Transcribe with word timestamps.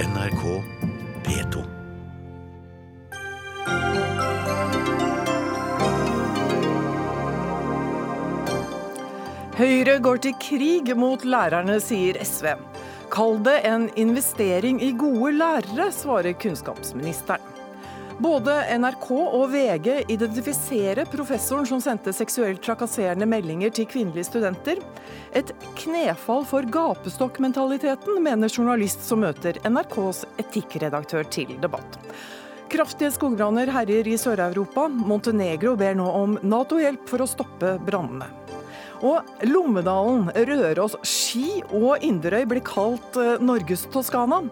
NRK 0.00 0.42
P2. 1.26 1.62
Høyre 9.58 9.98
går 10.00 10.22
til 10.24 10.38
krig 10.40 10.88
mot 10.96 11.20
lærerne, 11.28 11.76
sier 11.84 12.16
SV. 12.24 12.54
Kall 13.12 13.42
det 13.44 13.58
en 13.68 13.90
investering 14.00 14.80
i 14.80 14.94
gode 14.96 15.34
lærere, 15.36 15.90
svarer 15.92 16.32
kunnskapsministeren. 16.32 17.59
Både 18.20 18.52
NRK 18.76 19.06
og 19.16 19.46
VG 19.48 19.86
identifiserer 20.12 21.08
professoren 21.08 21.64
som 21.64 21.80
sendte 21.80 22.12
seksuelt 22.12 22.60
trakasserende 22.60 23.24
meldinger 23.24 23.72
til 23.72 23.86
kvinnelige 23.88 24.28
studenter. 24.28 24.82
Et 25.32 25.54
knefall 25.80 26.44
for 26.44 26.68
gapestokkmentaliteten, 26.68 28.18
mener 28.20 28.52
journalist 28.52 29.06
som 29.08 29.22
møter 29.24 29.56
NRKs 29.64 30.26
etikkredaktør 30.42 31.24
til 31.32 31.54
debatt. 31.64 31.96
Kraftige 32.70 33.08
skogbranner 33.14 33.72
herjer 33.72 34.12
i 34.12 34.18
Sør-Europa. 34.20 34.84
Montenegro 34.92 35.72
ber 35.80 35.96
nå 35.96 36.12
om 36.20 36.36
Nato-hjelp 36.44 37.08
for 37.08 37.24
å 37.24 37.30
stoppe 37.30 37.78
brannene. 37.88 38.28
Og 39.00 39.24
Lommedalen, 39.48 40.28
Røros, 40.44 40.98
Ski 41.08 41.62
og 41.72 42.04
Inderøy 42.04 42.44
blir 42.52 42.60
kalt 42.68 43.16
eh, 43.16 43.40
Norges 43.40 43.86
Toskana. 43.88 44.42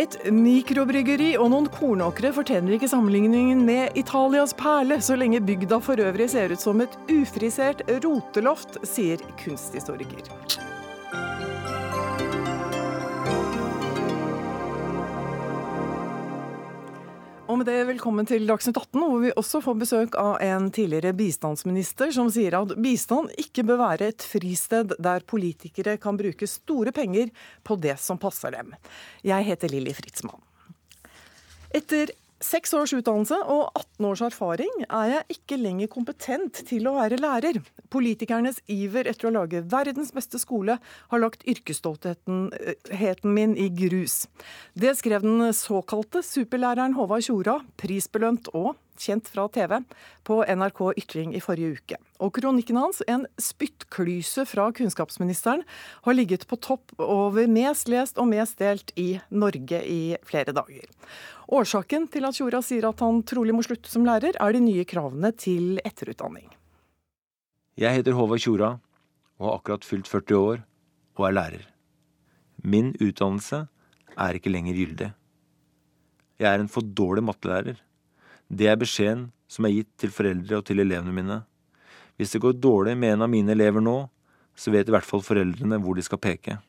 Et 0.00 0.16
mikrobryggeri 0.26 1.36
og 1.38 1.52
noen 1.52 1.68
kornåkre 1.70 2.32
fortjener 2.34 2.74
ikke 2.74 2.90
sammenligningen 2.90 3.62
med 3.66 3.94
Italias 4.00 4.54
perle, 4.58 4.98
så 4.98 5.14
lenge 5.18 5.42
bygda 5.46 5.78
for 5.84 6.02
øvrig 6.02 6.26
ser 6.34 6.50
ut 6.50 6.62
som 6.62 6.82
et 6.82 6.98
ufrisert 7.14 7.84
roteloft, 8.02 8.80
sier 8.82 9.22
kunsthistoriker. 9.44 10.63
Og 17.44 17.58
med 17.60 17.66
det, 17.68 17.82
velkommen 17.84 18.24
til 18.24 18.46
Dagsnytt 18.48 18.78
18, 18.80 19.02
hvor 19.04 19.18
vi 19.20 19.30
også 19.36 19.58
får 19.60 19.74
besøk 19.76 20.14
av 20.16 20.38
en 20.40 20.70
tidligere 20.72 21.10
bistandsminister 21.12 22.08
som 22.16 22.30
sier 22.32 22.54
at 22.56 22.72
bistand 22.80 23.34
ikke 23.36 23.66
bør 23.68 23.82
være 23.82 24.08
et 24.14 24.24
fristed 24.24 24.94
der 24.96 25.26
politikere 25.28 25.98
kan 26.00 26.16
bruke 26.16 26.48
store 26.48 26.94
penger 26.96 27.28
på 27.60 27.76
det 27.76 27.98
som 28.00 28.16
passer 28.22 28.56
dem. 28.56 28.72
Jeg 29.20 29.44
heter 29.44 29.68
Lilly 29.68 29.92
Fritzmann. 29.92 30.40
Etter 31.76 32.14
seks 32.44 32.74
års 32.76 32.92
utdannelse 32.96 33.38
og 33.50 33.70
18 33.72 34.08
års 34.08 34.22
erfaring 34.26 34.84
er 34.84 35.10
jeg 35.10 35.36
ikke 35.38 35.58
lenger 35.60 35.90
kompetent 35.92 36.60
til 36.68 36.88
å 36.88 36.96
være 36.98 37.18
lærer. 37.20 37.60
Politikernes 37.94 38.60
iver 38.70 39.08
etter 39.10 39.30
å 39.30 39.34
lage 39.38 39.64
verdens 39.72 40.12
beste 40.14 40.40
skole 40.42 40.76
har 40.82 41.22
lagt 41.22 41.46
yrkesstoltheten 41.48 42.48
min 43.24 43.56
i 43.56 43.70
grus. 43.72 44.24
Det 44.76 44.96
skrev 44.98 45.24
den 45.24 45.52
såkalte 45.56 46.24
superlæreren 46.24 46.96
Håvard 46.98 47.24
Tjora, 47.26 47.60
prisbelønt 47.80 48.52
og 48.54 48.74
kjent 49.00 49.28
fra 49.30 49.46
TV, 49.52 49.78
på 50.24 50.40
NRK 50.44 50.80
Ytring 51.00 51.34
i 51.36 51.42
forrige 51.42 51.78
uke. 51.78 51.98
Og 52.24 52.32
kronikken 52.36 52.78
hans, 52.80 53.02
en 53.10 53.26
spyttklyse 53.40 54.46
fra 54.48 54.70
kunnskapsministeren, 54.76 55.64
har 56.06 56.16
ligget 56.16 56.46
på 56.50 56.58
topp 56.62 56.94
over 56.98 57.48
mest 57.50 57.90
lest 57.92 58.20
og 58.20 58.30
mest 58.30 58.58
delt 58.62 58.94
i 59.00 59.18
Norge 59.30 59.82
i 59.84 60.00
flere 60.26 60.54
dager. 60.56 60.86
Årsaken 61.54 62.08
til 62.12 62.24
at 62.24 62.38
Tjora 62.38 62.62
sier 62.64 62.86
at 62.88 63.02
han 63.04 63.22
trolig 63.26 63.54
må 63.56 63.64
slutte 63.66 63.90
som 63.92 64.06
lærer, 64.06 64.38
er 64.40 64.56
de 64.56 64.62
nye 64.64 64.86
kravene 64.88 65.32
til 65.36 65.80
etterutdanning. 65.84 66.48
Jeg 67.76 67.98
heter 67.98 68.14
Håvard 68.14 68.40
Tjora 68.40 68.76
og 69.40 69.48
har 69.48 69.58
akkurat 69.58 69.84
fylt 69.84 70.08
40 70.08 70.38
år 70.38 70.64
og 71.18 71.28
er 71.28 71.34
lærer. 71.34 71.64
Min 72.62 72.94
utdannelse 73.02 73.64
er 74.14 74.38
ikke 74.38 74.52
lenger 74.52 74.78
gyldig. 74.78 75.10
Jeg 76.40 76.48
er 76.50 76.62
en 76.62 76.70
for 76.70 76.86
dårlig 76.86 77.24
mattelærer. 77.26 77.76
Det 78.54 78.68
er 78.70 78.78
beskjeden 78.78 79.28
som 79.50 79.66
er 79.66 79.74
gitt 79.74 79.90
til 79.98 80.12
foreldre 80.14 80.60
og 80.60 80.66
til 80.68 80.82
elevene 80.82 81.14
mine. 81.14 81.40
Hvis 82.14 82.34
det 82.34 82.42
går 82.44 82.60
dårlig 82.62 82.94
med 82.98 83.16
en 83.16 83.24
av 83.26 83.30
mine 83.32 83.50
elever 83.54 83.82
nå, 83.82 83.96
så 84.54 84.70
vet 84.70 84.86
i 84.86 84.94
hvert 84.94 85.06
fall 85.06 85.24
foreldrene 85.26 85.80
hvor 85.82 85.98
de 85.98 86.04
skal 86.06 86.20
peke. 86.22 86.60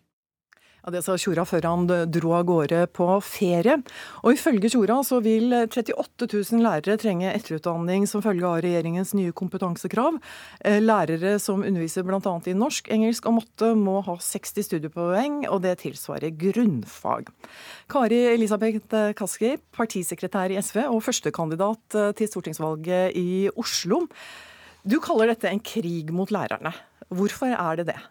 Ja, 0.85 0.91
Det 0.91 1.01
sa 1.01 1.15
Tjora 1.17 1.41
før 1.49 1.65
han 1.65 1.87
dro 2.13 2.35
av 2.37 2.43
gårde 2.45 2.83
på 2.93 3.07
ferie. 3.25 3.79
Og 4.21 4.35
ifølge 4.35 4.69
Tjora 4.69 4.99
så 5.01 5.17
vil 5.25 5.49
38 5.65 6.27
000 6.29 6.61
lærere 6.61 6.99
trenge 7.01 7.31
etterutdanning 7.31 8.05
som 8.05 8.21
følge 8.21 8.45
av 8.45 8.61
regjeringens 8.61 9.15
nye 9.17 9.33
kompetansekrav. 9.33 10.19
Eh, 10.61 10.77
lærere 10.83 11.39
som 11.41 11.65
underviser 11.65 12.05
bl.a. 12.05 12.21
i 12.21 12.53
norsk, 12.53 12.93
engelsk 12.93 13.25
og 13.25 13.39
matte 13.39 13.71
må 13.73 13.97
ha 14.05 14.19
60 14.21 14.69
studiepoeng, 14.69 15.41
og 15.49 15.63
det 15.65 15.79
tilsvarer 15.81 16.37
grunnfag. 16.37 17.33
Kari 17.89 18.21
Elisabeth 18.35 19.09
Kaski, 19.17 19.55
partisekretær 19.73 20.53
i 20.53 20.61
SV 20.61 20.83
og 20.85 21.01
førstekandidat 21.01 21.97
eh, 21.97 22.11
til 22.19 22.29
stortingsvalget 22.29 23.17
i 23.17 23.47
Oslo. 23.57 24.05
Du 24.85 24.99
kaller 25.01 25.33
dette 25.33 25.49
en 25.49 25.65
krig 25.65 26.13
mot 26.13 26.29
lærerne. 26.29 26.77
Hvorfor 27.09 27.49
er 27.57 27.81
det 27.81 27.95
det? 27.95 28.03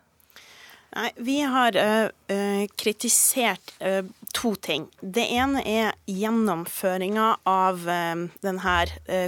Nei, 0.95 1.11
Vi 1.17 1.41
har 1.41 1.77
uh, 1.77 2.67
kritisert 2.77 3.73
uh, 3.83 4.05
to 4.35 4.55
ting. 4.63 4.87
Det 5.01 5.25
ene 5.35 5.63
er 5.67 5.93
gjennomføringa 6.11 7.27
av 7.49 7.85
denne 8.45 8.75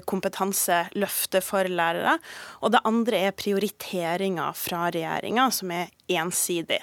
kompetanseløftet 0.09 1.45
for 1.47 1.69
lærere. 1.71 2.17
Og 2.63 2.75
det 2.75 2.83
andre 2.89 3.21
er 3.29 3.37
prioriteringa 3.39 4.49
fra 4.59 4.89
regjeringa, 4.91 5.47
som 5.55 5.71
er 5.75 5.93
ensidig. 6.11 6.81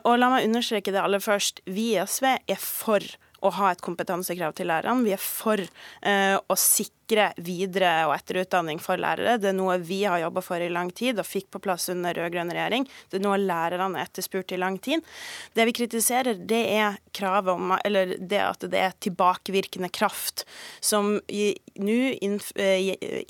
Og 0.00 0.16
la 0.16 0.30
meg 0.32 0.48
understreke 0.48 0.94
det 0.94 1.02
aller 1.02 1.22
først. 1.22 1.60
Vi 1.68 1.92
i 1.92 2.00
SV 2.00 2.30
er 2.32 2.60
for 2.60 3.04
å 3.42 3.50
ha 3.58 3.72
et 3.72 3.82
kompetansekrav 3.82 4.54
til 4.56 4.70
lærerne. 4.70 5.04
Vi 5.06 5.14
er 5.14 5.22
for 5.22 5.60
eh, 5.60 6.36
å 6.38 6.56
sikre 6.58 7.32
videre- 7.42 8.06
og 8.06 8.14
etterutdanning 8.14 8.80
for 8.80 9.00
lærere. 9.00 9.36
Det 9.42 9.50
er 9.50 9.56
noe 9.56 9.76
vi 9.82 10.02
har 10.06 10.22
jobba 10.22 10.42
for 10.44 10.62
i 10.62 10.70
lang 10.72 10.92
tid 10.94 11.18
og 11.20 11.28
fikk 11.28 11.50
på 11.52 11.60
plass 11.64 11.88
under 11.92 12.14
rød-grønn 12.16 12.52
regjering. 12.54 12.86
Det 13.10 13.18
er 13.18 13.24
noe 13.26 13.40
lærerne 13.40 13.98
har 13.98 14.08
etterspurt 14.08 14.54
i 14.54 14.60
lang 14.60 14.78
tid. 14.82 15.02
Det 15.56 15.66
vi 15.68 15.74
kritiserer, 15.76 16.38
det 16.38 16.62
er 16.76 16.98
kravet 17.12 17.52
om, 17.52 17.74
eller 17.82 18.14
det 18.18 18.40
at 18.42 18.66
det 18.72 18.80
er 18.80 18.96
tilbakevirkende 19.02 19.90
kraft, 19.92 20.46
som 20.80 21.18
nå 21.26 21.98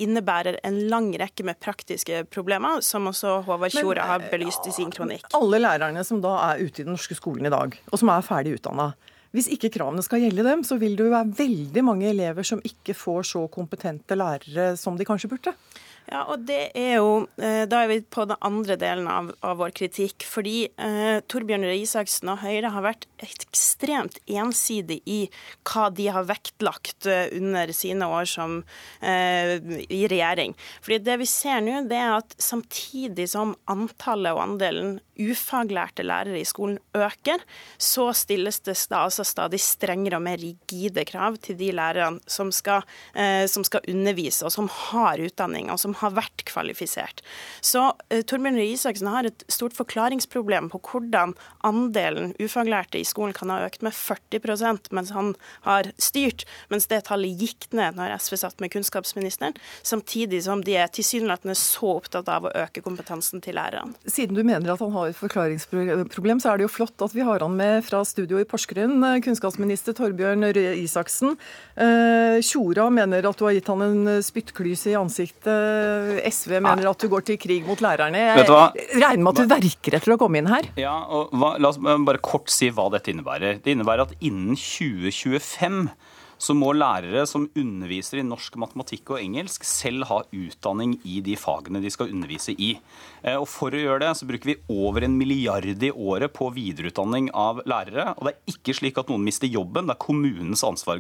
innebærer 0.03 0.61
en 0.63 0.79
lang 0.93 1.11
rekke 1.19 1.47
med 1.47 1.61
praktiske 1.63 2.25
problemer, 2.33 2.83
som 2.85 3.09
også 3.11 3.41
Håvard 3.49 3.75
Tjora 3.75 4.07
har 4.13 4.29
belyst 4.33 4.69
i 4.69 4.77
sin 4.77 4.93
kronikk. 4.95 5.27
Alle 5.39 5.63
lærerne 5.63 6.05
som 6.07 6.21
da 6.23 6.37
er 6.51 6.63
ute 6.63 6.83
i 6.83 6.87
den 6.87 6.95
norske 6.95 7.17
skolen 7.19 7.49
i 7.49 7.55
dag, 7.55 7.75
og 7.91 7.99
som 7.99 8.13
er 8.13 8.27
ferdig 8.27 8.59
utdanna, 8.59 8.93
hvis 9.33 9.49
ikke 9.55 9.71
kravene 9.73 10.05
skal 10.05 10.21
gjelde 10.27 10.45
dem, 10.45 10.63
så 10.65 10.77
vil 10.81 10.97
det 10.99 11.07
jo 11.07 11.15
være 11.15 11.37
veldig 11.39 11.85
mange 11.87 12.11
elever 12.11 12.45
som 12.47 12.61
ikke 12.65 12.97
får 12.97 13.31
så 13.31 13.47
kompetente 13.53 14.19
lærere 14.19 14.75
som 14.81 14.99
de 14.99 15.07
kanskje 15.09 15.31
burde. 15.33 15.55
Ja, 16.11 16.25
og 16.29 16.43
det 16.49 16.73
er 16.79 16.97
jo, 16.99 17.27
eh, 17.39 17.65
Da 17.71 17.83
er 17.85 17.89
vi 17.89 18.01
på 18.03 18.25
den 18.29 18.37
andre 18.41 18.77
delen 18.77 19.07
av, 19.09 19.31
av 19.41 19.59
vår 19.61 19.73
kritikk. 19.77 20.27
Fordi 20.29 20.67
eh, 20.67 21.21
Torbjørn 21.31 21.67
Røe 21.69 21.79
Isaksen 21.83 22.33
og 22.33 22.43
Høyre 22.43 22.73
har 22.75 22.85
vært 22.85 23.07
ekstremt 23.23 24.19
ensidig 24.27 25.01
i 25.07 25.21
hva 25.69 25.89
de 25.95 26.09
har 26.13 26.27
vektlagt 26.29 27.07
eh, 27.07 27.31
under 27.39 27.73
sine 27.77 28.09
år 28.09 28.27
som 28.29 28.59
eh, 29.01 29.57
i 29.89 30.03
regjering. 30.11 30.57
Fordi 30.83 31.01
det 31.07 31.19
vi 31.23 31.31
ser 31.31 31.63
nå, 31.65 31.85
det 31.91 32.01
er 32.01 32.19
at 32.19 32.37
samtidig 32.43 33.29
som 33.33 33.57
antallet 33.71 34.35
og 34.35 34.43
andelen 34.43 34.99
ufaglærte 35.23 36.05
lærere 36.07 36.41
i 36.41 36.47
skolen 36.49 36.79
øker, 36.97 37.43
så 37.79 38.09
stilles 38.17 38.61
det 38.65 38.75
da 38.91 39.05
altså 39.07 39.25
stadig 39.27 39.61
strengere 39.63 40.19
og 40.19 40.25
mer 40.25 40.41
rigide 40.41 41.05
krav 41.09 41.37
til 41.45 41.59
de 41.61 41.71
lærerne 41.77 42.21
som 42.27 42.51
eh, 42.51 43.45
som 43.47 43.65
skal 43.65 43.85
undervise, 43.89 44.45
og 44.45 44.53
som 44.53 44.71
har 44.73 45.21
utdanning, 45.23 45.71
og 45.71 45.81
som 45.81 45.92
har 46.01 46.15
vært 46.17 46.45
kvalifisert. 46.49 47.23
Så 47.65 47.85
eh, 48.09 48.23
Torbjørn 48.27 48.59
Røe 48.59 48.73
Isaksen 48.75 49.11
har 49.11 49.29
et 49.29 49.45
stort 49.53 49.77
forklaringsproblem 49.77 50.71
på 50.73 50.81
hvordan 50.91 51.35
andelen 51.67 52.35
ufaglærte 52.41 53.01
i 53.01 53.07
skolen 53.09 53.35
kan 53.37 53.53
ha 53.53 53.61
økt 53.67 53.85
med 53.85 53.95
40% 53.97 54.93
mens 54.97 55.13
han 55.17 55.33
har 55.67 55.91
styrt, 56.01 56.47
mens 56.73 56.89
det 56.91 57.05
tallet 57.09 57.39
gikk 57.41 57.69
ned 57.77 57.99
når 57.99 58.17
SV 58.19 58.39
satt 58.43 58.63
med 58.63 58.73
kunnskapsministeren, 58.75 59.57
samtidig 59.83 60.43
som 60.47 60.63
de 60.65 60.77
er 60.81 60.93
tilsynelatende 60.93 61.57
så 61.59 61.97
opptatt 61.97 62.31
av 62.33 62.49
å 62.49 62.55
øke 62.65 62.83
kompetansen 62.85 63.43
til 63.45 63.57
lærerne. 63.59 63.97
Siden 64.07 64.37
du 64.37 64.43
mener 64.47 64.75
at 64.75 64.83
han 64.83 64.95
har 64.95 65.11
et 65.11 65.19
forklaringsproblem, 65.19 66.43
så 66.43 66.53
er 66.53 66.61
det 66.61 66.69
jo 66.69 66.73
flott 66.73 67.05
at 67.05 67.15
vi 67.17 67.25
har 67.27 67.45
han 67.45 67.57
med 67.59 67.83
fra 67.87 68.03
studio 68.09 68.41
i 68.41 68.47
Porsgrunn, 68.49 69.05
kunnskapsminister 69.25 69.97
Torbjørn 69.97 70.47
Røe 70.53 70.75
Isaksen. 70.83 71.37
Eh, 71.77 72.39
Tjora 72.45 72.89
mener 72.93 73.29
at 73.29 73.39
du 73.39 73.47
har 73.47 73.57
gitt 73.57 73.71
han 73.71 73.85
en 73.85 74.23
spyttklyse 74.25 74.93
i 74.93 74.99
ansiktet. 74.99 75.51
SV 76.29 76.59
mener 76.65 76.91
at 76.91 77.03
du 77.03 77.09
går 77.13 77.27
til 77.29 77.39
krig 77.41 77.67
mot 77.67 77.81
lærerne. 77.83 78.23
Jeg 78.39 78.49
regner 78.49 79.23
med 79.23 79.33
at 79.33 79.43
du 79.43 79.53
verker 79.53 79.99
etter 79.99 80.15
å 80.15 80.19
komme 80.21 80.41
inn 80.43 80.51
her? 80.51 80.69
Ja, 80.81 80.95
og 81.09 81.35
hva, 81.37 81.55
La 81.63 81.73
oss 81.73 81.81
bare 81.83 82.23
kort 82.23 82.53
si 82.53 82.71
hva 82.73 82.89
dette 82.93 83.13
innebærer. 83.13 83.61
Det 83.63 83.75
innebærer 83.75 84.07
at 84.09 84.17
innen 84.25 84.57
2025 84.59 85.85
så 86.43 86.57
må 86.59 86.73
lærere 86.75 87.23
som 87.29 87.47
underviser 87.59 88.21
i 88.21 88.27
norsk, 88.27 88.57
matematikk 88.59 89.15
og 89.15 89.21
engelsk, 89.21 89.67
selv 89.67 90.09
ha 90.11 90.21
utdanning 90.35 90.97
i 91.07 91.21
de 91.25 91.37
fagene 91.39 91.83
de 91.83 91.93
skal 91.93 92.11
undervise 92.11 92.55
i. 92.59 92.73
Eh, 93.23 93.39
og 93.39 93.47
For 93.51 93.75
å 93.75 93.83
gjøre 93.83 94.03
det 94.03 94.13
så 94.19 94.27
bruker 94.29 94.51
vi 94.51 94.59
over 94.73 95.07
en 95.07 95.15
milliard 95.19 95.67
i 95.71 95.93
året 95.93 96.33
på 96.35 96.49
videreutdanning 96.55 97.31
av 97.39 97.63
lærere. 97.69 98.17
Og 98.17 98.27
det 98.27 98.35
er 98.35 98.57
ikke 98.57 98.75
slik 98.77 98.99
at 98.99 99.13
noen 99.13 99.25
mister 99.27 99.51
jobben, 99.51 99.87
det 99.87 99.95
er 99.95 100.03
kommunens 100.03 100.65
ansvar, 100.67 100.99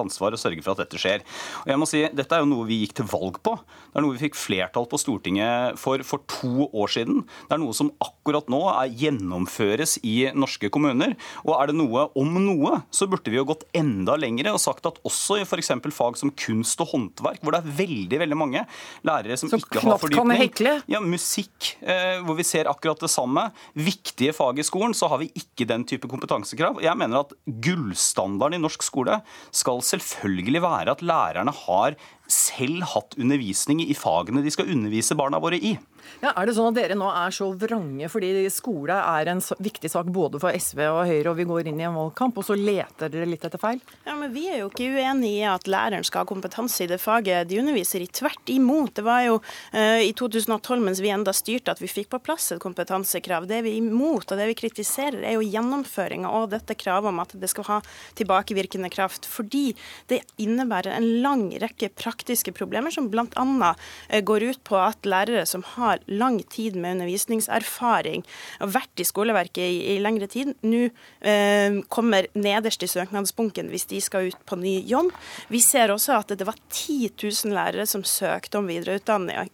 ansvar 0.00 0.34
å 0.34 0.40
sørge 0.40 0.64
for 0.66 0.74
at 0.74 0.84
dette 0.84 1.00
skjer. 1.00 1.24
Og 1.64 1.72
jeg 1.74 1.80
må 1.80 1.88
si, 1.88 2.02
Dette 2.10 2.34
er 2.34 2.42
jo 2.42 2.50
noe 2.50 2.66
vi 2.66 2.80
gikk 2.82 2.96
til 2.98 3.06
valg 3.10 3.38
på. 3.44 3.54
Det 3.60 4.00
er 4.00 4.04
noe 4.04 4.16
vi 4.16 4.24
fikk 4.24 4.38
flertall 4.38 4.88
på 4.90 4.98
Stortinget 4.98 5.78
for 5.78 6.02
for 6.06 6.24
to 6.30 6.66
år 6.74 6.90
siden. 6.92 7.22
Det 7.48 7.56
er 7.56 7.62
noe 7.62 7.76
som 7.76 7.92
akkurat 8.02 8.48
nå 8.52 8.60
er 8.72 8.94
gjennomføres 9.02 9.98
i 10.06 10.16
norske 10.34 10.70
kommuner. 10.72 11.14
Og 11.44 11.54
er 11.56 11.70
det 11.70 11.78
noe 11.78 12.08
om 12.18 12.34
noe, 12.42 12.80
så 12.94 13.08
burde 13.10 13.30
vi 13.32 13.38
jo 13.38 13.46
gått 13.48 13.66
enda 13.76 14.16
lengre 14.20 14.54
og 14.54 14.62
sagt 14.62 14.79
at 14.88 15.00
også 15.06 15.40
i 15.40 15.44
f.eks. 15.44 15.72
fag 15.94 16.18
som 16.20 16.32
kunst 16.32 16.80
og 16.84 16.92
håndverk, 16.94 17.42
hvor 17.42 17.54
det 17.54 17.62
er 17.62 17.76
veldig 17.80 18.20
veldig 18.22 18.38
mange 18.38 18.64
lærere 19.06 19.38
som, 19.40 19.50
som 19.52 19.60
ikke 19.60 19.82
har 19.84 20.00
fordypning, 20.00 20.84
ja, 20.90 21.00
musikk, 21.04 21.72
eh, 21.82 22.20
hvor 22.24 22.38
vi 22.38 22.46
ser 22.46 22.70
akkurat 22.70 23.00
det 23.02 23.10
samme, 23.12 23.48
viktige 23.74 24.34
fag 24.36 24.60
i 24.60 24.66
skolen, 24.66 24.94
så 24.96 25.10
har 25.12 25.22
vi 25.22 25.30
ikke 25.36 25.68
den 25.68 25.84
type 25.88 26.08
kompetansekrav. 26.10 26.80
Jeg 26.84 26.96
mener 27.00 27.24
at 27.24 27.34
gullstandarden 27.46 28.58
i 28.58 28.62
norsk 28.62 28.84
skole 28.86 29.20
skal 29.54 29.84
selvfølgelig 29.84 30.64
være 30.64 30.96
at 30.96 31.04
lærerne 31.04 31.54
har 31.66 31.98
selv 32.30 32.86
hatt 32.94 33.16
undervisning 33.18 33.82
i 33.84 33.96
fagene 33.96 34.44
de 34.44 34.52
skal 34.54 34.70
undervise 34.70 35.16
barna 35.18 35.40
våre 35.42 35.58
i. 35.58 35.76
Ja, 36.20 36.32
er 36.34 36.48
det 36.48 36.54
sånn 36.56 36.70
at 36.72 36.76
dere 36.78 36.96
nå 36.98 37.08
er 37.12 37.32
så 37.34 37.50
vrange 37.56 38.08
fordi 38.10 38.30
skole 38.52 38.96
er 38.96 39.30
en 39.30 39.40
viktig 39.62 39.90
sak 39.92 40.08
både 40.12 40.40
for 40.42 40.56
SV 40.56 40.82
og 40.88 41.02
Høyre, 41.08 41.32
og 41.32 41.38
vi 41.38 41.46
går 41.48 41.70
inn 41.70 41.80
i 41.80 41.86
en 41.86 41.96
valgkamp, 41.96 42.40
og 42.40 42.46
så 42.46 42.56
leter 42.58 43.12
dere 43.12 43.28
litt 43.28 43.44
etter 43.46 43.60
feil? 43.60 43.80
Ja, 44.06 44.16
men 44.18 44.32
Vi 44.34 44.46
er 44.50 44.60
jo 44.62 44.70
ikke 44.70 44.88
uenig 44.96 45.32
i 45.40 45.46
at 45.48 45.68
læreren 45.70 46.06
skal 46.06 46.24
ha 46.24 46.28
kompetanse 46.28 46.84
i 46.84 46.90
det 46.90 47.00
faget 47.02 47.48
de 47.50 47.60
underviser 47.60 48.02
i. 48.04 48.08
Tvert 48.20 48.52
imot. 48.52 48.94
Det 48.96 49.04
var 49.06 49.24
jo 49.26 49.38
uh, 49.40 50.00
i 50.00 50.12
2012, 50.16 50.84
mens 50.84 51.02
vi 51.02 51.12
enda 51.12 51.34
styrte, 51.36 51.74
at 51.74 51.82
vi 51.82 51.90
fikk 51.90 52.10
på 52.14 52.20
plass 52.24 52.50
et 52.54 52.62
kompetansekrav. 52.62 53.48
Det 53.50 53.62
vi 53.66 53.74
er 53.74 53.80
imot, 53.80 54.30
og 54.30 54.40
det 54.40 54.48
vi 54.52 54.58
kritiserer, 54.62 55.20
er 55.26 55.36
jo 55.36 55.46
gjennomføringa 55.46 56.30
av 56.30 56.48
dette 56.54 56.76
kravet 56.78 57.10
om 57.10 57.22
at 57.22 57.34
det 57.40 57.50
skal 57.52 57.68
ha 57.68 57.80
tilbakevirkende 58.18 58.90
kraft. 58.92 59.28
Fordi 59.28 59.70
det 60.12 60.22
innebærer 60.40 60.94
en 60.96 61.10
lang 61.24 61.48
rekke 61.60 61.90
praktiske 61.90 62.19
praktiske 62.20 62.52
problemer 62.52 62.90
som 62.90 63.08
bl.a. 63.10 63.74
Eh, 64.08 64.20
går 64.20 64.42
ut 64.42 64.64
på 64.64 64.76
at 64.76 65.06
lærere 65.08 65.46
som 65.46 65.62
har 65.76 66.00
lang 66.06 66.40
tid 66.42 66.76
med 66.76 66.98
undervisningserfaring 66.98 68.24
og 68.60 68.74
vært 68.74 69.00
i 69.00 69.06
skoleverket 69.08 69.64
i, 69.64 69.78
i 69.94 69.98
lengre 70.02 70.28
tid, 70.28 70.52
nå 70.62 70.88
eh, 71.24 71.80
kommer 71.88 72.28
nederst 72.34 72.82
i 72.84 72.90
søknadsbunken 72.90 73.70
hvis 73.72 73.88
de 73.90 74.00
skal 74.04 74.28
ut 74.30 74.40
på 74.44 74.58
ny 74.60 74.80
jobb. 74.88 75.10
Vi 75.48 75.62
ser 75.64 75.92
også 75.92 76.18
at 76.18 76.34
det 76.36 76.46
var 76.46 76.58
10 76.68 77.14
000 77.16 77.54
lærere 77.56 77.86
som 77.88 78.04
søkte 78.04 78.60
om 78.60 78.68
videre, 78.68 79.00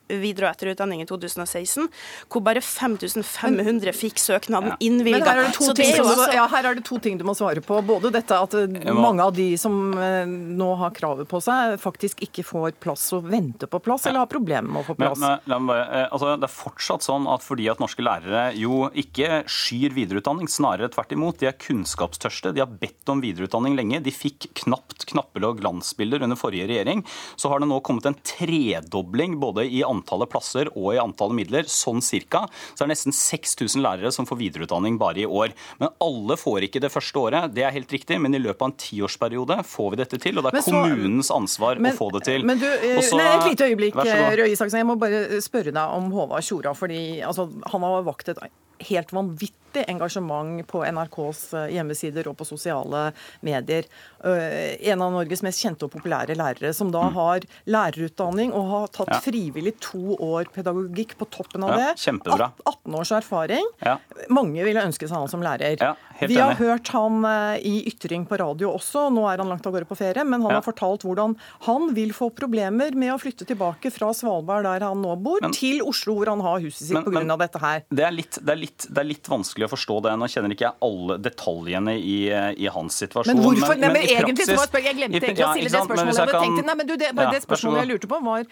videre 0.09 0.51
og 0.51 0.57
etterutdanning 0.57 1.05
i 1.05 1.09
2016, 1.09 1.87
hvor 2.33 2.45
bare 2.47 2.63
5500 2.65 3.95
fikk 3.97 4.21
søknaden 4.23 4.75
ja. 4.75 4.81
innvilga. 4.81 5.37
Her, 5.37 6.35
ja, 6.35 6.47
her 6.51 6.71
er 6.73 6.79
det 6.79 6.87
to 6.87 6.99
ting 7.03 7.19
du 7.21 7.25
må 7.27 7.37
svare 7.39 7.63
på. 7.65 7.79
Både 7.87 8.11
dette 8.15 8.39
at 8.43 8.57
mange 8.97 9.23
av 9.23 9.35
de 9.37 9.53
som 9.61 9.95
eh, 9.95 10.27
nå 10.27 10.73
har 10.83 10.95
kravet 10.97 11.29
på 11.31 11.41
seg, 11.45 11.77
faktisk 11.83 12.25
ikke 12.27 12.45
får 12.47 12.56
får 12.57 12.77
plass 12.83 13.07
og 13.17 13.29
venter 13.31 13.71
på 13.71 13.81
plass, 13.85 14.07
eller 14.09 14.25
har 14.25 14.31
problemer 14.31 14.73
med 14.73 14.83
å 14.83 14.87
få 14.89 14.97
plass? 14.99 15.21
Men, 15.23 15.43
men, 15.47 15.71
bare, 15.71 16.07
altså, 16.09 16.35
det 16.41 16.49
er 16.49 16.55
fortsatt 16.57 17.07
sånn 17.07 17.29
at 17.31 17.45
fordi 17.45 17.69
at 17.73 17.83
norske 17.83 18.05
lærere 18.05 18.49
jo 18.59 18.87
ikke 18.97 19.43
skyr 19.51 19.95
videreutdanning, 19.97 20.51
snarere 20.51 20.91
tvert 20.93 21.15
imot. 21.17 21.41
De 21.41 21.51
er 21.51 21.59
kunnskapstørste. 21.61 22.55
De 22.57 22.65
har 22.65 22.73
bedt 22.81 23.13
om 23.13 23.23
videreutdanning 23.25 23.77
lenge. 23.79 24.03
De 24.05 24.15
fikk 24.15 24.49
knapt 24.63 25.07
knappel- 25.11 25.47
og 25.49 25.61
glansbilder 25.61 26.25
under 26.27 26.39
forrige 26.39 26.69
regjering. 26.71 27.05
Så 27.37 27.51
har 27.53 27.61
det 27.61 27.69
nå 27.71 27.81
kommet 27.85 28.07
en 28.09 28.19
tredobling 28.27 29.39
både 29.43 29.67
i 29.69 29.83
antallet 29.87 30.31
plasser 30.33 30.71
og 30.75 30.95
i 30.95 31.01
antallet 31.03 31.41
midler, 31.41 31.71
sånn 31.71 32.03
cirka. 32.05 32.47
Så 32.75 32.85
er 32.85 32.89
det 32.89 32.97
nesten 32.97 33.17
6000 33.17 33.85
lærere 33.85 34.13
som 34.15 34.29
får 34.29 34.41
videreutdanning 34.41 34.99
bare 35.01 35.25
i 35.25 35.29
år. 35.29 35.55
Men 35.81 35.93
alle 36.03 36.39
får 36.41 36.69
ikke 36.69 36.83
det 36.85 36.93
første 36.93 37.21
året, 37.21 37.55
det 37.57 37.65
er 37.67 37.75
helt 37.75 37.93
riktig. 37.93 38.21
Men 38.23 38.37
i 38.37 38.43
løpet 38.43 38.63
av 38.63 38.71
en 38.71 38.79
tiårsperiode 38.81 39.61
får 39.67 39.91
vi 39.93 40.01
dette 40.03 40.21
til, 40.23 40.39
og 40.39 40.47
det 40.47 40.53
er 40.53 40.67
så, 40.67 40.75
kommunens 40.75 41.31
ansvar 41.35 41.81
men, 41.81 41.95
å 41.95 41.99
få 41.99 42.11
det 42.17 42.25
til. 42.29 42.36
Men 42.45 42.59
du, 42.59 42.67
eh, 42.67 42.99
Også, 42.99 43.17
nei, 43.17 43.31
Et 43.37 43.49
lite 43.53 43.71
øyeblikk, 43.71 43.97
Røe 43.97 44.51
Isaksen. 44.51 44.79
Jeg 44.79 44.87
må 44.87 44.99
bare 45.01 45.41
spørre 45.41 45.73
deg 45.73 45.97
om 45.97 46.11
Håvard 46.13 46.43
Tjora. 46.43 46.75
fordi 46.75 47.23
altså, 47.23 47.49
Han 47.73 47.83
har 47.83 48.03
vakt 48.03 48.29
et 48.29 48.39
helt 48.79 49.13
vanvittig 49.13 49.85
engasjement 49.87 50.67
på 50.67 50.81
NRKs 50.85 51.41
eh, 51.55 51.67
hjemmesider 51.77 52.29
og 52.31 52.37
på 52.39 52.47
sosiale 52.49 53.11
medier. 53.45 53.85
Eh, 54.25 54.77
en 54.91 55.03
av 55.05 55.13
Norges 55.13 55.43
mest 55.45 55.61
kjente 55.63 55.87
og 55.87 55.93
populære 55.93 56.37
lærere, 56.39 56.73
som 56.77 56.91
da 56.95 57.05
mm. 57.09 57.17
har 57.19 57.47
lærerutdanning 57.69 58.55
og 58.57 58.71
har 58.73 58.93
tatt 58.95 59.13
ja. 59.13 59.21
frivillig 59.25 59.77
to 59.85 60.17
år 60.17 60.49
pedagogikk 60.55 61.17
på 61.21 61.29
toppen 61.33 61.67
av 61.67 61.75
ja, 61.75 61.79
det. 61.83 62.07
Kjempebra. 62.07 62.51
18 62.65 62.99
års 63.01 63.13
erfaring. 63.19 63.69
Ja. 63.85 63.99
Mange 64.33 64.65
ville 64.67 64.85
ønske 64.87 65.09
seg 65.09 65.19
han 65.19 65.31
som 65.31 65.45
lærer. 65.45 65.77
Vi 65.77 66.39
har 66.39 66.55
enig. 66.55 66.61
hørt 66.63 66.89
ham 66.95 67.25
eh, 67.29 67.61
i 67.69 67.75
ytring 67.91 68.25
på 68.29 68.39
radio 68.41 68.73
også, 68.77 69.09
nå 69.13 69.27
er 69.29 69.43
han 69.43 69.53
langt 69.53 69.67
av 69.69 69.75
gårde 69.77 69.89
på 69.89 69.99
ferie, 69.99 70.25
men 70.25 70.45
han 70.45 70.57
har 70.57 70.65
fortalt 70.65 71.05
hvordan 71.07 71.37
han 71.67 71.91
vil 71.97 72.15
få 72.17 72.31
problemer 72.37 72.97
med 72.97 73.13
å 73.13 73.19
flytte 73.21 73.47
tilbake 73.49 73.93
fra 73.93 74.13
Svalbard, 74.17 74.65
der 74.67 74.87
han 74.89 75.03
nå 75.05 75.15
bor, 75.21 75.43
men, 75.45 75.55
til 75.57 75.83
Oslo, 75.85 76.17
hvor 76.19 76.33
han 76.33 76.43
har 76.45 76.63
huset 76.65 76.89
sitt 76.89 77.07
pga. 77.07 77.37
dette 77.37 77.61
her. 77.61 77.85
Det 77.91 78.07
er, 78.07 78.15
litt, 78.15 78.39
det, 78.41 78.53
er 78.53 78.61
litt, 78.61 78.66
det 78.89 79.03
er 79.03 79.09
litt 79.09 79.31
vanskelig 79.31 79.69
å 79.69 79.71
forstå 79.73 79.99
det. 80.07 80.15
Nå 80.21 80.29
kjenner 80.33 80.55
ikke 80.55 80.69
jeg 80.69 80.79
alle 80.87 81.19
detaljene 81.23 81.97
i, 81.99 82.19
i 82.33 82.71
hans 82.73 82.99
situasjon. 83.03 83.37
Men 83.37 83.45
hvorfor? 83.45 83.75
Men, 83.75 83.87
men, 83.87 83.97
men 83.97 84.11
egentlig, 84.11 84.47
praksis, 84.51 84.87
jeg 84.87 84.99
glemte 85.01 85.21
egentlig 85.23 85.47
å 85.47 85.53
stille 85.55 85.73
det 85.73 85.83
spørsmålet. 85.89 86.21
Jeg 86.23 86.35
kan, 86.37 86.59
nei, 86.71 86.77
men 86.81 86.89
du, 86.89 86.95
det, 87.01 87.11
ja, 87.13 87.29
det 87.33 87.43
spørsmålet 87.45 87.83
jeg 87.83 87.91
lurte 87.93 88.11
på 88.11 88.21
var 88.27 88.47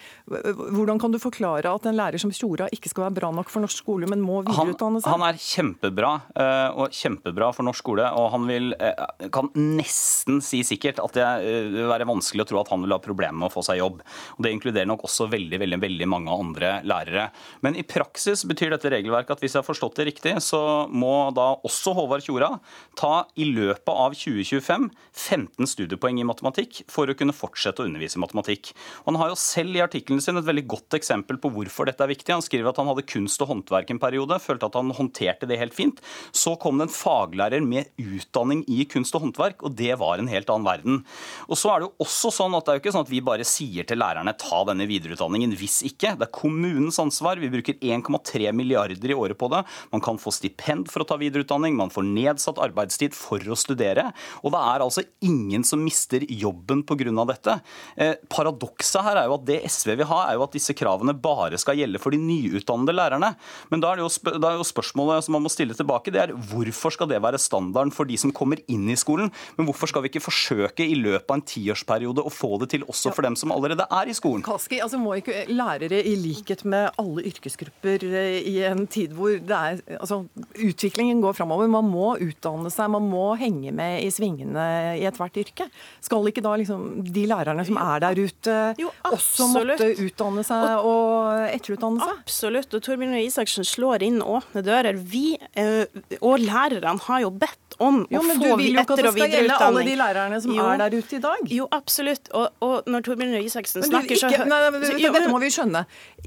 hvordan 0.74 1.00
kan 1.02 1.14
du 1.14 1.20
forklare 1.22 1.72
at 1.74 1.88
en 1.88 1.98
lærer 1.98 2.20
som 2.22 2.32
Tjora 2.34 2.68
ikke 2.74 2.90
skal 2.92 3.06
være 3.08 3.16
bra 3.20 3.30
nok 3.34 3.50
for 3.52 3.64
norsk 3.64 3.82
skole, 3.84 4.08
men 4.10 4.22
må 4.24 4.42
videreutdanne 4.46 5.02
seg? 5.02 5.10
Han, 5.10 5.24
han 5.24 5.34
er 5.34 5.40
kjempebra, 5.40 6.12
eh, 6.44 6.78
og 6.80 6.94
kjempebra 6.94 7.50
for 7.56 7.66
norsk 7.66 7.84
skole. 7.84 8.08
Og 8.18 8.30
han 8.34 8.48
vil, 8.48 8.72
eh, 8.78 9.28
kan 9.34 9.50
nesten 9.54 10.40
si 10.44 10.62
sikkert 10.66 11.02
at 11.02 11.16
det 11.16 11.26
eh, 11.44 11.70
vil 11.74 11.90
være 11.90 12.08
vanskelig 12.08 12.46
å 12.46 12.48
tro 12.50 12.60
at 12.62 12.72
han 12.72 12.84
vil 12.84 12.94
ha 12.94 13.00
problemer 13.02 13.36
med 13.42 13.50
å 13.50 13.54
få 13.54 13.64
seg 13.66 13.80
jobb. 13.80 14.02
Og 14.36 14.46
Det 14.46 14.54
inkluderer 14.54 14.88
nok 14.90 15.06
også 15.08 15.28
veldig, 15.32 15.60
veldig, 15.64 15.80
veldig 15.84 16.10
mange 16.10 16.34
andre 16.34 16.74
lærere. 16.86 17.28
Men 17.64 17.78
i 17.80 17.86
praksis 17.86 18.44
betyr 18.48 18.74
dette 18.74 18.92
regelverket 18.92 19.36
at 19.36 19.44
hvis 19.44 19.56
jeg 19.56 19.62
har 19.62 19.68
forstått 19.68 20.00
det 20.00 20.03
riktig, 20.08 20.34
så 20.44 20.60
må 20.90 21.12
da 21.36 21.54
også 21.66 21.94
Håvard 21.96 22.24
Tjora 22.24 22.50
ta 22.98 23.24
i 23.40 23.48
løpet 23.50 23.90
av 23.90 24.14
2025 24.16 24.90
15 25.14 25.68
studiepoeng 25.70 26.18
i 26.20 26.26
matematikk 26.26 26.82
for 26.90 27.08
å 27.08 27.16
kunne 27.16 27.34
fortsette 27.36 27.82
å 27.82 27.88
undervise 27.88 28.18
i 28.18 28.22
matematikk. 28.22 28.72
Og 29.04 29.12
han 29.12 29.20
har 29.20 29.32
jo 29.32 29.38
selv 29.38 29.78
i 29.78 29.82
artikkelen 29.84 30.22
sin 30.22 30.38
et 30.40 30.46
veldig 30.46 30.66
godt 30.70 30.96
eksempel 30.98 31.38
på 31.40 31.52
hvorfor 31.54 31.88
dette 31.88 32.02
er 32.04 32.10
viktig. 32.10 32.34
Han 32.34 32.44
skriver 32.44 32.70
at 32.70 32.80
han 32.80 32.90
hadde 32.90 33.06
kunst 33.08 33.42
og 33.44 33.52
håndverk 33.52 33.92
en 33.94 34.02
periode, 34.02 34.40
følte 34.42 34.68
at 34.68 34.78
han 34.78 34.92
håndterte 34.96 35.48
det 35.50 35.60
helt 35.60 35.76
fint. 35.76 36.02
Så 36.34 36.56
kom 36.60 36.80
det 36.80 36.88
en 36.88 36.94
faglærer 36.94 37.64
med 37.64 37.90
utdanning 38.00 38.64
i 38.70 38.84
kunst 38.90 39.14
og 39.16 39.26
håndverk, 39.26 39.62
og 39.64 39.76
det 39.78 39.94
var 40.00 40.20
en 40.20 40.30
helt 40.30 40.50
annen 40.50 40.68
verden. 40.68 41.00
Og 41.48 41.58
så 41.60 41.72
er 41.72 41.82
det 41.82 41.88
jo 41.88 42.06
også 42.06 42.32
sånn 42.34 42.58
at 42.58 42.66
det 42.66 42.74
er 42.74 42.78
jo 42.78 42.84
ikke 42.84 42.94
sånn 42.96 43.06
at 43.06 43.14
vi 43.14 43.22
bare 43.24 43.48
sier 43.48 43.88
til 43.88 44.00
lærerne 44.02 44.34
ta 44.40 44.62
denne 44.68 44.88
videreutdanningen 44.90 45.54
hvis 45.58 45.80
ikke. 45.90 46.16
Det 46.18 46.28
er 46.28 46.34
kommunens 46.34 47.00
ansvar. 47.02 47.40
Vi 47.42 47.52
bruker 47.52 47.78
1,3 47.78 48.50
milliarder 48.56 49.14
i 49.14 49.16
året 49.16 49.38
på 49.38 49.50
det. 49.52 49.64
Man 49.94 50.02
kan 50.02 50.18
få 50.18 50.32
stipend 50.34 50.90
for 50.90 51.04
å 51.04 51.08
ta 51.08 51.18
videreutdanning, 51.20 51.76
man 51.78 51.92
får 51.92 52.06
nedsatt 52.08 52.58
arbeidstid 52.62 53.14
for 53.14 53.38
å 53.38 53.58
studere. 53.58 54.08
Og 54.42 54.50
det 54.54 54.62
er 54.72 54.82
altså 54.82 55.04
ingen 55.22 55.62
som 55.66 55.82
mister 55.84 56.24
jobben 56.26 56.82
pga. 56.82 57.04
dette. 57.28 57.54
Eh, 57.96 58.14
paradokset 58.28 59.02
her 59.04 59.18
er 59.20 59.28
jo 59.28 59.36
at 59.36 59.44
det 59.46 59.60
SV 59.68 59.94
vil 60.00 60.08
ha, 60.10 60.20
er 60.28 60.38
jo 60.38 60.44
at 60.46 60.54
disse 60.56 60.74
kravene 60.74 61.14
bare 61.14 61.58
skal 61.60 61.78
gjelde 61.78 62.00
for 62.02 62.10
de 62.10 62.18
nyutdannede 62.18 62.94
lærerne. 62.94 63.34
Men 63.70 63.82
da 63.82 63.92
er, 63.92 64.02
jo, 64.02 64.08
da 64.40 64.50
er 64.50 64.58
jo 64.58 64.66
spørsmålet 64.66 65.26
som 65.26 65.36
man 65.36 65.44
må 65.44 65.52
stille 65.52 65.76
tilbake, 65.76 66.12
det 66.14 66.22
er 66.22 66.34
hvorfor 66.34 66.94
skal 66.94 67.10
det 67.10 67.20
være 67.22 67.40
standarden 67.40 67.92
for 67.94 68.08
de 68.08 68.18
som 68.20 68.32
kommer 68.34 68.62
inn 68.66 68.88
i 68.90 68.98
skolen? 68.98 69.30
Men 69.58 69.68
hvorfor 69.68 69.90
skal 69.90 70.04
vi 70.04 70.10
ikke 70.12 70.24
forsøke 70.24 70.86
i 70.86 70.96
løpet 70.98 71.28
av 71.30 71.38
en 71.38 71.46
tiårsperiode 71.54 72.24
å 72.24 72.32
få 72.32 72.56
det 72.62 72.72
til 72.74 72.86
også 72.88 73.14
for 73.14 73.26
dem 73.26 73.38
som 73.38 73.54
allerede 73.54 73.86
er 73.86 74.10
i 74.10 74.16
skolen? 74.16 74.44
Kaski, 74.46 74.80
altså 74.82 74.98
Må 75.04 75.18
ikke 75.20 75.44
lærere, 75.52 76.00
i 76.00 76.14
likhet 76.18 76.64
med 76.68 76.94
alle 77.00 77.26
yrkesgrupper 77.28 78.06
eh, 78.08 78.40
i 78.48 78.56
en 78.66 78.86
tid 78.90 79.12
hvor 79.16 79.36
det 79.36 79.58
er, 79.58 79.83
altså, 79.98 80.22
utviklingen 80.54 81.20
går 81.22 81.36
framover, 81.36 81.68
man 81.70 81.88
må 81.88 82.14
utdanne 82.22 82.70
seg, 82.72 82.90
man 82.94 83.06
må 83.10 83.26
henge 83.40 83.72
med 83.74 84.04
i 84.04 84.10
svingene 84.14 84.66
i 84.98 85.04
ethvert 85.08 85.36
yrke. 85.40 85.68
Skal 86.04 86.30
ikke 86.30 86.44
da 86.44 86.54
liksom 86.60 87.02
de 87.04 87.26
lærerne 87.30 87.64
som 87.66 87.78
er 87.80 88.04
der 88.04 88.20
ute, 88.20 88.56
jo, 88.80 88.92
også 89.10 89.48
måtte 89.52 89.90
utdanne 90.06 90.44
seg 90.46 90.86
og 90.86 91.50
etterutdanne 91.50 92.04
seg? 92.04 92.22
Absolutt. 92.24 92.76
Og 92.76 92.86
Torbjørn 92.86 93.18
Isaksen 93.20 93.68
slår 93.68 94.06
inn 94.06 94.22
åpne 94.24 94.64
dører. 94.64 94.98
Vi 94.98 95.34
eh, 95.58 95.84
og 96.20 96.40
lærerne 96.42 96.96
har 97.08 97.24
jo 97.24 97.32
bedt 97.34 97.63
om 97.82 98.00
jo. 98.10 98.22
Men 98.22 98.40
du 98.40 98.46
vil 98.58 98.74
jo 98.74 98.82
ikke 98.82 98.96
at 98.96 99.02
det 99.02 99.12
skal 99.14 99.34
gjelde 99.34 99.58
alle 99.66 99.84
de 99.86 99.96
lærerne 99.98 100.40
som 100.44 100.54
jo, 100.54 100.66
er 100.70 100.80
der 100.82 100.96
ute 100.98 101.18
i 101.18 101.22
dag? 101.24 101.44
Jo, 101.56 101.66
absolutt. 101.74 102.30
Og, 102.36 102.64
og 102.64 102.90
når 102.90 103.06
Torbjørn 103.08 103.34
Røe 103.36 103.44
Isaksen 103.48 103.86
snakker 103.86 104.20
så 104.20 104.30
nei, 104.32 104.46
nei, 104.48 104.82
så, 104.84 104.96
Dette 105.00 105.32
må 105.32 105.40
vi 105.42 105.50
skjønne. 105.54 105.84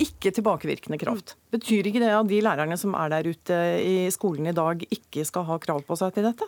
Ikke 0.08 0.34
tilbakevirkende 0.36 1.00
kraft. 1.01 1.36
Betyr 1.54 1.89
ikke 1.92 2.04
det 2.04 2.12
at 2.16 2.30
de 2.30 2.42
lærerne 2.44 2.77
som 2.80 2.96
er 3.00 3.13
der 3.16 3.32
ute 3.32 3.60
i 3.84 3.98
skolen 4.13 4.50
i 4.51 4.56
dag, 4.58 4.84
ikke 4.94 5.25
skal 5.27 5.48
ha 5.48 5.60
krav 5.63 5.84
på 5.88 6.00
seg 6.00 6.16
til 6.18 6.27
dette? 6.30 6.48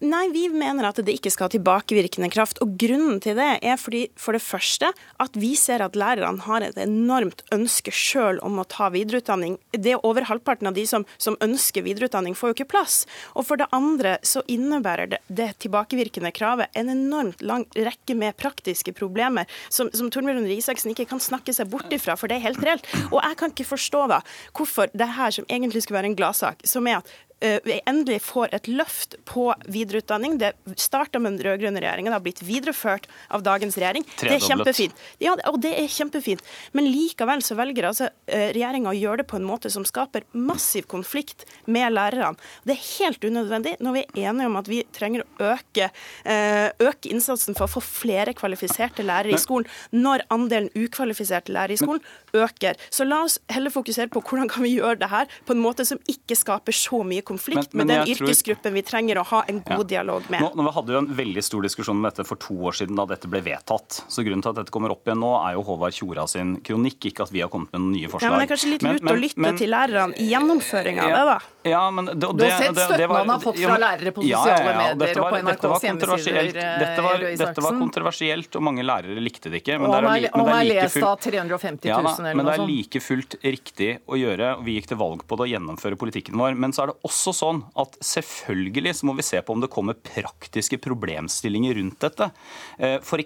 Nei, 0.00 0.30
vi 0.32 0.46
mener 0.48 0.86
at 0.88 0.96
det 1.04 1.12
ikke 1.12 1.28
skal 1.28 1.44
ha 1.44 1.52
tilbakevirkende 1.52 2.30
kraft. 2.32 2.56
Og 2.64 2.72
grunnen 2.80 3.18
til 3.20 3.36
det 3.36 3.58
er 3.60 3.76
fordi, 3.76 4.06
for 4.16 4.32
det 4.32 4.40
første, 4.40 4.88
at 5.20 5.36
vi 5.36 5.50
ser 5.60 5.84
at 5.84 5.98
lærerne 5.98 6.40
har 6.46 6.64
et 6.64 6.78
enormt 6.80 7.42
ønske 7.52 7.92
sjøl 7.92 8.40
om 8.46 8.56
å 8.62 8.64
ta 8.64 8.88
videreutdanning. 8.94 9.58
Det 9.76 9.92
er 9.92 10.06
Over 10.10 10.24
halvparten 10.30 10.70
av 10.70 10.74
de 10.78 10.86
som, 10.88 11.04
som, 11.20 11.36
ønsker 11.44 11.84
videreutdanning, 11.84 12.32
får 12.32 12.50
jo 12.50 12.56
ikke 12.56 12.70
plass. 12.72 13.02
Og 13.36 13.44
for 13.50 13.60
det 13.60 13.68
andre 13.76 14.16
så 14.24 14.40
innebærer 14.48 15.12
det, 15.12 15.20
det 15.28 15.50
tilbakevirkende 15.66 16.32
kravet 16.32 16.72
en 16.80 16.88
enormt 16.88 17.44
lang 17.44 17.68
rekke 17.76 18.16
med 18.16 18.40
praktiske 18.40 18.96
problemer 18.96 19.44
som, 19.68 19.92
som 19.92 20.08
Torbjørn 20.08 20.48
Isaksen 20.48 20.94
ikke 20.94 21.10
kan 21.12 21.20
snakke 21.20 21.52
seg 21.52 21.68
bort 21.68 21.92
ifra, 21.92 22.16
for 22.16 22.32
det 22.32 22.40
er 22.40 22.48
helt 22.48 22.64
reelt. 22.64 22.88
Og 23.10 23.20
jeg 23.20 23.36
kan 23.36 23.52
ikke 23.52 23.72
forstå 23.76 24.06
da 24.16 24.24
hvorfor 24.56 24.88
det 24.96 25.12
her 25.20 25.36
som 25.36 25.44
egentlig 25.52 25.84
skulle 25.84 26.00
være 26.00 26.14
en 26.14 26.22
gladsak, 26.24 26.64
som 26.64 26.88
er 26.88 27.02
at 27.02 27.18
vi 27.40 27.80
endelig 27.88 28.20
får 28.22 28.54
et 28.54 28.68
løft 28.68 29.16
på 29.28 29.46
videreutdanning. 29.64 30.36
Det 30.40 30.52
starta 30.80 31.18
med 31.18 31.36
den 31.36 31.44
rød-grønne 31.46 31.80
regjeringen, 31.80 32.12
har 32.12 32.22
blitt 32.24 32.42
videreført 32.44 33.06
av 33.32 33.44
dagens 33.46 33.78
regjering. 33.80 34.04
Det 34.20 34.34
er 34.34 34.44
kjempefint. 34.44 35.04
Ja, 35.22 35.34
og 35.48 35.60
det 35.64 35.72
er 35.78 35.88
kjempefint. 35.90 36.44
Men 36.76 36.88
likevel 36.90 37.42
så 37.44 37.56
velger 37.58 37.88
altså 37.88 38.10
eh, 38.28 38.50
regjeringa 38.54 38.92
å 38.92 38.96
gjøre 38.96 39.22
det 39.22 39.28
på 39.30 39.38
en 39.40 39.46
måte 39.48 39.72
som 39.72 39.86
skaper 39.88 40.26
massiv 40.36 40.88
konflikt 40.90 41.46
med 41.64 41.94
lærerne. 41.94 42.36
Det 42.68 42.76
er 42.76 42.84
helt 43.00 43.24
unødvendig 43.24 43.76
når 43.80 43.96
vi 43.96 44.04
er 44.04 44.30
enige 44.30 44.50
om 44.50 44.60
at 44.60 44.70
vi 44.70 44.82
trenger 44.96 45.24
å 45.24 45.50
øke, 45.54 45.90
eh, 46.24 46.68
øke 46.82 47.10
innsatsen 47.12 47.56
for 47.56 47.68
å 47.68 47.74
få 47.78 47.84
flere 47.84 48.34
kvalifiserte 48.36 49.04
lærere 49.06 49.36
i 49.36 49.40
skolen, 49.40 49.68
når 49.96 50.26
andelen 50.32 50.70
ukvalifiserte 50.76 51.54
lærere 51.54 51.78
i 51.78 51.80
skolen 51.80 52.04
øker. 52.36 52.78
Så 52.92 53.08
la 53.08 53.22
oss 53.26 53.38
heller 53.50 53.72
fokusere 53.72 54.12
på 54.12 54.22
hvordan 54.22 54.50
kan 54.50 54.66
vi 54.66 54.76
gjøre 54.76 55.00
det 55.00 55.10
her 55.12 55.30
på 55.48 55.56
en 55.56 55.62
måte 55.62 55.86
som 55.88 56.00
ikke 56.10 56.36
skaper 56.38 56.76
så 56.76 57.02
mye 57.06 57.22
konflikt 57.22 57.29
men, 57.36 57.64
men 57.70 57.86
med 57.86 57.92
den 57.92 58.12
yrkesgruppen 58.14 58.68
tror... 58.68 58.76
vi 58.76 58.82
trenger 58.86 59.20
å 59.22 59.24
ha 59.30 59.42
en 59.50 59.60
god 59.66 59.84
ja. 59.84 59.88
dialog 59.94 60.26
med. 60.32 60.42
Nå, 60.42 60.50
nå, 60.56 60.66
vi 60.66 60.74
hadde 60.76 60.96
jo 60.96 61.02
en 61.02 61.10
veldig 61.20 61.44
stor 61.44 61.66
diskusjon 61.66 61.98
om 61.98 62.08
dette 62.08 62.26
for 62.28 62.40
to 62.40 62.56
år 62.70 62.78
siden 62.80 62.98
da 62.98 63.06
dette 63.10 63.30
ble 63.30 63.42
vedtatt. 63.44 64.02
Så 64.08 64.24
Grunnen 64.26 64.44
til 64.44 64.52
at 64.52 64.60
dette 64.62 64.74
kommer 64.74 64.94
opp 64.94 65.08
igjen 65.08 65.22
nå, 65.22 65.32
er 65.40 65.56
jo 65.56 65.64
Håvard 65.68 65.96
Tjora 65.96 66.26
sin 66.30 66.56
kronikk, 66.66 67.10
ikke 67.12 67.26
at 67.26 67.34
vi 67.34 67.44
har 67.44 67.52
kommet 67.52 67.72
med 67.74 67.84
noen 67.84 67.96
nye 67.96 68.10
forslag. 68.12 68.28
Ja, 68.28 68.34
men 68.34 68.42
det 68.42 68.48
er 68.48 68.52
kanskje 68.54 68.74
litt 68.74 68.86
lurt 68.86 69.14
å 69.14 69.16
lytte 69.18 69.44
men, 69.46 69.60
til 69.60 69.72
lærerne 69.74 70.20
i 70.20 70.28
gjennomføringa 70.30 71.06
av 71.06 71.16
det, 71.16 71.24
da. 71.30 71.38
Ja, 71.70 71.82
men 71.92 72.06
det, 72.08 72.14
det, 72.14 72.28
du 72.32 72.44
har 72.44 72.56
sett 72.56 72.78
støtten 72.78 73.10
han 73.12 73.30
har 73.34 73.40
fått 73.42 73.58
fra 73.60 73.76
lærere 73.80 74.12
på 74.16 74.22
sosiale 74.24 74.76
medier 74.78 75.18
og 75.20 75.26
på 75.28 75.40
NRKs 75.44 75.84
hjemmesider. 75.84 76.46
Dette 76.56 77.04
var, 77.04 77.24
dette 77.42 77.64
var 77.66 77.76
kontroversielt, 77.76 78.56
og 78.56 78.64
mange 78.64 78.84
lærere 78.86 79.20
likte 79.20 79.52
det 79.52 79.60
ikke. 79.60 79.76
Men 79.82 79.90
og 79.90 79.98
han 79.98 80.48
har 80.48 80.64
lest 80.64 80.96
av 81.04 81.18
350 81.20 81.90
000 81.90 82.00
eller 82.00 82.06
noe 82.06 82.14
sånt. 82.16 82.30
Men 82.40 82.48
det 82.48 82.54
er 82.56 82.64
like 82.70 83.02
fullt 83.04 83.36
riktig 83.44 83.90
å 84.08 84.20
gjøre, 84.20 84.54
og 84.56 84.64
vi 84.64 84.78
gikk 84.78 84.88
til 84.94 85.00
valg 85.02 85.26
på 85.28 85.36
det 85.36 85.46
å 85.46 85.50
gjennomføre 85.52 86.00
politikken 86.00 86.40
vår. 86.40 86.56
Men 86.56 86.72
så 86.76 86.86
er 86.86 86.94
det 86.94 86.96
også 87.10 87.19
sånn 87.20 87.60
at 87.78 87.98
selvfølgelig 88.04 88.94
så 88.96 89.08
må 89.08 89.16
vi 89.18 89.26
se 89.26 89.42
på 89.44 89.52
om 89.54 89.60
det 89.60 89.70
kommer 89.72 89.98
praktiske 90.00 90.80
problemstillinger 90.80 91.76
rundt 91.76 92.00
dette. 92.00 92.30
Eh, 92.78 92.96
for 93.04 93.20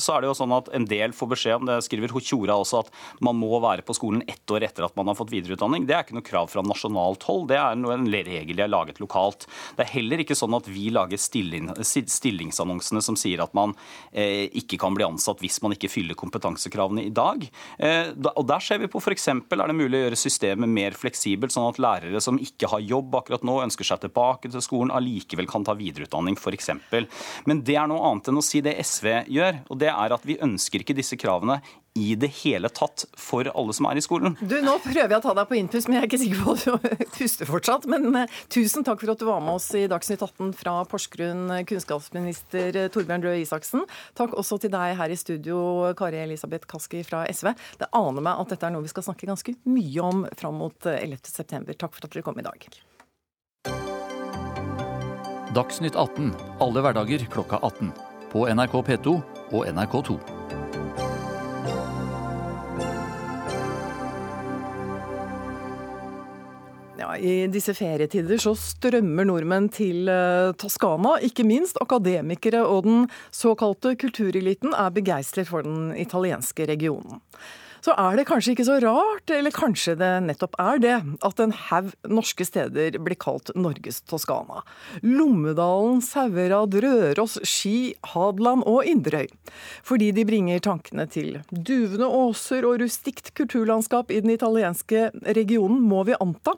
så 0.00 0.16
er 0.16 0.22
det 0.22 0.30
jo 0.30 0.38
sånn 0.38 0.56
at 0.56 0.72
en 0.76 0.86
del 0.88 1.12
får 1.16 1.28
beskjed 1.34 1.60
om, 1.60 1.68
det 1.68 1.76
skriver 1.84 2.14
Hotjora 2.14 2.56
også, 2.56 2.84
at 2.86 2.90
man 3.20 3.36
må 3.36 3.52
være 3.60 3.84
på 3.84 3.96
skolen 3.96 4.24
ett 4.30 4.48
år 4.50 4.64
etter 4.70 4.86
at 4.86 4.96
man 4.96 5.10
har 5.10 5.18
fått 5.18 5.32
videreutdanning. 5.34 5.84
Det 5.86 5.94
er 5.96 6.02
ikke 6.06 6.16
noe 6.16 6.26
krav 6.26 6.48
fra 6.52 6.64
nasjonalt 6.64 7.26
hold 7.28 7.50
det 7.50 7.58
er 7.58 7.74
en 7.74 8.06
regel 8.10 8.56
de 8.56 8.62
har 8.62 8.70
laget 8.70 9.00
lokalt. 9.02 9.46
Det 9.76 9.84
er 9.84 9.94
heller 9.96 10.22
ikke 10.22 10.38
sånn 10.38 10.54
at 10.56 10.68
vi 10.70 10.90
lager 10.94 11.18
stillingsannonsene 11.20 13.02
som 13.04 13.16
sier 13.18 13.42
at 13.42 13.54
man 13.56 13.74
eh, 14.12 14.46
ikke 14.60 14.78
kan 14.80 14.94
bli 14.96 15.06
ansatt 15.06 15.42
hvis 15.42 15.60
man 15.64 15.74
ikke 15.76 15.90
fyller 15.90 16.18
kompetansekravene 16.18 17.02
i 17.08 17.14
dag. 17.14 17.38
Eh, 17.78 18.12
og 18.30 18.44
Der 18.50 18.62
ser 18.64 18.78
vi 18.82 18.90
på 18.90 19.02
f.eks. 19.02 19.28
er 19.28 19.40
det 19.42 19.76
mulig 19.76 19.98
å 19.98 20.04
gjøre 20.06 20.20
systemet 20.20 20.70
mer 20.70 20.92
fleksibelt, 20.98 21.52
sånn 21.54 21.70
at 21.70 21.82
lærere 21.82 22.20
som 22.22 22.38
ikke 22.40 22.70
har 22.70 22.80
jobb 22.84 23.09
akkurat 23.18 23.44
nå, 23.46 23.58
ønsker 23.64 23.86
seg 23.86 24.02
tilbake 24.04 24.50
til 24.52 24.64
skolen, 24.64 24.92
allikevel 24.94 25.48
kan 25.50 25.66
ta 25.66 25.74
videreutdanning 25.78 26.38
f.eks. 26.38 26.72
Men 27.48 27.64
det 27.66 27.76
er 27.80 27.90
noe 27.90 28.04
annet 28.10 28.30
enn 28.30 28.40
å 28.40 28.44
si 28.44 28.62
det 28.64 28.76
SV 28.78 29.10
gjør. 29.28 29.62
og 29.68 29.80
det 29.82 29.90
er 29.92 30.16
at 30.16 30.26
Vi 30.26 30.38
ønsker 30.42 30.84
ikke 30.84 30.96
disse 30.96 31.18
kravene 31.20 31.60
i 31.98 32.14
det 32.14 32.28
hele 32.44 32.68
tatt 32.70 33.04
for 33.18 33.48
alle 33.50 33.74
som 33.74 33.88
er 33.90 33.98
i 33.98 34.04
skolen. 34.04 34.36
Du, 34.38 34.54
Nå 34.62 34.76
prøver 34.84 35.10
jeg 35.10 35.18
å 35.18 35.24
ta 35.24 35.34
deg 35.34 35.48
på 35.50 35.56
innpust, 35.58 35.88
men 35.88 35.98
jeg 35.98 36.04
er 36.04 36.08
ikke 36.08 36.20
sikker 36.22 36.44
på 36.44 36.54
at 36.54 36.66
du 36.66 37.06
puster 37.18 37.50
fortsatt. 37.50 37.86
Men 37.90 38.06
uh, 38.14 38.36
tusen 38.52 38.86
takk 38.86 39.02
for 39.02 39.12
at 39.12 39.22
du 39.22 39.26
var 39.26 39.42
med 39.44 39.58
oss 39.58 39.66
i 39.78 39.86
Dagsnytt 39.90 40.22
18 40.22 40.52
fra 40.60 40.76
Porsgrunn, 40.90 41.48
kunnskapsminister 41.68 42.78
eh, 42.84 42.90
Torbjørn 42.94 43.26
Røe 43.26 43.40
Isaksen. 43.42 43.82
Takk 44.18 44.36
også 44.38 44.60
til 44.62 44.72
deg 44.74 44.94
her 45.00 45.10
i 45.10 45.18
studio, 45.18 45.58
Kari 45.98 46.22
Elisabeth 46.22 46.70
Kaski 46.70 47.02
fra 47.06 47.24
SV. 47.26 47.52
Det 47.82 47.90
aner 47.96 48.26
meg 48.26 48.44
at 48.44 48.54
dette 48.54 48.70
er 48.70 48.76
noe 48.76 48.86
vi 48.86 48.92
skal 48.92 49.08
snakke 49.10 49.28
ganske 49.30 49.56
mye 49.66 50.06
om 50.06 50.24
fram 50.38 50.62
mot 50.62 50.92
11.9. 50.94 51.64
Eh, 51.66 51.74
takk 51.74 51.96
for 51.96 52.06
at 52.06 52.14
dere 52.14 52.26
kom 52.26 52.38
i 52.38 52.46
dag. 52.46 52.70
Dagsnytt 55.50 55.96
18 55.98 56.30
alle 56.62 56.82
hverdager 56.84 57.24
klokka 57.26 57.58
18. 57.58 57.90
På 58.30 58.44
NRK 58.46 58.74
P2 58.86 59.16
og 59.50 59.64
NRK2. 59.66 60.14
I 67.20 67.32
disse 67.52 67.74
ferietider 67.74 68.38
så 68.40 68.54
strømmer 68.56 69.26
nordmenn 69.26 69.66
til 69.74 70.06
uh, 70.08 70.54
Toskana. 70.56 71.16
Ikke 71.26 71.44
minst 71.44 71.76
akademikere 71.82 72.62
og 72.62 72.86
den 72.86 73.02
såkalte 73.34 73.96
kultureliten 73.98 74.70
er 74.70 74.94
begeistret 74.94 75.50
for 75.50 75.66
den 75.66 75.90
italienske 75.98 76.70
regionen 76.70 77.18
så 77.84 77.94
er 77.96 78.18
det 78.18 78.26
kanskje 78.28 78.54
ikke 78.54 78.66
så 78.68 78.78
rart, 78.84 79.30
eller 79.32 79.54
kanskje 79.54 79.96
det 80.00 80.10
nettopp 80.26 80.56
er 80.60 80.80
det, 80.82 80.96
at 81.26 81.42
en 81.42 81.54
haug 81.68 81.90
norske 82.08 82.44
steder 82.46 82.98
blir 83.00 83.18
kalt 83.20 83.52
Norges 83.56 84.00
Toskana. 84.10 84.62
Lommedalen, 85.04 86.00
Sauerad, 86.04 86.76
Røros, 86.84 87.38
Ski, 87.46 87.94
Hadeland 88.12 88.66
og 88.68 88.84
Inderøy. 88.88 89.28
Fordi 89.86 90.10
de 90.16 90.26
bringer 90.28 90.62
tankene 90.64 91.06
til 91.10 91.40
duvende 91.50 92.08
åser 92.08 92.66
og 92.68 92.80
rustikt 92.82 93.32
kulturlandskap 93.38 94.12
i 94.12 94.20
den 94.22 94.34
italienske 94.34 95.08
regionen, 95.36 95.80
må 95.80 96.04
vi 96.08 96.18
anta. 96.20 96.56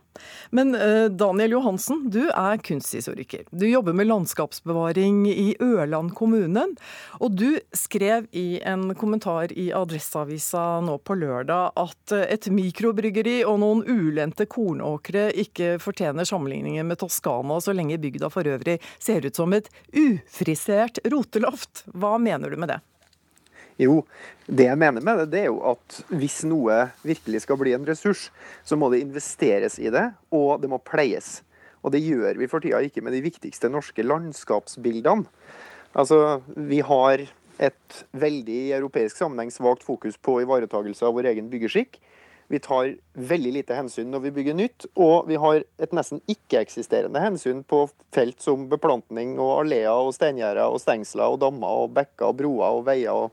Men 0.51 0.75
eh, 0.77 1.07
Daniel 1.09 1.57
Johansen, 1.57 2.07
du 2.13 2.25
er 2.29 2.61
kunsthistoriker. 2.65 3.47
Du 3.51 3.67
jobber 3.69 3.97
med 3.97 4.11
landskapsbevaring 4.11 5.25
i 5.31 5.53
Ørland 5.63 6.13
kommune. 6.19 6.67
Og 7.23 7.37
du 7.39 7.49
skrev 7.77 8.29
i 8.37 8.61
en 8.67 8.91
kommentar 8.99 9.53
i 9.57 9.71
Adresseavisa 9.77 10.83
nå 10.85 10.99
på 11.03 11.12
lørdag 11.19 11.73
at 11.81 12.15
et 12.23 12.49
mikrobryggeri 12.53 13.41
og 13.49 13.61
noen 13.63 13.83
ulendte 13.87 14.47
kornåkre 14.51 15.29
ikke 15.43 15.77
fortjener 15.83 16.29
sammenligningen 16.29 16.89
med 16.89 17.01
Toskana, 17.03 17.59
så 17.61 17.75
lenge 17.77 18.01
bygda 18.03 18.31
for 18.33 18.49
øvrig 18.49 18.79
ser 19.03 19.27
ut 19.27 19.39
som 19.39 19.53
et 19.57 19.71
ufrisert 19.93 21.03
roteloft. 21.13 21.85
Hva 21.93 22.17
mener 22.23 22.53
du 22.53 22.59
med 22.61 22.75
det? 22.75 22.81
Jo, 23.81 24.03
det 24.47 24.67
jeg 24.69 24.79
mener 24.79 25.05
med 25.05 25.23
det, 25.23 25.31
det 25.33 25.41
er 25.45 25.51
jo 25.51 25.63
at 25.73 25.99
hvis 26.13 26.43
noe 26.49 26.85
virkelig 27.07 27.45
skal 27.47 27.59
bli 27.61 27.73
en 27.77 27.87
ressurs, 27.89 28.29
så 28.65 28.77
må 28.79 28.91
det 28.93 29.03
investeres 29.03 29.79
i 29.81 29.91
det, 29.93 30.11
og 30.35 30.61
det 30.63 30.71
må 30.71 30.81
pleies. 30.83 31.41
Og 31.83 31.95
det 31.95 32.03
gjør 32.05 32.39
vi 32.39 32.49
for 32.51 32.63
tida 32.63 32.83
ikke 32.85 33.03
med 33.03 33.17
de 33.17 33.25
viktigste 33.25 33.71
norske 33.73 34.05
landskapsbildene. 34.07 35.27
Altså, 35.99 36.41
vi 36.57 36.81
har 36.81 37.27
et 37.63 38.03
veldig 38.17 38.59
i 38.69 38.73
europeisk 38.77 39.21
sammenheng 39.21 39.53
svakt 39.55 39.85
fokus 39.87 40.19
på 40.19 40.41
ivaretagelse 40.43 41.07
av 41.07 41.15
vår 41.17 41.31
egen 41.33 41.51
byggeskikk. 41.53 42.01
Vi 42.53 42.59
tar 42.61 42.91
veldig 43.17 43.53
lite 43.55 43.77
hensyn 43.79 44.11
når 44.13 44.27
vi 44.27 44.33
bygger 44.37 44.57
nytt, 44.59 44.87
og 45.01 45.29
vi 45.31 45.39
har 45.41 45.63
et 45.81 45.95
nesten 45.97 46.21
ikke-eksisterende 46.29 47.23
hensyn 47.23 47.63
på 47.65 47.87
felt 48.13 48.43
som 48.45 48.67
beplantning 48.69 49.39
og 49.41 49.63
alleer 49.63 49.93
og 49.95 50.13
steingjerder 50.17 50.69
og 50.69 50.83
stengsler 50.83 51.33
og 51.33 51.39
dammer 51.45 51.85
og 51.85 51.95
bekker 51.97 52.29
og 52.29 52.41
broer 52.43 52.81
og 52.81 52.83
veier 52.91 53.15
og 53.15 53.31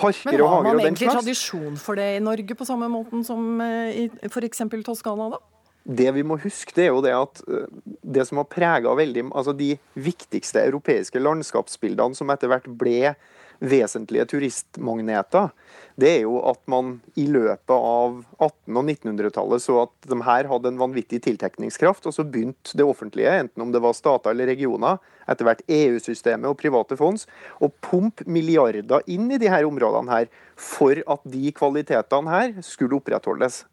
parker 0.00 0.40
og 0.40 0.50
hager 0.50 0.72
og 0.72 0.72
den 0.72 0.72
slags. 0.72 0.72
Men 0.72 0.72
har 0.72 0.80
man 0.80 0.84
egentlig 0.86 1.12
tradisjon 1.12 1.76
for 1.84 2.00
det 2.00 2.08
i 2.16 2.24
Norge 2.24 2.58
på 2.58 2.66
samme 2.68 2.88
måten 2.90 3.22
som 3.28 3.60
eh, 3.62 4.00
i 4.06 4.32
f.eks. 4.32 4.64
Toskana, 4.88 5.30
da? 5.36 5.42
Det 5.86 6.10
vi 6.16 6.26
må 6.26 6.34
huske, 6.42 6.74
det 6.74 6.88
er 6.88 6.90
jo 6.90 7.02
det 7.04 7.14
at 7.14 7.40
eh, 7.46 7.70
det 8.02 8.26
som 8.26 8.42
har 8.42 8.50
prega 8.50 8.90
veldig 8.98 9.28
Altså 9.30 9.54
de 9.54 9.76
viktigste 9.94 10.64
europeiske 10.66 11.22
landskapsbildene 11.22 12.18
som 12.18 12.34
etter 12.34 12.50
hvert 12.50 12.66
ble 12.66 13.14
vesentlige 13.60 14.26
turistmagneter, 14.30 15.50
det 15.96 16.10
er 16.10 16.24
jo 16.26 16.36
at 16.44 16.60
man 16.68 16.98
i 17.16 17.24
løpet 17.30 17.72
av 17.72 18.18
1800- 18.36 18.76
og 18.76 18.90
1900-tallet 18.92 19.64
så 19.64 19.78
at 19.86 20.08
de 20.10 20.18
her 20.26 20.48
hadde 20.50 20.72
en 20.72 20.80
vanvittig 20.80 21.22
tiltekningskraft, 21.24 22.04
og 22.04 22.12
så 22.12 22.24
begynte 22.26 22.76
det 22.76 22.84
offentlige, 22.84 23.32
enten 23.32 23.64
om 23.64 23.72
det 23.72 23.80
var 23.84 23.96
stater 23.96 24.34
eller 24.34 24.50
regioner, 24.52 25.00
etter 25.26 25.48
hvert 25.48 25.64
EU-systemet 25.72 26.50
og 26.50 26.58
private 26.60 26.98
fonds, 27.00 27.24
å 27.64 27.70
pumpe 27.70 28.26
milliarder 28.28 29.06
inn 29.10 29.30
i 29.32 29.40
de 29.40 29.48
her 29.50 29.64
områdene 29.68 30.12
her 30.12 30.28
for 30.60 31.00
at 31.00 31.24
de 31.24 31.54
kvalitetene 31.56 32.34
her 32.34 32.60
skulle 32.66 33.00
opprettholdes. 33.00 33.64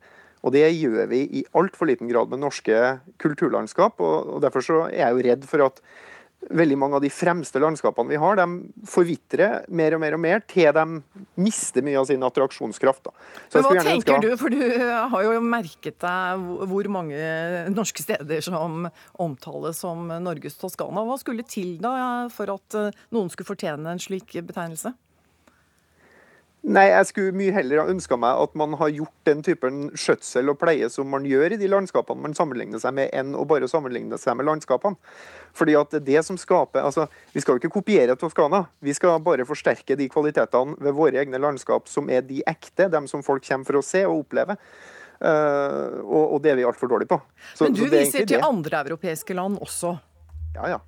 Og 0.44 0.52
det 0.56 0.66
gjør 0.76 1.08
vi 1.12 1.22
i 1.40 1.46
altfor 1.56 1.88
liten 1.88 2.10
grad 2.12 2.32
med 2.32 2.42
norske 2.44 2.80
kulturlandskap. 3.24 4.02
og 4.04 4.42
Derfor 4.44 4.66
så 4.66 4.80
er 4.90 5.06
jeg 5.06 5.16
jo 5.16 5.28
redd 5.30 5.46
for 5.48 5.64
at 5.70 5.80
veldig 6.50 6.78
mange 6.80 6.98
av 6.98 7.04
de 7.04 7.12
fremste 7.14 7.62
landskapene 7.62 8.12
vi 8.12 8.20
har, 8.20 8.40
de 8.40 8.86
forvitrer 8.90 9.68
mer 9.74 9.96
og 9.96 10.02
mer 10.04 10.18
og 10.18 10.22
mer 10.24 10.44
til 10.50 10.72
de 10.76 10.86
mister 11.40 11.86
mye 11.86 12.00
av 12.02 12.10
sin 12.10 12.24
attraksjonskraft. 12.26 13.12
Hva 13.54 13.74
tenker 13.84 14.24
du, 14.24 14.32
for 14.40 14.54
du 14.54 14.60
har 15.14 15.28
jo 15.28 15.38
merket 15.46 16.00
deg 16.04 16.48
hvor 16.72 16.90
mange 16.92 17.20
norske 17.74 18.04
steder 18.06 18.44
som 18.44 18.88
omtales 19.22 19.82
som 19.84 20.10
Norges 20.24 20.58
Toskana. 20.60 21.06
Hva 21.08 21.18
skulle 21.22 21.46
til 21.48 21.78
da 21.84 21.94
for 22.34 22.52
at 22.54 22.78
eh, 22.80 23.04
noen 23.14 23.32
skulle 23.34 23.54
fortjene 23.54 23.94
en 23.94 24.02
slik 24.02 24.36
betegnelse? 24.44 24.94
Nei, 26.64 26.86
jeg 26.88 27.08
skulle 27.10 27.36
mye 27.36 27.52
heller 27.52 27.82
ha 27.82 27.92
ønska 27.92 28.16
meg 28.16 28.40
at 28.40 28.54
man 28.56 28.78
har 28.80 28.92
gjort 28.96 29.28
den 29.28 29.42
typen 29.44 29.90
skjøtsel 30.00 30.48
og 30.54 30.62
pleie 30.62 30.88
som 30.88 31.10
man 31.12 31.26
gjør 31.28 31.58
i 31.58 31.60
de 31.60 31.68
landskapene 31.68 32.24
man 32.24 32.36
sammenligner 32.38 32.80
seg 32.80 32.96
med, 32.96 33.10
enn 33.12 33.34
å 33.36 33.44
bare 33.48 33.68
sammenligne 33.68 34.16
seg 34.22 34.38
med 34.40 34.48
landskapene. 34.48 34.96
Fordi 35.60 35.76
at 35.76 35.98
det 36.08 36.24
som 36.24 36.40
skaper, 36.40 36.86
altså, 36.88 37.10
Vi 37.36 37.44
skal 37.44 37.58
jo 37.58 37.62
ikke 37.62 37.82
kopiere 37.82 38.16
Toskana, 38.16 38.64
vi 38.80 38.96
skal 38.96 39.20
bare 39.20 39.46
forsterke 39.46 40.00
de 40.00 40.08
kvalitetene 40.08 40.80
ved 40.80 40.96
våre 40.96 41.20
egne 41.20 41.38
landskap 41.38 41.92
som 41.92 42.08
er 42.10 42.24
de 42.24 42.40
ekte, 42.48 42.88
dem 42.88 43.12
som 43.12 43.24
folk 43.24 43.44
kommer 43.44 43.68
for 43.68 43.82
å 43.82 43.84
se 43.84 44.06
og 44.08 44.24
oppleve. 44.24 44.56
Uh, 45.20 46.00
og, 46.04 46.24
og, 46.24 46.42
det 46.44 46.54
er 46.54 46.62
vi 46.62 46.66
altfor 46.68 46.88
dårlige 46.88 47.12
på. 47.12 47.20
Så, 47.54 47.68
Men 47.68 47.76
du 47.76 47.86
viser 47.92 48.24
til 48.24 48.38
det. 48.40 48.44
andre 48.44 48.86
europeiske 48.88 49.36
land 49.36 49.60
også? 49.60 49.98
Ja, 50.56 50.78
ja. 50.78 50.80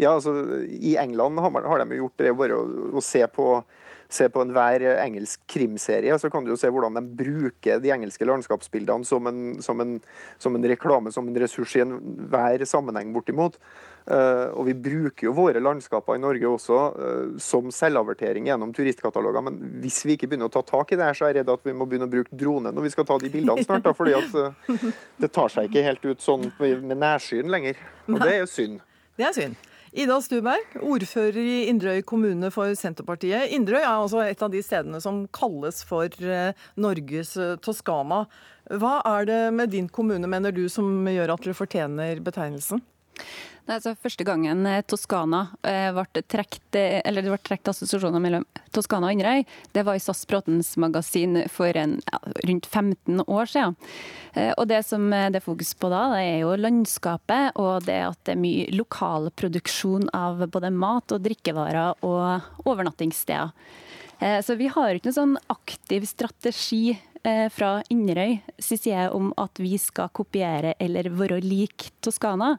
ja 0.00 0.16
altså, 0.16 0.34
I 0.64 0.96
England 1.04 1.40
har, 1.40 1.52
man, 1.52 1.68
har 1.68 1.84
de 1.84 2.00
gjort 2.00 2.16
det 2.16 2.32
bare 2.36 2.56
å, 2.56 2.64
å 2.96 3.04
se 3.04 3.26
på 3.28 3.58
se 4.08 4.28
på 4.32 4.42
enhver 4.44 4.84
engelsk 5.02 5.42
krimserie, 5.50 6.18
så 6.18 6.30
kan 6.30 6.44
du 6.44 6.52
jo 6.52 6.60
se 6.60 6.70
hvordan 6.72 6.98
de 6.98 7.04
bruker 7.18 7.82
de 7.82 7.92
engelske 7.94 8.28
landskapsbildene 8.28 9.06
som 9.08 9.26
en, 9.30 9.42
som 9.62 9.82
en, 9.82 9.98
som 10.42 10.56
en 10.56 10.70
reklame, 10.70 11.12
som 11.12 11.28
en 11.28 11.42
ressurs 11.42 11.76
i 11.76 11.84
enhver 11.84 12.64
sammenheng, 12.68 13.12
bortimot. 13.14 13.58
Uh, 14.06 14.52
og 14.54 14.68
vi 14.68 14.74
bruker 14.78 15.26
jo 15.26 15.32
våre 15.34 15.58
landskaper 15.58 16.14
i 16.14 16.20
Norge 16.22 16.46
også 16.46 16.76
uh, 16.94 17.30
som 17.42 17.72
selvavertering 17.74 18.46
gjennom 18.46 18.70
turistkataloger. 18.74 19.42
Men 19.48 19.56
hvis 19.82 20.04
vi 20.06 20.14
ikke 20.14 20.28
begynner 20.30 20.46
å 20.46 20.54
ta 20.54 20.62
tak 20.62 20.94
i 20.94 20.98
det 21.00 21.08
her, 21.08 21.18
så 21.18 21.26
er 21.26 21.32
jeg 21.32 21.40
redd 21.40 21.50
at 21.56 21.66
vi 21.66 21.74
må 21.74 21.88
begynne 21.90 22.06
å 22.06 22.12
bruke 22.12 22.38
drone 22.38 22.70
når 22.70 22.86
vi 22.86 22.92
skal 22.94 23.08
ta 23.08 23.18
de 23.18 23.32
bildene 23.32 23.66
snart. 23.66 23.82
Da, 23.88 23.94
fordi 23.98 24.14
at 24.14 24.36
uh, 24.38 24.92
det 25.22 25.32
tar 25.34 25.50
seg 25.50 25.66
ikke 25.66 25.82
helt 25.88 26.06
ut 26.06 26.22
sånn 26.22 26.52
med 26.60 26.94
nærsyn 26.94 27.50
lenger. 27.50 27.82
Og 28.06 28.20
det 28.22 28.30
er 28.30 28.44
jo 28.44 28.52
synd. 28.52 28.78
Det 29.18 29.26
er 29.26 29.34
synd. 29.34 29.58
Ida 29.94 30.18
Stuberg, 30.22 30.78
ordfører 30.82 31.38
i 31.38 31.58
Inderøy 31.70 32.02
kommune 32.06 32.50
for 32.54 32.74
Senterpartiet. 32.78 33.52
Inderøy 33.54 33.82
er 33.84 33.92
altså 33.92 34.24
et 34.24 34.42
av 34.42 34.50
de 34.50 34.62
stedene 34.64 35.00
som 35.04 35.24
kalles 35.34 35.82
for 35.86 36.10
eh, 36.22 36.66
Norges 36.80 37.36
Toskama. 37.36 37.76
Toskana. 37.76 38.26
Hva 38.66 38.98
er 39.06 39.26
det 39.28 39.40
med 39.54 39.70
din 39.70 39.86
kommune, 39.88 40.26
mener 40.26 40.54
du, 40.54 40.64
som 40.72 41.06
gjør 41.06 41.36
at 41.36 41.44
dere 41.44 41.54
fortjener 41.54 42.22
betegnelsen? 42.24 42.82
Nei, 43.66 43.80
altså 43.80 43.96
Første 43.98 44.22
gangen 44.26 44.62
eh, 44.70 44.82
Toskana 44.86 45.40
eh, 45.66 45.88
ble 45.94 46.22
trekt, 46.30 46.68
eh, 46.78 47.00
eller 47.02 47.24
det 47.24 47.32
ble 47.32 47.40
trukket 47.42 47.72
assosiasjoner 47.72 48.22
mellom 48.22 48.44
Toskana 48.74 49.08
og 49.08 49.16
Inderøy, 49.16 49.42
det 49.74 49.82
var 49.86 49.98
i 49.98 50.02
SAS 50.02 50.22
Bråtens 50.30 50.76
magasin 50.78 51.40
for 51.50 51.74
en, 51.74 51.96
ja, 52.06 52.20
rundt 52.46 52.68
15 52.70 53.24
år 53.26 53.50
siden. 53.50 53.74
Og 54.60 54.66
Det 54.68 54.82
som 54.84 55.08
det 55.08 55.38
er 55.38 55.44
fokus 55.44 55.70
på 55.80 55.88
da, 55.88 56.02
det 56.12 56.22
er 56.26 56.38
jo 56.42 56.50
landskapet 56.60 57.56
og 57.56 57.86
det 57.86 57.96
at 58.04 58.18
det 58.28 58.34
er 58.34 58.42
mye 58.42 58.66
lokalproduksjon 58.76 60.10
av 60.12 60.44
både 60.52 60.70
mat 60.76 61.14
og 61.16 61.24
drikkevarer 61.24 62.04
og 62.04 62.68
overnattingssteder. 62.68 63.54
Så 64.44 64.56
vi 64.60 64.68
har 64.72 64.92
ikke 64.92 65.08
noen 65.08 65.16
sånn 65.16 65.38
aktiv 65.56 66.04
strategi 66.08 66.82
Eh, 66.92 67.15
fra 67.50 67.70
Inderøy 67.90 68.36
jeg 68.86 69.10
om 69.14 69.32
at 69.40 69.58
vi 69.58 69.74
skal 69.80 70.12
kopiere 70.14 70.74
eller 70.82 71.08
være 71.10 71.40
lik 71.42 71.88
Toskana. 72.04 72.52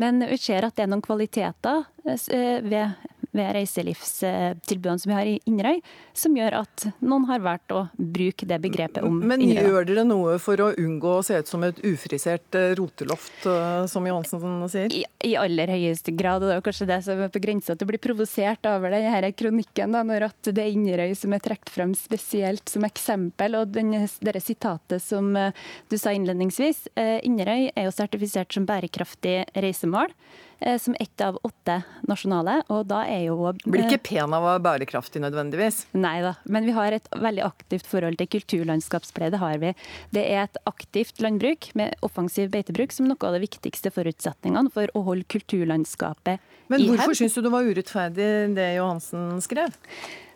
Men 0.00 0.22
vi 0.30 0.38
ser 0.38 0.66
at 0.66 0.76
det 0.76 0.84
er 0.86 0.92
noen 0.92 1.02
kvaliteter 1.04 1.82
eh, 2.06 2.60
ved 2.62 2.94
ved 3.34 3.50
reiselivstilbudene 3.56 5.02
som 5.02 5.10
vi 5.10 5.16
har 5.16 5.28
i 5.28 5.38
Inderøy, 5.50 5.80
som 6.16 6.36
gjør 6.38 6.58
at 6.62 6.86
noen 7.02 7.26
har 7.28 7.42
valgt 7.44 7.74
å 7.74 7.84
bruke 7.96 8.46
det 8.48 8.60
begrepet 8.62 9.02
om 9.04 9.18
Men 9.18 9.42
Inderøy. 9.42 9.62
Men 9.62 9.72
gjør 9.72 9.88
dere 9.90 10.04
noe 10.06 10.36
for 10.42 10.62
å 10.62 10.70
unngå 10.80 11.16
å 11.18 11.24
se 11.26 11.40
ut 11.42 11.50
som 11.50 11.66
et 11.66 11.80
ufrisert 11.86 12.58
eh, 12.58 12.74
roteloft, 12.78 13.46
eh, 13.50 13.86
som 13.90 14.06
Johansen 14.06 14.44
sier? 14.70 14.94
I, 14.94 15.02
I, 15.26 15.34
aller 15.40 15.74
høyeste 15.74 16.14
grad, 16.14 16.44
og 16.44 16.52
det 16.52 16.58
er 16.58 16.64
kanskje 16.68 16.88
det 16.90 17.00
som 17.06 17.24
er 17.26 17.34
på 17.34 17.42
grensa 17.42 17.74
til 17.74 17.88
å 17.88 17.90
bli 17.90 18.02
provosert 18.06 18.70
over 18.70 18.94
denne 18.94 19.32
kronikken, 19.34 19.96
da, 19.96 20.04
når 20.06 20.28
at 20.30 20.52
det 20.52 20.64
er 20.64 20.72
Inderøy 20.74 21.16
som 21.18 21.34
er 21.34 21.44
trukket 21.44 21.74
frem 21.74 21.94
spesielt 21.98 22.70
som 22.70 22.86
eksempel. 22.86 23.58
Og 23.58 23.74
det 23.74 23.84
dette 24.24 24.42
sitatet 24.42 25.02
som 25.02 25.34
eh, 25.38 25.52
du 25.90 25.98
sa 26.00 26.14
innledningsvis, 26.14 26.86
Inderøy 26.94 27.70
er 27.74 27.88
jo 27.88 27.94
sertifisert 27.94 28.54
som 28.54 28.66
bærekraftig 28.68 29.40
reisemål. 29.58 30.12
Eh, 30.60 30.78
som 30.78 30.96
ett 31.00 31.20
av 31.20 31.38
åtte 31.42 31.82
nasjonale. 32.08 32.60
Og 32.72 32.86
da 32.88 33.02
er 33.08 33.26
jo 33.28 33.52
Blir 33.64 33.86
ikke 33.88 34.02
pen 34.10 34.34
av 34.34 34.44
å 34.44 34.52
være 34.52 34.64
bærekraftig 34.64 35.22
nødvendigvis? 35.24 35.84
Nei 35.96 36.16
da, 36.24 36.34
men 36.44 36.68
vi 36.68 36.74
har 36.76 36.94
et 36.96 37.08
veldig 37.12 37.44
aktivt 37.46 37.88
forhold 37.90 38.18
til 38.20 38.30
kulturlandskapspleie. 38.36 39.32
Det 39.34 39.42
har 39.42 39.60
vi. 39.62 39.74
Det 40.14 40.24
er 40.24 40.46
et 40.46 40.60
aktivt 40.70 41.22
landbruk 41.24 41.70
med 41.78 41.96
offensiv 42.06 42.52
beitebruk 42.54 42.94
som 42.94 43.08
noe 43.10 43.28
av 43.28 43.36
de 43.36 43.44
viktigste 43.44 43.92
forutsetningene 43.94 44.72
for 44.74 44.90
å 44.94 45.04
holde 45.08 45.28
kulturlandskapet 45.34 46.36
i 46.36 46.38
hevd. 46.38 46.50
Men 46.72 46.86
hvorfor 46.88 47.18
syns 47.18 47.34
du 47.36 47.42
det 47.44 47.52
var 47.52 47.66
urettferdig 47.68 48.30
det 48.56 48.68
Johansen 48.78 49.42
skrev? 49.44 49.74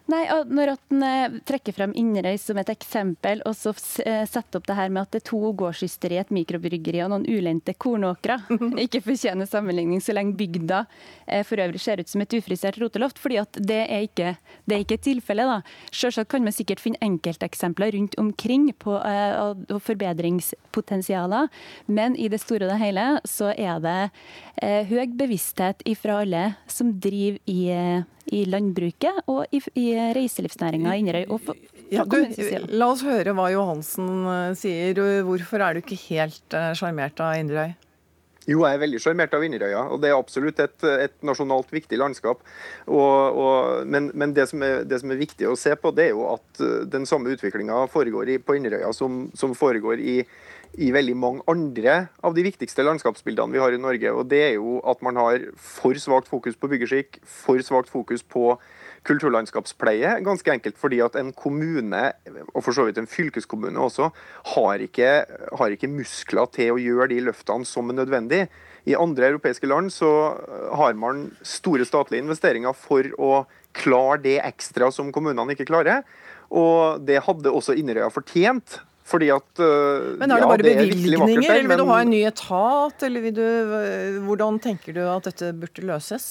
Nei, 0.08 0.22
og 0.32 0.48
Når 0.48 0.70
han 0.72 1.04
eh, 1.04 1.34
trekker 1.44 1.74
frem 1.76 1.92
Inderøy 2.00 2.38
som 2.40 2.56
et 2.60 2.70
eksempel, 2.72 3.42
og 3.48 3.52
så 3.58 3.74
eh, 4.06 4.22
setter 4.24 4.56
opp 4.56 4.68
det 4.70 4.76
her 4.78 4.88
med 4.88 5.04
at 5.04 5.12
det 5.12 5.20
er 5.20 5.26
to 5.28 5.50
gårdsysteri, 5.60 6.16
et 6.16 6.32
mikrobryggeri 6.32 7.02
og 7.04 7.10
noen 7.12 7.26
ulendte 7.28 7.74
kornåkre, 7.76 8.38
ikke 8.86 9.02
fortjener 9.04 9.48
sammenligning 9.48 10.00
så 10.00 10.16
lenge 10.16 10.38
bygda 10.40 10.80
eh, 11.26 11.44
for 11.44 11.60
øvrig 11.60 11.82
ser 11.84 12.00
ut 12.00 12.08
som 12.08 12.24
et 12.24 12.38
ufrisert 12.40 12.80
roteloft. 12.80 13.20
fordi 13.20 13.42
at 13.42 13.60
det 13.60 13.82
er 13.84 14.08
ikke, 14.08 14.32
det 14.64 14.78
er 14.78 14.86
ikke 14.86 15.00
tilfellet. 15.10 15.52
da. 15.52 15.60
Selvsagt 15.92 16.32
kan 16.32 16.44
man 16.46 16.56
sikkert 16.56 16.80
finne 16.80 17.04
enkelteksempler 17.04 17.92
rundt 17.92 18.16
omkring 18.16 18.70
på 18.80 18.96
uh, 18.96 19.78
forbedringspotensialer, 19.84 21.52
men 21.86 22.16
i 22.16 22.32
det 22.32 22.40
store 22.40 22.64
og 22.64 22.72
det 22.72 22.80
hele 22.80 23.08
så 23.28 23.52
er 23.52 23.80
det 23.84 24.00
uh, 24.08 24.82
høy 24.88 25.12
bevissthet 25.20 25.84
ifra 25.88 26.22
alle 26.24 26.44
som 26.70 26.96
driver 26.96 27.42
i 27.44 27.60
uh, 27.76 28.17
i 28.34 28.44
landbruket 28.48 29.24
og 29.26 29.44
i, 29.54 29.60
i 29.78 29.88
reiselivsnæringa 30.16 30.94
i 30.94 31.02
Inderøy. 31.02 31.26
Ja, 31.92 32.04
la 32.04 32.90
oss 32.92 33.04
høre 33.06 33.32
hva 33.36 33.48
Johansen 33.52 34.08
eh, 34.28 34.54
sier. 34.58 35.02
Hvorfor 35.26 35.64
er 35.64 35.76
du 35.76 35.82
ikke 35.84 36.00
helt 36.08 36.56
eh, 36.56 36.72
sjarmert 36.76 37.20
av 37.24 37.38
Inderøy? 37.40 37.76
Jo, 38.48 38.62
jeg 38.64 38.78
er 38.78 38.80
veldig 38.80 38.98
sjarmert 39.04 39.34
av 39.36 39.42
Inderøya. 39.44 39.80
og 39.92 40.00
Det 40.00 40.08
er 40.08 40.16
absolutt 40.16 40.60
et, 40.64 40.84
et 40.88 41.16
nasjonalt 41.26 41.68
viktig 41.72 41.98
landskap. 42.00 42.40
Og, 42.86 43.36
og, 43.36 43.82
men, 43.84 44.08
men 44.16 44.32
det, 44.36 44.46
som 44.48 44.64
er, 44.64 44.86
det, 44.88 45.02
som 45.02 45.12
er, 45.12 45.20
viktig 45.20 45.50
å 45.50 45.56
se 45.58 45.74
på, 45.76 45.92
det 45.92 46.06
er 46.08 46.14
jo 46.14 46.24
at 46.32 46.62
eh, 46.64 46.86
den 46.88 47.04
samme 47.08 47.34
utviklinga 47.36 47.84
foregår 47.92 48.32
i, 48.32 48.38
på 48.40 48.56
Inderøya 48.56 48.94
som, 48.96 49.26
som 49.36 49.52
foregår 49.56 50.00
i, 50.00 50.22
i 50.76 50.90
veldig 50.94 51.14
mange 51.18 51.44
andre 51.50 52.08
av 52.24 52.34
de 52.36 52.44
viktigste 52.46 52.84
landskapsbildene 52.86 53.54
vi 53.54 53.62
har 53.62 53.74
i 53.74 53.80
Norge. 53.80 54.12
og 54.12 54.28
Det 54.28 54.42
er 54.44 54.54
jo 54.58 54.78
at 54.86 55.00
man 55.02 55.16
har 55.16 55.48
for 55.56 55.96
svakt 55.98 56.28
fokus 56.28 56.56
på 56.56 56.68
byggeskikk, 56.70 57.20
for 57.24 57.58
svakt 57.64 57.90
fokus 57.90 58.22
på 58.22 58.58
kulturlandskapspleie. 59.08 60.18
Ganske 60.26 60.52
enkelt 60.52 60.78
fordi 60.78 61.00
at 61.04 61.16
en 61.16 61.32
kommune, 61.32 62.02
og 62.54 62.64
for 62.64 62.76
så 62.76 62.84
vidt 62.86 62.98
en 63.00 63.10
fylkeskommune 63.10 63.80
også, 63.80 64.10
har 64.54 64.84
ikke, 64.84 65.12
har 65.58 65.74
ikke 65.74 65.90
muskler 65.90 66.50
til 66.54 66.74
å 66.74 66.82
gjøre 66.82 67.12
de 67.14 67.22
løftene 67.30 67.68
som 67.68 67.90
er 67.90 68.00
nødvendig. 68.00 68.42
I 68.88 68.96
andre 68.98 69.32
europeiske 69.32 69.68
land 69.68 69.92
så 69.92 70.10
har 70.78 70.98
man 70.98 71.30
store 71.42 71.86
statlige 71.88 72.24
investeringer 72.24 72.76
for 72.76 73.08
å 73.18 73.44
klare 73.76 74.22
det 74.24 74.38
ekstra 74.42 74.90
som 74.94 75.12
kommunene 75.14 75.54
ikke 75.54 75.68
klarer. 75.68 76.04
Og 76.48 77.04
det 77.04 77.20
hadde 77.26 77.52
også 77.52 77.76
Inderøya 77.76 78.08
fortjent. 78.12 78.80
Fordi 79.08 79.30
at 79.32 79.62
uh, 79.62 80.18
Men 80.20 80.30
er 80.30 80.42
det 80.42 80.50
bare 80.50 80.58
ja, 80.58 80.64
det 80.64 80.74
bevilgninger, 80.76 81.40
der, 81.40 81.54
eller 81.54 81.62
vil 81.62 81.72
men... 81.72 81.80
du 81.80 81.92
ha 81.92 82.02
en 82.04 82.12
ny 82.12 82.20
etat? 82.28 83.06
Eller 83.08 83.30
du, 83.32 83.40
øh, 83.42 84.20
hvordan 84.26 84.60
tenker 84.60 84.92
du 84.96 85.00
at 85.08 85.30
dette 85.30 85.54
burde 85.56 85.86
løses? 85.88 86.28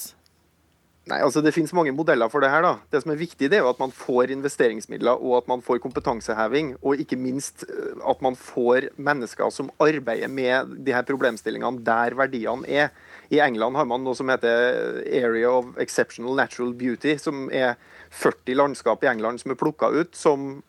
Nei, 1.08 1.22
altså 1.24 1.40
Det 1.40 1.54
finnes 1.56 1.72
mange 1.74 1.94
modeller 1.96 2.28
for 2.28 2.44
det 2.44 2.50
her. 2.52 2.62
da. 2.62 2.76
Det 2.92 3.02
som 3.02 3.14
er 3.14 3.20
viktig, 3.22 3.50
det 3.50 3.58
er 3.58 3.64
jo 3.64 3.72
at 3.72 3.80
man 3.80 3.94
får 3.96 4.34
investeringsmidler 4.36 5.24
og 5.24 5.38
at 5.38 5.48
man 5.48 5.64
får 5.64 5.80
kompetanseheving. 5.80 6.76
Og 6.84 7.00
ikke 7.00 7.16
minst 7.16 7.66
øh, 7.70 7.96
at 8.10 8.22
man 8.22 8.36
får 8.36 8.92
mennesker 8.98 9.50
som 9.50 9.72
arbeider 9.80 10.28
med 10.28 10.76
de 10.86 10.94
her 10.94 11.08
problemstillingene 11.08 11.86
der 11.86 12.14
verdiene 12.14 12.68
er. 12.68 12.90
I 13.32 13.40
England 13.40 13.76
har 13.76 13.88
man 13.88 14.04
noe 14.04 14.16
som 14.16 14.30
heter 14.30 15.02
Area 15.08 15.50
of 15.50 15.74
Exceptional 15.80 16.36
Natural 16.36 16.74
Beauty, 16.74 17.18
som 17.18 17.50
er 17.52 17.76
40 18.12 18.56
landskap 18.56 19.04
i 19.04 19.10
England 19.12 19.40
som 19.40 19.52
er 19.52 19.60
plukka 19.60 19.90
ut, 19.92 20.16
som 20.16 20.62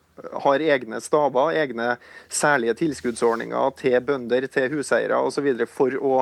har 0.43 0.65
egne 0.65 0.99
staber, 1.03 1.55
egne 1.57 1.95
særlige 2.27 2.77
tilskuddsordninger 2.83 3.73
til 3.79 3.97
bønder, 4.05 4.47
til 4.51 4.69
huseiere 4.73 5.19
osv. 5.25 5.51
for 5.67 5.97
å 5.99 6.19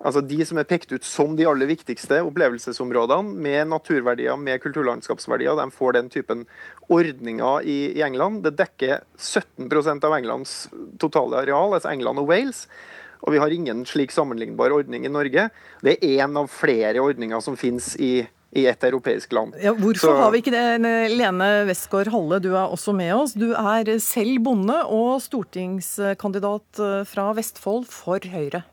Altså 0.00 0.22
De 0.24 0.38
som 0.48 0.56
er 0.56 0.64
pekt 0.64 0.94
ut 0.94 1.04
som 1.04 1.34
de 1.36 1.44
aller 1.44 1.68
viktigste 1.68 2.22
opplevelsesområdene 2.24 3.34
med 3.44 3.68
naturverdier, 3.68 4.38
med 4.40 4.62
kulturlandskapsverdier, 4.62 5.58
de 5.58 5.76
får 5.76 5.92
den 5.98 6.08
typen 6.08 6.46
ordninger 6.88 7.66
i, 7.68 7.76
i 7.98 8.04
England. 8.06 8.40
Det 8.46 8.54
dekker 8.56 9.04
17% 9.20 10.08
av 10.08 10.16
Englands 10.16 10.54
totale 11.02 11.42
areal, 11.42 11.76
altså 11.76 11.92
England 11.92 12.22
og 12.22 12.32
Wales. 12.32 12.64
Og 13.20 13.34
vi 13.34 13.42
har 13.42 13.52
ingen 13.52 13.84
slik 13.84 14.14
sammenlignbar 14.14 14.72
ordning 14.72 15.04
i 15.04 15.12
Norge. 15.12 15.50
Det 15.84 15.98
er 15.98 16.24
én 16.24 16.38
av 16.40 16.48
flere 16.48 17.04
ordninger 17.04 17.44
som 17.44 17.60
finnes 17.60 17.92
i, 18.00 18.24
i 18.52 18.64
et 18.66 18.82
europeisk 18.82 19.32
land. 19.32 19.54
Ja, 19.62 19.72
hvorfor 19.72 20.08
Så- 20.10 20.16
har 20.16 20.30
vi 20.32 20.38
ikke 20.42 20.50
det? 20.50 20.80
Lene 21.14 21.66
Westgård 21.68 22.08
Halle, 22.10 22.40
du 22.42 22.50
er 22.54 22.66
også 22.66 22.92
med 22.94 23.12
oss. 23.14 23.32
Du 23.32 23.52
er 23.52 23.84
selv 24.02 24.40
bonde 24.42 24.74
og 24.90 25.20
stortingskandidat 25.22 26.80
eh, 26.82 27.04
fra 27.06 27.32
Vestfold 27.36 27.86
for 27.86 28.18
Høyre. 28.18 28.64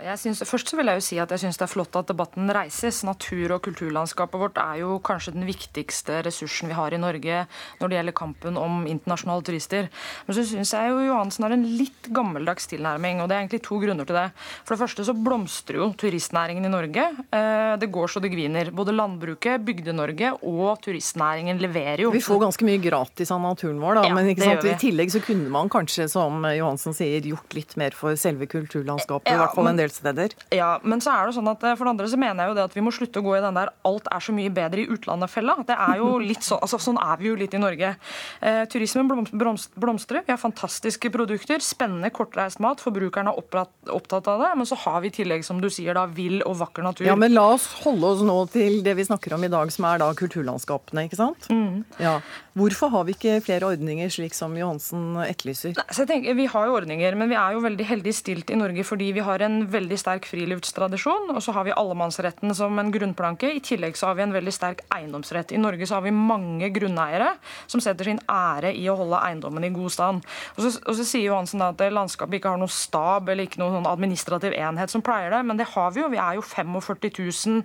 Ja, 0.00 0.12
jeg 0.12 0.18
synes, 0.22 0.42
først 0.48 0.68
så 0.70 0.76
vil 0.78 0.86
jeg 0.90 1.00
jo 1.00 1.04
si 1.06 1.18
at 1.22 1.30
jeg 1.32 1.40
syns 1.42 1.58
det 1.60 1.64
er 1.66 1.70
flott 1.72 1.96
at 1.98 2.08
debatten 2.10 2.50
reises. 2.52 3.02
Natur- 3.06 3.54
og 3.56 3.62
kulturlandskapet 3.66 4.40
vårt 4.40 4.58
er 4.60 4.80
jo 4.82 4.98
kanskje 5.04 5.32
den 5.34 5.46
viktigste 5.48 6.20
ressursen 6.26 6.68
vi 6.70 6.76
har 6.76 6.92
i 6.94 7.00
Norge 7.00 7.46
når 7.80 7.88
det 7.92 7.98
gjelder 7.98 8.16
kampen 8.16 8.58
om 8.60 8.84
internasjonale 8.90 9.44
turister. 9.46 9.88
Men 10.26 10.36
så 10.36 10.44
syns 10.48 10.72
jeg 10.74 10.90
jo 10.92 11.00
Johansen 11.08 11.46
har 11.46 11.54
en 11.56 11.64
litt 11.78 12.10
gammeldags 12.14 12.68
tilnærming, 12.70 13.20
og 13.22 13.28
det 13.30 13.36
er 13.36 13.44
egentlig 13.44 13.62
to 13.66 13.78
grunner 13.82 14.06
til 14.08 14.18
det. 14.18 14.26
For 14.64 14.74
det 14.76 14.82
første 14.84 15.06
så 15.08 15.14
blomstrer 15.16 15.80
jo 15.80 15.88
turistnæringen 15.98 16.66
i 16.68 16.72
Norge. 16.72 17.06
Eh, 17.32 17.76
Det 17.76 17.90
går 17.92 18.08
så 18.08 18.20
det 18.22 18.30
gviner. 18.32 18.70
Både 18.72 18.92
landbruket, 18.94 19.60
Bygde-Norge 19.66 20.32
og 20.42 20.80
turistnæringen 20.82 21.58
leverer 21.60 22.00
jo. 22.06 22.10
Vi 22.10 22.20
får 22.24 22.40
ganske 22.46 22.64
mye 22.64 22.80
gratis 22.82 23.30
av 23.30 23.40
naturen 23.42 23.80
vår, 23.82 23.94
da. 24.00 24.04
Ja, 24.08 24.14
men 24.14 24.28
i 24.30 24.34
tillegg 24.80 25.10
så 25.12 25.20
kunne 25.24 25.50
man 25.52 25.68
kanskje, 25.68 26.08
som 26.10 26.42
Johansen 26.44 26.94
sier, 26.96 27.20
gjort 27.26 27.54
litt 27.54 27.76
mer 27.76 27.90
for 27.96 28.16
selve 28.16 28.46
kulturlandskapet. 28.46 29.32
I 29.32 29.36
hvert 29.40 29.54
fall 29.54 29.68
en 29.68 29.76
del 29.76 29.85
steder. 29.94 30.34
Ja, 30.54 30.76
men 30.82 31.02
så 31.04 31.12
er 31.14 31.28
det 31.28 31.36
sånn 31.36 31.50
at 31.50 31.62
eh, 31.64 31.76
for 31.76 31.86
det 31.86 31.94
andre 31.94 32.10
så 32.10 32.20
mener 32.20 32.44
jeg 32.44 32.52
jo 32.52 32.58
det 32.58 32.66
at 32.68 32.76
vi 32.76 32.84
må 32.84 32.92
slutte 32.94 33.22
å 33.22 33.26
gå 33.26 33.36
i 33.36 33.42
den 33.44 33.58
der 33.58 33.72
'alt 33.86 34.08
er 34.12 34.22
så 34.22 34.34
mye 34.36 34.52
bedre 34.52 34.82
i 34.82 34.88
utlandet'-fella. 34.92 35.58
Det 35.66 35.76
er 35.76 36.00
jo 36.02 36.10
litt 36.30 36.46
sånn, 36.46 36.62
altså 36.62 36.80
Sånn 36.86 37.00
er 37.02 37.16
vi 37.18 37.26
jo 37.26 37.34
litt 37.34 37.54
i 37.56 37.58
Norge. 37.58 37.96
Eh, 38.40 38.62
turismen 38.70 39.08
blomstrer. 39.08 40.22
Vi 40.26 40.30
har 40.30 40.38
fantastiske 40.38 41.10
produkter. 41.10 41.58
Spennende, 41.64 42.12
kortreist 42.14 42.60
mat. 42.62 42.82
Forbrukerne 42.84 43.32
er 43.32 43.40
opptatt, 43.40 43.72
opptatt 43.90 44.28
av 44.30 44.44
det. 44.44 44.52
Men 44.60 44.68
så 44.68 44.78
har 44.84 45.00
vi 45.02 45.10
i 45.10 45.16
tillegg, 45.16 45.42
som 45.42 45.58
du 45.60 45.66
sier, 45.72 45.96
da, 45.98 46.06
vill 46.06 46.44
og 46.46 46.60
vakker 46.60 46.86
natur. 46.86 47.08
Ja, 47.08 47.16
men 47.18 47.34
la 47.34 47.48
oss 47.56 47.66
holde 47.82 48.12
oss 48.12 48.22
nå 48.22 48.36
til 48.52 48.82
det 48.86 48.94
vi 49.00 49.08
snakker 49.08 49.34
om 49.34 49.44
i 49.48 49.50
dag, 49.50 49.72
som 49.74 49.88
er 49.88 50.04
da 50.04 50.12
kulturlandskapene, 50.14 51.08
ikke 51.08 51.18
sant? 51.18 51.48
Mm. 51.50 51.82
Ja. 51.98 52.20
Hvorfor 52.56 52.88
har 52.92 53.04
vi 53.04 53.12
ikke 53.12 53.40
flere 53.44 53.68
ordninger 53.68 54.08
slik 54.12 54.36
som 54.36 54.54
Johansen 54.56 55.18
etterlyser? 55.26 55.74
Nei, 55.76 55.86
så 55.90 56.04
jeg 56.04 56.12
tenker, 56.12 56.36
Vi 56.38 56.46
har 56.52 56.68
jo 56.68 56.76
ordninger, 56.78 57.16
men 57.18 57.28
vi 57.28 57.36
er 57.36 57.52
jo 57.52 57.60
veldig 57.64 57.84
heldig 57.84 58.14
stilt 58.16 58.50
i 58.52 58.56
Norge 58.56 58.84
fordi 58.86 59.10
vi 59.16 59.24
har 59.24 59.42
en 59.44 59.66
veldig 59.76 59.98
sterk 60.00 60.26
friluftstradisjon, 60.28 61.30
og 61.34 61.42
så 61.44 61.54
har 61.56 61.66
vi 61.68 61.74
allemannsretten 61.76 62.52
som 62.56 62.78
en 62.80 62.92
grunnplanke. 62.94 63.50
I 63.56 63.62
tillegg 63.64 63.96
så 63.98 64.10
har 64.10 64.18
vi 64.18 64.24
en 64.26 64.34
veldig 64.34 64.54
sterk 64.54 64.82
eiendomsrett. 64.94 65.52
I 65.54 65.60
Norge 65.62 65.86
så 65.88 65.98
har 65.98 66.04
vi 66.06 66.12
mange 66.16 66.70
grunneiere 66.74 67.34
som 67.70 67.82
setter 67.84 68.10
sin 68.10 68.20
ære 68.30 68.72
i 68.76 68.86
å 68.90 68.96
holde 68.98 69.20
eiendommen 69.26 69.66
i 69.68 69.72
god 69.74 69.92
stand. 69.94 70.26
Og 70.56 70.64
så, 70.64 70.72
og 70.82 70.98
så 70.98 71.06
sier 71.06 71.28
Johansen 71.30 71.62
da 71.62 71.70
at 71.74 71.84
landskapet 71.92 72.40
ikke 72.40 72.54
har 72.54 72.60
noen 72.60 72.72
stab 72.72 73.28
eller 73.32 73.46
ikke 73.46 73.60
noen 73.62 73.78
sånn 73.78 73.90
administrativ 73.90 74.56
enhet 74.56 74.92
som 74.92 75.04
pleier 75.04 75.32
det, 75.34 75.42
men 75.46 75.60
det 75.60 75.68
har 75.74 75.92
vi 75.94 76.02
jo. 76.04 76.10
Vi 76.12 76.20
er 76.22 76.38
jo 76.38 76.44
45 76.46 77.12
000, 77.20 77.62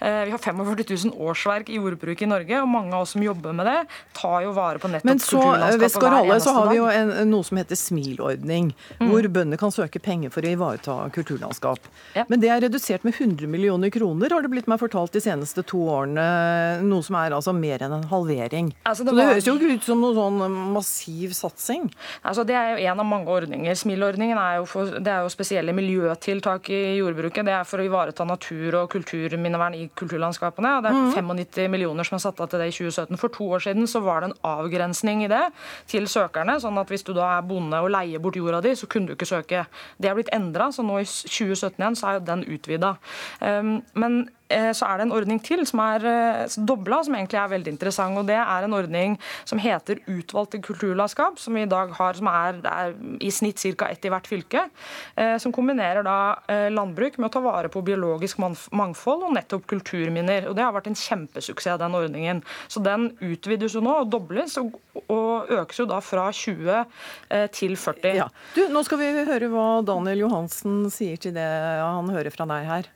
eh, 0.00 0.20
vi 0.28 0.34
har 0.34 0.42
45 0.42 1.10
000 1.10 1.28
årsverk 1.28 1.70
i 1.72 1.78
jordbruket 1.80 2.26
i 2.26 2.30
Norge, 2.30 2.60
og 2.62 2.70
mange 2.70 2.94
av 2.94 3.06
oss 3.06 3.14
som 3.16 3.24
jobber 3.24 3.54
med 3.56 3.68
det, 3.70 3.78
tar 4.16 4.44
jo 4.46 4.54
vare 4.56 4.82
på 4.82 4.90
nettopp 4.92 5.08
Men 5.10 5.22
så 5.22 5.40
eh, 5.40 5.78
kulturlandskapet 5.78 6.28
hver 6.30 6.44
så 6.44 6.54
har 6.58 6.70
vi 6.70 6.78
jo 6.80 6.88
en, 6.90 7.14
noe 7.30 7.46
som 7.46 7.60
heter 7.60 7.78
smilordning, 7.78 8.72
Mm. 8.94 9.08
hvor 9.10 9.26
bønder 9.32 9.58
kan 9.58 9.72
søke 9.74 9.98
penger 10.02 10.30
for 10.30 10.44
å 10.44 10.50
ivareta 10.54 10.94
kulturlandskap. 11.54 11.78
Ja. 12.14 12.24
Men 12.28 12.40
det 12.40 12.48
er 12.48 12.60
redusert 12.62 13.04
med 13.04 13.14
100 13.14 13.46
millioner 13.48 13.90
kroner, 13.90 14.30
har 14.30 14.42
det 14.42 14.50
blitt 14.50 14.66
meg 14.66 14.80
fortalt 14.80 15.12
de 15.12 15.20
seneste 15.20 15.62
to 15.66 15.78
årene. 15.88 16.82
Noe 16.84 17.02
som 17.02 17.16
er 17.16 17.34
altså 17.34 17.52
mer 17.52 17.82
enn 17.82 17.92
en 17.92 18.08
halvering. 18.10 18.74
Altså, 18.84 19.04
det 19.04 19.10
så 19.10 19.16
det 19.16 19.26
høres 19.28 19.48
jo 19.48 19.54
ikke 19.58 19.74
ut 19.78 19.84
som 19.84 20.00
noen 20.00 20.14
sånn 20.16 20.58
massiv 20.74 21.34
satsing. 21.34 21.90
Altså, 22.22 22.44
det 22.44 22.54
er 22.54 22.74
jo 22.74 22.90
en 22.90 23.00
av 23.00 23.06
mange 23.06 23.30
ordninger. 23.30 23.74
Smilordningen 23.74 24.38
er 24.38 24.60
jo, 24.60 24.66
for, 24.66 24.98
det 25.00 25.12
er 25.12 25.24
jo 25.24 25.32
spesielle 25.32 25.74
miljøtiltak 25.74 26.70
i 26.70 26.82
jordbruket. 26.98 27.44
Det 27.46 27.54
er 27.54 27.68
for 27.68 27.82
å 27.82 27.86
ivareta 27.88 28.26
natur 28.28 28.80
og 28.82 28.90
kulturminnevern 28.94 29.78
i 29.78 29.88
kulturlandskapene. 29.94 30.76
og 30.78 30.86
Det 30.86 30.92
er 30.92 31.24
95 31.24 31.70
millioner 31.72 32.06
som 32.06 32.18
er 32.18 32.24
satt 32.26 32.40
av 32.40 32.50
til 32.50 32.62
det 32.62 32.70
i 32.70 32.76
2017. 32.76 33.20
For 33.20 33.34
to 33.34 33.48
år 33.56 33.66
siden 33.68 33.88
så 33.90 34.02
var 34.04 34.22
det 34.22 34.32
en 34.32 34.38
avgrensning 34.54 35.24
i 35.24 35.30
det 35.30 35.44
til 35.90 36.08
søkerne. 36.10 36.58
sånn 36.60 36.78
at 36.80 36.90
hvis 36.90 37.04
du 37.04 37.12
da 37.14 37.38
er 37.38 37.46
bonde 37.46 37.78
og 37.82 37.90
leier 37.92 38.22
bort 38.22 38.36
jorda 38.38 38.60
di, 38.64 38.74
så 38.78 38.88
kunne 38.90 39.10
du 39.10 39.14
ikke 39.16 39.28
søke. 39.28 39.64
Det 40.00 40.08
er 40.10 40.16
blitt 40.16 40.32
endra, 40.34 40.70
så 40.72 40.84
nå 40.84 41.00
i 41.02 41.08
2017 41.44 41.82
igjen 41.82 41.96
så 41.96 42.06
er 42.06 42.18
jo 42.18 42.24
den 42.26 42.44
utvida. 42.54 42.94
Um, 43.40 43.76
men 43.94 44.28
så 44.76 44.86
er 44.86 44.98
det 45.00 45.06
en 45.06 45.14
ordning 45.16 45.38
til 45.42 45.62
som 45.66 45.80
er 45.80 46.04
eh, 46.04 46.54
dobla, 46.68 46.98
som 47.06 47.14
egentlig 47.16 47.38
er 47.40 47.48
veldig 47.48 47.72
interessant. 47.72 48.18
og 48.20 48.26
Det 48.28 48.36
er 48.36 48.66
en 48.66 48.76
ordning 48.76 49.16
som 49.48 49.58
heter 49.58 50.02
Utvalgte 50.10 50.60
kulturlandskap, 50.62 51.38
som 51.40 51.56
vi 51.56 51.62
i 51.64 51.70
dag 51.70 51.92
har, 51.96 52.18
som 52.18 52.28
er, 52.28 52.58
er 52.68 52.92
i 53.24 53.30
snitt 53.32 53.62
ca. 53.78 53.88
ett 53.88 54.04
i 54.04 54.12
hvert 54.12 54.28
fylke. 54.28 54.66
eh, 55.16 55.36
Som 55.38 55.52
kombinerer 55.52 56.04
da 56.04 56.36
eh, 56.48 56.68
landbruk 56.70 57.16
med 57.18 57.30
å 57.30 57.32
ta 57.32 57.40
vare 57.40 57.70
på 57.72 57.82
biologisk 57.84 58.38
mangfold 58.38 59.24
og 59.28 59.34
nettopp 59.34 59.66
kulturminner. 59.66 60.48
og 60.48 60.56
Det 60.56 60.64
har 60.66 60.74
vært 60.76 60.90
en 60.92 60.98
kjempesuksess, 60.98 61.78
den 61.80 61.94
ordningen. 61.96 62.42
Så 62.68 62.82
Den 62.84 63.10
utvides 63.20 63.74
jo 63.74 63.80
nå 63.80 63.96
og 64.02 64.10
dobles, 64.12 64.58
og, 64.60 64.76
og 65.08 65.48
økes 65.56 65.80
jo 65.80 65.86
da 65.88 66.00
fra 66.04 66.28
20 66.30 66.68
eh, 67.30 67.46
til 67.48 67.76
40. 67.80 68.14
Ja. 68.20 68.28
Du, 68.54 68.66
nå 68.68 68.84
skal 68.84 69.00
vi 69.00 69.08
høre 69.24 69.48
hva 69.48 69.80
Daniel 69.86 70.26
Johansen 70.26 70.84
sier 70.92 71.16
til 71.16 71.32
det 71.34 71.48
han 71.80 72.12
hører 72.12 72.30
fra 72.34 72.46
deg 72.50 72.68
her. 72.68 72.92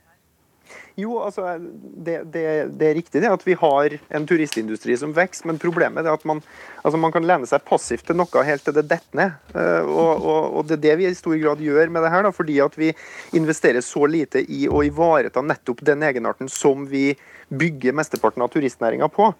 Jo, 0.99 1.19
altså, 1.23 1.55
det, 1.59 2.21
det, 2.33 2.43
det 2.79 2.89
er 2.89 2.97
riktig 2.97 3.21
det 3.23 3.31
at 3.31 3.45
vi 3.47 3.55
har 3.59 3.95
en 4.09 4.27
turistindustri 4.27 4.97
som 4.99 5.13
vokser, 5.15 5.47
men 5.47 5.61
problemet 5.61 6.05
er 6.05 6.13
at 6.13 6.25
man, 6.27 6.41
altså 6.83 6.99
man 6.99 7.13
kan 7.15 7.27
lene 7.27 7.47
seg 7.49 7.63
passivt 7.67 8.07
til 8.09 8.19
noe 8.19 8.45
helt 8.47 8.65
til 8.67 8.75
det 8.75 8.87
detter 8.91 9.21
ned. 9.21 9.37
Eh, 9.55 9.87
Og, 9.89 10.23
og, 10.23 10.57
og 10.59 10.67
det 10.69 10.77
er 10.77 10.83
det 10.83 10.95
vi 10.99 11.07
i 11.09 11.17
stor 11.17 11.35
grad 11.39 11.61
gjør 11.63 11.89
med 11.91 12.03
det 12.05 12.11
her, 12.13 12.23
da, 12.25 12.31
fordi 12.35 12.59
at 12.63 12.75
vi 12.77 12.93
investerer 13.37 13.81
så 13.85 14.05
lite 14.05 14.43
i 14.45 14.67
å 14.69 14.83
ivareta 14.85 15.41
nettopp 15.41 15.81
den 15.87 16.03
egenarten 16.05 16.49
som 16.51 16.85
vi 16.89 17.13
bygger 17.49 17.95
mesteparten 17.97 18.43
av 18.45 18.51
turistnæringa 18.53 19.09
på. 19.11 19.31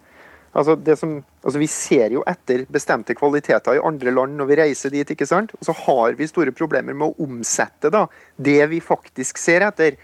Altså 0.50 0.74
som, 0.98 1.12
altså 1.44 1.60
vi 1.62 1.68
ser 1.70 2.10
jo 2.16 2.24
etter 2.26 2.64
bestemte 2.74 3.14
kvaliteter 3.14 3.78
i 3.78 3.82
andre 3.86 4.10
land 4.10 4.34
når 4.34 4.48
vi 4.48 4.56
reiser 4.58 4.90
dit. 4.90 5.12
ikke 5.14 5.28
sant? 5.28 5.54
Og 5.60 5.68
så 5.68 5.74
har 5.84 6.16
vi 6.18 6.26
store 6.26 6.50
problemer 6.50 6.96
med 6.96 7.12
å 7.12 7.26
omsette 7.28 7.92
da, 7.94 8.08
det 8.36 8.64
vi 8.72 8.80
faktisk 8.82 9.38
ser 9.38 9.62
etter, 9.68 9.94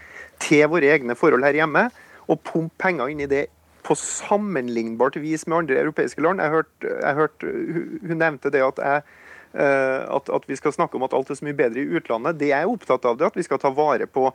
til 0.43 0.67
våre 0.71 0.93
egne 0.95 1.15
forhold 1.17 1.45
her 1.45 1.57
hjemme. 1.57 1.87
Og 2.27 2.41
pumpe 2.43 2.75
penger 2.81 3.11
inn 3.11 3.23
i 3.23 3.29
det 3.29 3.45
på 3.87 3.95
sammenlignbart 3.95 5.15
vis 5.21 5.47
med 5.47 5.61
andre 5.61 5.79
europeiske 5.79 6.21
land. 6.21 6.43
Jeg 6.43 6.51
hørte, 6.51 6.91
jeg 6.91 8.09
hun 8.09 8.19
nevnte 8.19 8.51
det 8.51 8.63
at 8.65 8.81
jeg 8.83 9.03
eh, 9.53 10.01
at, 10.15 10.29
at 10.33 10.49
vi 10.49 10.57
skal 10.59 10.75
snakke 10.75 10.99
om 10.99 11.05
at 11.07 11.15
alt 11.15 11.31
er 11.31 11.39
så 11.39 11.47
mye 11.47 11.57
bedre 11.57 11.83
i 11.83 11.97
utlandet. 11.99 12.39
Det 12.39 12.51
jeg 12.51 12.65
er 12.65 12.71
opptatt 12.71 13.07
av, 13.07 13.21
er 13.21 13.31
at 13.31 13.39
vi 13.39 13.45
skal 13.47 13.61
ta 13.61 13.71
vare 13.71 14.09
på 14.09 14.27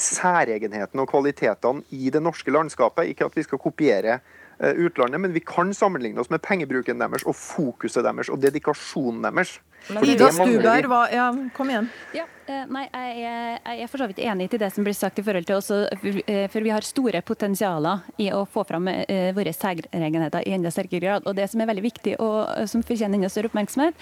særegenheten 0.00 1.02
og 1.02 1.10
kvalitetene 1.10 1.84
i 1.92 2.10
det 2.10 2.22
norske 2.24 2.52
landskapet. 2.54 3.12
Ikke 3.12 3.28
at 3.28 3.36
vi 3.36 3.44
skal 3.44 3.60
kopiere 3.60 4.18
eh, 4.18 4.72
utlandet, 4.86 5.20
men 5.20 5.36
vi 5.36 5.44
kan 5.44 5.74
sammenligne 5.76 6.22
oss 6.22 6.32
med 6.32 6.44
pengebruken 6.46 7.02
deres 7.02 7.26
og 7.26 7.36
fokuset 7.36 8.04
deres 8.06 8.32
og 8.32 8.40
dedikasjonen 8.42 9.28
deres. 9.28 9.58
Ida 9.86 10.30
Stuber. 10.32 10.50
Stuberg, 10.56 10.86
hva, 10.90 11.02
ja, 11.12 11.26
kom 11.54 11.68
igjen. 11.70 11.86
Ja, 12.16 12.24
eh, 12.50 12.64
nei, 12.66 12.82
jeg, 12.90 13.20
er- 13.22 13.60
jeg 13.76 13.82
er 13.84 13.90
for 13.92 14.02
så 14.02 14.06
vidt 14.10 14.18
enig 14.18 14.48
til 14.50 14.58
det 14.58 14.70
som 14.74 14.84
blir 14.86 14.94
sagt 14.98 15.18
i 15.20 15.22
forhold 15.22 15.46
til 15.46 15.56
også, 15.60 15.78
eh, 16.26 16.48
for 16.50 16.60
vi 16.64 16.72
har 16.74 16.82
store 16.82 17.20
potensialer 17.22 18.00
i 18.18 18.26
å 18.34 18.40
få 18.50 18.64
fram 18.66 18.88
eh, 18.90 19.30
våre 19.36 19.52
særegenheter 19.54 20.42
i 20.46 20.54
enda 20.56 20.70
sterkere 20.74 21.00
grad. 21.04 21.22
Og 21.30 21.36
det 21.38 21.46
som 21.52 21.60
er 21.62 21.70
veldig 21.70 21.84
viktig 21.86 22.16
og 22.18 22.38
eh, 22.56 22.66
som 22.66 22.82
fortjener 22.82 23.14
enda 23.20 23.30
større 23.30 23.50
oppmerksomhet, 23.52 23.94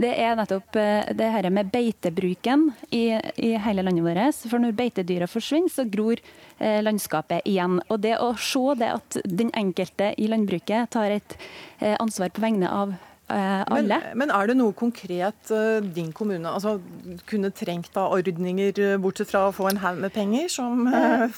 det 0.00 0.14
er 0.24 0.36
nettopp 0.40 0.76
eh, 0.80 1.12
det 1.18 1.28
her 1.34 1.50
med 1.50 1.70
beitebruken 1.74 2.70
i, 2.90 3.04
i 3.36 3.52
hele 3.66 3.84
landet 3.84 4.06
vårt. 4.06 4.40
For 4.48 4.62
når 4.62 4.72
beitedyra 4.78 5.28
forsvinner, 5.28 5.68
så 5.72 5.84
gror 5.90 6.16
eh, 6.58 6.80
landskapet 6.84 7.44
igjen. 7.44 7.80
Og 7.90 8.00
det 8.00 8.16
å 8.24 8.32
se 8.40 8.64
det 8.80 8.88
at 8.94 9.20
den 9.28 9.52
enkelte 9.52 10.14
i 10.16 10.28
landbruket 10.32 10.90
tar 10.96 11.12
et 11.18 11.36
eh, 11.80 11.96
ansvar 12.00 12.32
på 12.32 12.40
vegne 12.44 12.72
av 12.72 12.96
eh, 13.28 13.62
Men, 13.70 13.90
alle. 13.90 14.00
men 14.14 14.32
er 14.34 14.50
det 14.50 14.56
noe 14.58 14.74
konkret 14.76 15.50
eh, 15.54 15.78
din 15.82 16.12
kommune 16.16 16.50
altså, 16.50 16.76
kunne 17.28 17.50
trengt 17.54 17.96
av 17.98 18.14
ordninger, 18.16 18.72
eh, 18.82 18.96
bortsett 19.02 19.30
fra 19.32 19.46
å 19.48 19.54
få 19.54 19.70
en 19.70 19.80
haug 19.82 20.00
med 20.02 20.14
penger, 20.14 20.48
som, 20.52 20.86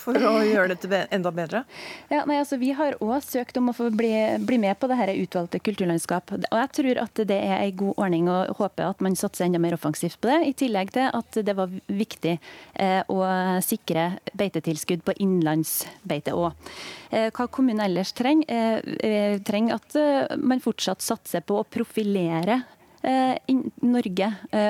for 0.03 0.19
å 0.19 0.39
gjøre 0.47 0.75
dette 0.75 1.05
enda 1.15 1.33
bedre? 1.35 1.65
Ja, 2.13 2.25
nei, 2.29 2.39
altså, 2.43 2.59
vi 2.61 2.73
har 2.77 2.99
òg 3.05 3.19
søkt 3.25 3.59
om 3.61 3.71
å 3.73 3.77
få 3.77 3.91
bli, 3.95 4.13
bli 4.45 4.61
med 4.61 4.79
på 4.81 4.91
det 4.91 4.99
her 5.01 5.15
utvalgte 5.15 5.61
kulturlandskap. 5.63 6.35
Og 6.39 6.59
jeg 6.59 6.73
tror 6.79 7.03
at 7.05 7.23
det 7.29 7.39
er 7.39 7.63
en 7.63 7.79
god 7.83 8.05
ordning, 8.05 8.29
og 8.33 8.59
håper 8.59 8.91
at 8.91 9.03
man 9.05 9.17
satser 9.19 9.47
enda 9.47 9.61
mer 9.63 9.77
offensivt 9.77 10.21
på 10.21 10.31
det. 10.31 10.39
I 10.49 10.55
tillegg 10.59 10.93
til 10.97 11.09
at 11.15 11.41
det 11.45 11.55
var 11.59 11.73
viktig 11.87 12.37
eh, 12.39 13.01
å 13.09 13.19
sikre 13.65 14.11
beitetilskudd 14.39 15.05
på 15.07 15.17
innlandsbeite 15.25 16.35
òg. 16.37 16.57
Eh, 17.11 17.29
hva 17.35 17.49
kommunen 17.53 17.85
ellers 17.87 18.13
trenger, 18.17 18.83
eh, 19.05 19.39
trenger 19.47 19.79
at 19.79 20.37
man 20.37 20.63
fortsatt 20.63 21.05
satser 21.05 21.45
på 21.47 21.61
å 21.61 21.67
profilere 21.79 22.67
Norge 23.03 24.29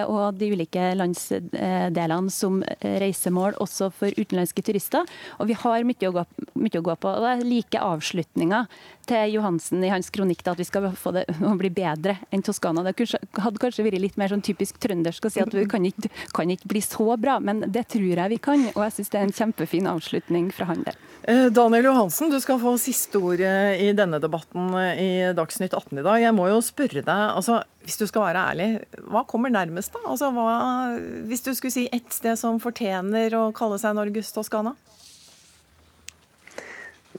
og 0.08 0.36
de 0.38 0.50
ulike 0.52 0.90
landsdelene 0.98 2.32
som 2.32 2.60
reisemål 2.82 3.56
også 3.62 3.88
for 3.94 4.12
utenlandske 4.12 4.64
turister. 4.66 5.08
Og 5.40 5.48
vi 5.48 5.56
har 5.56 5.86
mye 5.88 6.10
å 6.10 6.14
gå, 6.18 6.24
mye 6.60 6.80
å 6.80 6.84
gå 6.84 6.96
på. 7.00 7.12
Og 7.12 7.28
jeg 7.28 7.48
liker 7.48 7.86
avslutninga 7.86 8.64
til 9.08 9.34
Johansen 9.38 9.84
i 9.84 9.92
hans 9.92 10.10
kronikk 10.12 10.44
at 10.48 10.60
vi 10.60 10.66
skal 10.68 10.90
få 10.96 11.12
det 11.16 11.24
å 11.40 11.54
bli 11.58 11.70
bedre 11.72 12.18
enn 12.34 12.44
Toskana. 12.44 12.84
Det 12.86 12.94
hadde 13.40 13.62
kanskje 13.62 13.86
vært 13.86 14.02
litt 14.02 14.18
mer 14.20 14.32
sånn 14.32 14.44
typisk 14.44 14.80
trøndersk 14.82 15.28
å 15.28 15.32
si 15.32 15.42
at 15.42 15.54
vi 15.54 15.64
kan 15.70 15.84
ikke, 15.88 16.10
kan 16.36 16.52
ikke 16.52 16.70
bli 16.70 16.82
så 16.84 17.16
bra, 17.20 17.38
men 17.40 17.64
det 17.66 17.88
tror 17.94 18.08
jeg 18.10 18.34
vi 18.34 18.40
kan. 18.42 18.66
Og 18.74 18.84
jeg 18.86 18.98
syns 18.98 19.12
det 19.14 19.20
er 19.20 19.28
en 19.28 19.36
kjempefin 19.40 19.90
avslutning 19.90 20.50
fra 20.54 20.68
han 20.70 20.84
der. 20.86 20.98
Eh, 21.28 21.48
Daniel 21.52 21.90
Johansen, 21.90 22.30
du 22.32 22.38
skal 22.40 22.60
få 22.62 22.76
siste 22.80 23.20
ordet 23.20 23.80
i 23.84 23.90
denne 23.96 24.20
debatten 24.22 24.70
eh, 24.80 25.02
i 25.02 25.10
Dagsnytt 25.36 25.74
18 25.76 26.00
i 26.00 26.06
dag. 26.06 26.22
Jeg 26.22 26.36
må 26.36 26.48
jo 26.48 26.60
spørre 26.64 27.02
deg, 27.02 27.24
altså, 27.34 27.62
hvis 27.88 27.96
du 27.96 28.04
skal 28.04 28.26
være 28.26 28.40
ærlig, 28.50 28.66
hva 29.08 29.22
kommer 29.24 29.48
nærmest 29.48 29.94
da? 29.96 30.02
Altså, 30.12 30.28
hva, 30.36 30.98
hvis 31.24 31.40
du 31.46 31.54
skulle 31.56 31.72
si 31.72 31.86
ett 31.88 32.12
sted 32.12 32.36
som 32.36 32.60
fortjener 32.60 33.32
å 33.38 33.46
kalle 33.56 33.78
seg 33.80 33.96
Norges 33.96 34.28
Toskana? 34.34 34.74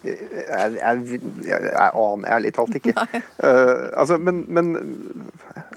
Jeg, 0.05 0.75
jeg, 0.77 1.21
jeg, 1.49 1.71
aner 1.73 2.35
ærlig 2.37 2.53
talt 2.55 2.77
ikke. 2.77 2.93
Uh, 3.39 3.87
altså, 3.97 4.19
men, 4.21 4.43
men 4.51 4.73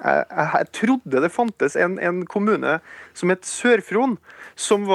jeg, 0.03 0.69
trodde 0.75 1.23
det 1.25 1.31
fantes 1.33 1.77
en, 1.79 1.95
en 2.03 2.25
kommune 2.29 2.81
som 3.17 3.33
het 3.33 3.47
Sør-Fron, 3.49 4.19
som, 4.63 4.87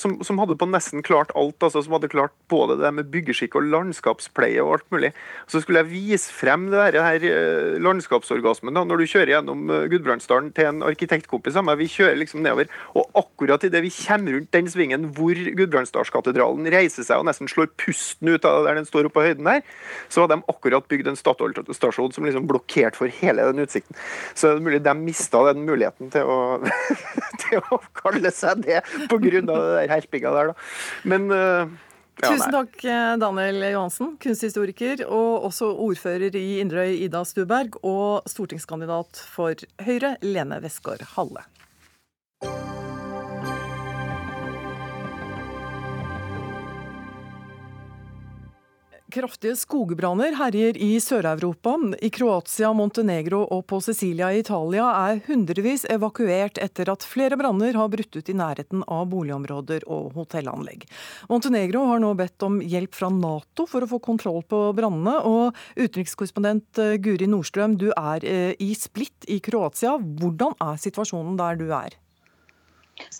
som, 0.00 0.16
som, 0.26 0.40
hadde 0.42 0.56
på 0.58 0.68
nesten 0.68 1.04
klart 1.06 1.32
alt. 1.38 1.56
altså 1.62 1.82
Som 1.84 1.96
hadde 1.96 2.10
klart 2.12 2.34
både 2.50 2.76
det 2.80 2.90
med 2.96 3.10
byggeskikk 3.12 3.56
og 3.58 3.68
landskapspleie 3.72 4.62
og 4.62 4.78
alt 4.78 4.88
mulig. 4.94 5.12
Så 5.50 5.62
skulle 5.62 5.84
jeg 5.84 5.92
vise 5.92 6.32
frem 6.34 6.68
det 6.72 6.92
her 6.92 7.26
eh, 7.28 7.76
landskapsorgasmen 7.82 8.74
da, 8.76 8.84
når 8.86 9.02
du 9.02 9.06
kjører 9.10 9.36
gjennom 9.36 9.70
eh, 9.70 9.86
Gudbrandsdalen 9.92 10.52
til 10.56 10.70
en 10.70 10.84
arkitektkompis 10.86 11.58
av 11.60 11.66
meg. 11.68 11.80
Vi 11.80 11.90
kjører 11.94 12.20
liksom 12.20 12.42
nedover, 12.44 12.70
og 12.98 13.08
akkurat 13.24 13.64
idet 13.66 13.84
vi 13.84 13.92
kommer 13.94 14.38
rundt 14.38 14.52
den 14.54 14.70
svingen 14.70 15.08
hvor 15.16 15.38
Gudbrandsdalskatedralen 15.60 16.68
reiser 16.74 17.06
seg 17.06 17.22
og 17.22 17.28
nesten 17.28 17.50
slår 17.50 17.70
pusten 17.80 18.32
ut 18.34 18.48
av 18.48 18.66
der 18.68 18.80
den 18.80 18.88
står 18.88 19.08
oppe 19.08 19.14
på 19.14 19.26
høyden 19.28 19.46
der, 19.46 19.62
så 20.10 20.24
hadde 20.24 20.40
de 20.40 20.50
akkurat 20.50 20.86
bygd 20.90 21.10
en 21.10 21.18
Statoil-stasjon 21.18 22.14
som 22.14 22.26
liksom 22.26 22.48
blokkerte 22.50 22.98
for 22.98 23.12
hele 23.20 23.46
den 23.50 23.62
utsikten. 23.62 23.96
Så 24.34 24.50
det 24.50 24.58
er 24.58 24.66
mulig 24.66 24.82
de 24.84 24.94
mista 24.98 25.42
den 25.50 25.62
muligheten 25.68 26.10
til 26.14 26.26
å, 26.26 26.38
til 27.44 27.62
å 27.70 27.78
kalle 28.00 28.32
seg 28.34 28.64
det 28.66 28.80
pga. 29.10 29.42
det 29.50 29.88
herpinga 29.90 30.34
der, 30.36 30.52
da. 30.52 30.68
Men 31.04 31.28
uh, 31.32 31.72
ja, 32.22 32.30
Tusen 32.30 32.52
takk, 32.54 32.76
eh, 32.86 33.14
Daniel 33.18 33.58
Johansen, 33.72 34.12
kunsthistoriker 34.22 35.02
og 35.08 35.48
også 35.48 35.72
ordfører 35.82 36.36
i 36.38 36.60
Inderøy, 36.62 36.92
Ida 37.08 37.24
Stuberg, 37.26 37.74
og 37.82 38.28
stortingskandidat 38.30 39.18
for 39.34 39.66
Høyre, 39.82 40.14
Lene 40.22 40.60
Westgård 40.62 41.02
Halle. 41.16 41.42
Kraftige 49.14 49.54
skogbranner 49.54 50.34
herjer 50.34 50.74
i 50.82 50.96
Sør-Europa. 50.98 51.76
I 52.02 52.08
Kroatia, 52.10 52.72
Montenegro 52.74 53.44
og 53.54 53.62
på 53.70 53.78
Sicilia 53.84 54.32
i 54.34 54.40
Italia 54.42 54.88
er 55.04 55.20
hundrevis 55.28 55.84
evakuert 55.86 56.58
etter 56.58 56.90
at 56.90 57.06
flere 57.06 57.38
branner 57.38 57.78
har 57.78 57.92
brutt 57.92 58.18
ut 58.18 58.32
i 58.32 58.34
nærheten 58.34 58.82
av 58.90 59.06
boligområder 59.12 59.86
og 59.86 60.18
hotellanlegg. 60.18 60.82
Montenegro 61.30 61.84
har 61.92 62.02
nå 62.02 62.10
bedt 62.18 62.42
om 62.42 62.58
hjelp 62.58 62.98
fra 62.98 63.12
Nato 63.14 63.68
for 63.70 63.86
å 63.86 63.92
få 63.94 64.02
kontroll 64.02 64.42
på 64.50 64.64
brannene. 64.74 65.20
Og 65.30 65.54
utenrikskorrespondent 65.78 66.82
eh, 66.82 66.96
Guri 66.98 67.30
Nordstrøm, 67.30 67.78
du 67.78 67.92
er 67.94 68.26
eh, 68.26 68.56
i 68.58 68.74
Split 68.74 69.30
i 69.30 69.38
Kroatia. 69.38 69.94
Hvordan 69.94 70.58
er 70.58 70.88
situasjonen 70.88 71.38
der 71.38 71.62
du 71.62 71.70
er? 71.70 71.94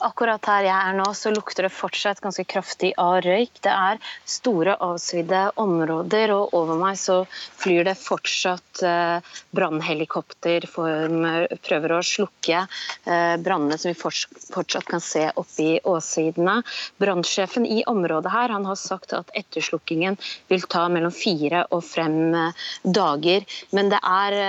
Akkurat 0.06 0.46
her 0.46 0.66
jeg 0.68 0.74
er 0.74 0.94
nå, 0.94 1.06
så 1.18 1.30
lukter 1.34 1.66
det 1.66 1.72
fortsatt 1.74 2.20
ganske 2.22 2.44
kraftig 2.46 2.92
av 3.00 3.16
røyk. 3.24 3.56
Det 3.64 3.72
er 3.72 3.98
store 4.28 4.76
avsvidde 4.82 5.40
områder, 5.60 6.30
og 6.34 6.54
over 6.54 6.78
meg 6.78 6.98
så 7.00 7.16
flyr 7.58 7.86
det 7.88 7.96
fortsatt 7.98 8.82
eh, 8.86 9.32
brannhelikopter 9.54 10.68
som 10.70 11.26
prøver 11.66 11.96
å 11.96 12.02
slukke 12.06 12.60
eh, 12.60 13.34
brannene 13.42 13.78
som 13.80 13.90
vi 13.90 13.98
fortsatt 13.98 14.86
kan 14.90 15.02
se 15.02 15.26
oppe 15.34 15.66
i 15.66 15.74
åssidene. 15.82 16.60
Brannsjefen 17.02 17.66
i 17.66 17.82
området 17.90 18.34
her 18.34 18.54
han 18.54 18.70
har 18.70 18.78
sagt 18.78 19.16
at 19.18 19.34
etterslukkingen 19.34 20.20
vil 20.52 20.66
ta 20.70 20.86
mellom 20.86 21.14
fire 21.14 21.66
og 21.74 21.82
fem 21.88 22.18
eh, 22.30 22.64
dager. 22.86 23.46
Men 23.74 23.90
det 23.90 24.02
er 24.06 24.40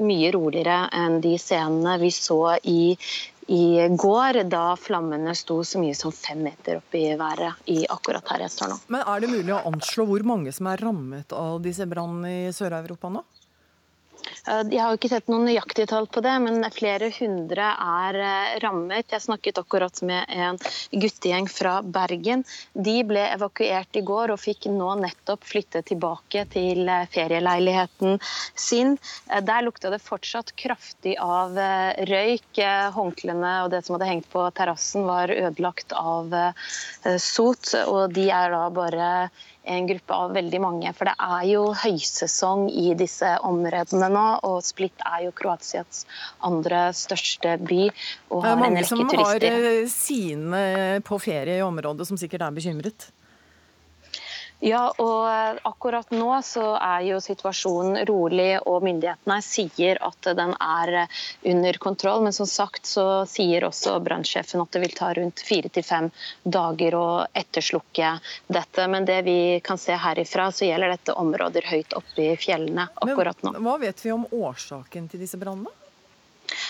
mye 0.00 0.32
roligere 0.32 0.86
enn 0.96 1.20
de 1.24 1.36
scenene 1.40 1.98
vi 2.00 2.14
så 2.14 2.56
i 2.64 2.94
i 3.46 3.88
går, 3.94 4.42
da 4.50 4.76
flammene 4.76 5.34
sto 5.38 5.60
så 5.64 5.78
mye 5.78 5.94
som 5.94 6.12
fem 6.14 6.42
meter 6.42 6.80
opp 6.80 6.94
i 6.98 7.04
været 7.18 7.68
i 7.70 7.84
akkurat 7.86 8.26
her 8.32 8.46
jeg 8.46 8.54
står 8.56 8.72
nå. 8.72 8.78
Men 8.90 9.04
Er 9.06 9.22
det 9.22 9.30
mulig 9.30 9.54
å 9.54 9.62
anslå 9.70 10.06
hvor 10.08 10.26
mange 10.26 10.52
som 10.52 10.66
er 10.72 10.82
rammet 10.82 11.32
av 11.36 11.60
disse 11.62 11.86
brannene 11.86 12.48
i 12.48 12.54
Sør-Europa 12.54 13.12
nå? 13.12 13.22
Eh, 14.46 14.62
jeg 14.72 14.82
har 14.82 14.96
ikke 14.96 15.10
sett 15.10 15.30
noen 15.30 15.46
nøyaktige 15.48 15.88
tall 15.90 16.08
på 16.10 16.22
det, 16.24 16.34
men 16.42 16.66
flere 16.74 17.10
hundre 17.18 17.68
er 17.72 18.18
eh, 18.20 18.56
rammet. 18.64 19.10
Jeg 19.12 19.24
snakket 19.24 19.60
akkurat 19.62 20.00
med 20.06 20.26
en 20.32 20.60
guttegjeng 20.92 21.48
fra 21.50 21.78
Bergen. 21.82 22.44
De 22.74 22.96
ble 23.06 23.24
evakuert 23.34 23.98
i 23.98 24.04
går 24.06 24.34
og 24.34 24.42
fikk 24.42 24.68
nå 24.72 24.92
nettopp 25.02 25.46
flytte 25.46 25.82
tilbake 25.86 26.46
til 26.54 26.86
eh, 26.88 27.06
ferieleiligheten 27.12 28.20
sin. 28.54 28.96
Der 29.26 29.66
lukta 29.66 29.90
det 29.92 30.02
fortsatt 30.04 30.54
kraftig 30.58 31.16
av 31.22 31.56
røyk. 32.08 32.60
Håndklærne 32.96 33.52
og 33.64 33.72
det 33.72 33.82
som 33.86 33.96
hadde 33.96 34.08
hengt 34.08 34.28
på 34.32 34.44
terrassen 34.56 35.06
var 35.08 35.32
ødelagt 35.32 35.92
av 35.96 36.32
sot, 37.22 37.72
og 37.86 38.14
de 38.14 38.28
er 38.32 38.52
da 38.54 38.62
bare 38.74 39.10
en 39.66 39.88
gruppe 39.88 40.14
av 40.14 40.34
veldig 40.36 40.60
mange. 40.62 40.92
For 40.96 41.10
det 41.10 41.16
er 41.26 41.44
jo 41.50 41.62
høysesong 41.76 42.68
i 42.70 42.94
disse 42.98 43.32
områdene 43.46 44.10
nå, 44.12 44.26
og 44.46 44.62
Split 44.66 45.04
er 45.06 45.26
jo 45.26 45.34
Kroatias 45.36 46.04
andre 46.46 46.88
største 46.96 47.56
by 47.66 47.82
og 48.30 48.46
har 48.46 48.56
en 48.56 48.78
rekke 48.78 48.88
turister. 48.88 49.42
Det 49.42 49.50
er 49.50 49.58
mange 49.58 49.58
som 49.58 49.60
har 49.60 49.74
eh, 49.74 49.84
sine 49.92 50.64
på 51.06 51.20
ferie 51.22 51.60
i 51.60 51.66
området 51.66 52.08
som 52.08 52.20
sikkert 52.20 52.46
er 52.48 52.56
bekymret? 52.56 53.10
Ja, 54.64 54.86
og 54.96 55.28
eh, 55.28 55.58
akkurat 55.68 56.10
nå 56.16 56.30
så 56.44 56.64
er 56.80 57.02
jo 57.04 57.18
situasjonen 57.20 58.06
rolig, 58.08 58.56
og 58.64 58.86
myndighetene 58.86 59.36
sier 59.44 60.00
at 60.06 60.30
den 60.38 60.54
er 60.56 60.92
eh, 61.02 61.20
under 61.52 61.78
kontroll. 61.82 62.24
Men 62.24 62.32
som 62.32 62.48
sagt 62.48 62.88
så 62.88 63.26
sier 63.28 63.68
også 63.68 63.98
brannsjefen 64.00 64.64
at 64.64 64.72
det 64.72 64.84
vil 64.86 64.96
ta 64.96 65.12
rundt 65.18 65.44
fire 65.44 65.68
til 65.68 65.84
fem 65.84 66.10
dager 66.42 66.96
å 66.96 67.08
etterslukke 67.36 68.14
dette. 68.48 68.88
Men 68.88 69.08
det 69.08 69.22
vi 69.28 69.38
kan 69.64 69.80
se 69.80 69.96
herifra, 70.00 70.48
så 70.52 70.70
gjelder 70.70 70.96
dette 70.96 71.16
områder 71.20 71.68
høyt 71.68 71.92
oppe 71.98 72.30
i 72.32 72.36
fjellene 72.40 72.88
akkurat 72.94 73.44
nå. 73.44 73.58
Men 73.58 73.68
hva 73.68 73.76
vet 73.84 74.00
vi 74.04 74.14
om 74.16 74.24
årsaken 74.32 75.12
til 75.12 75.26
disse 75.26 75.40
brannene? 75.40 75.85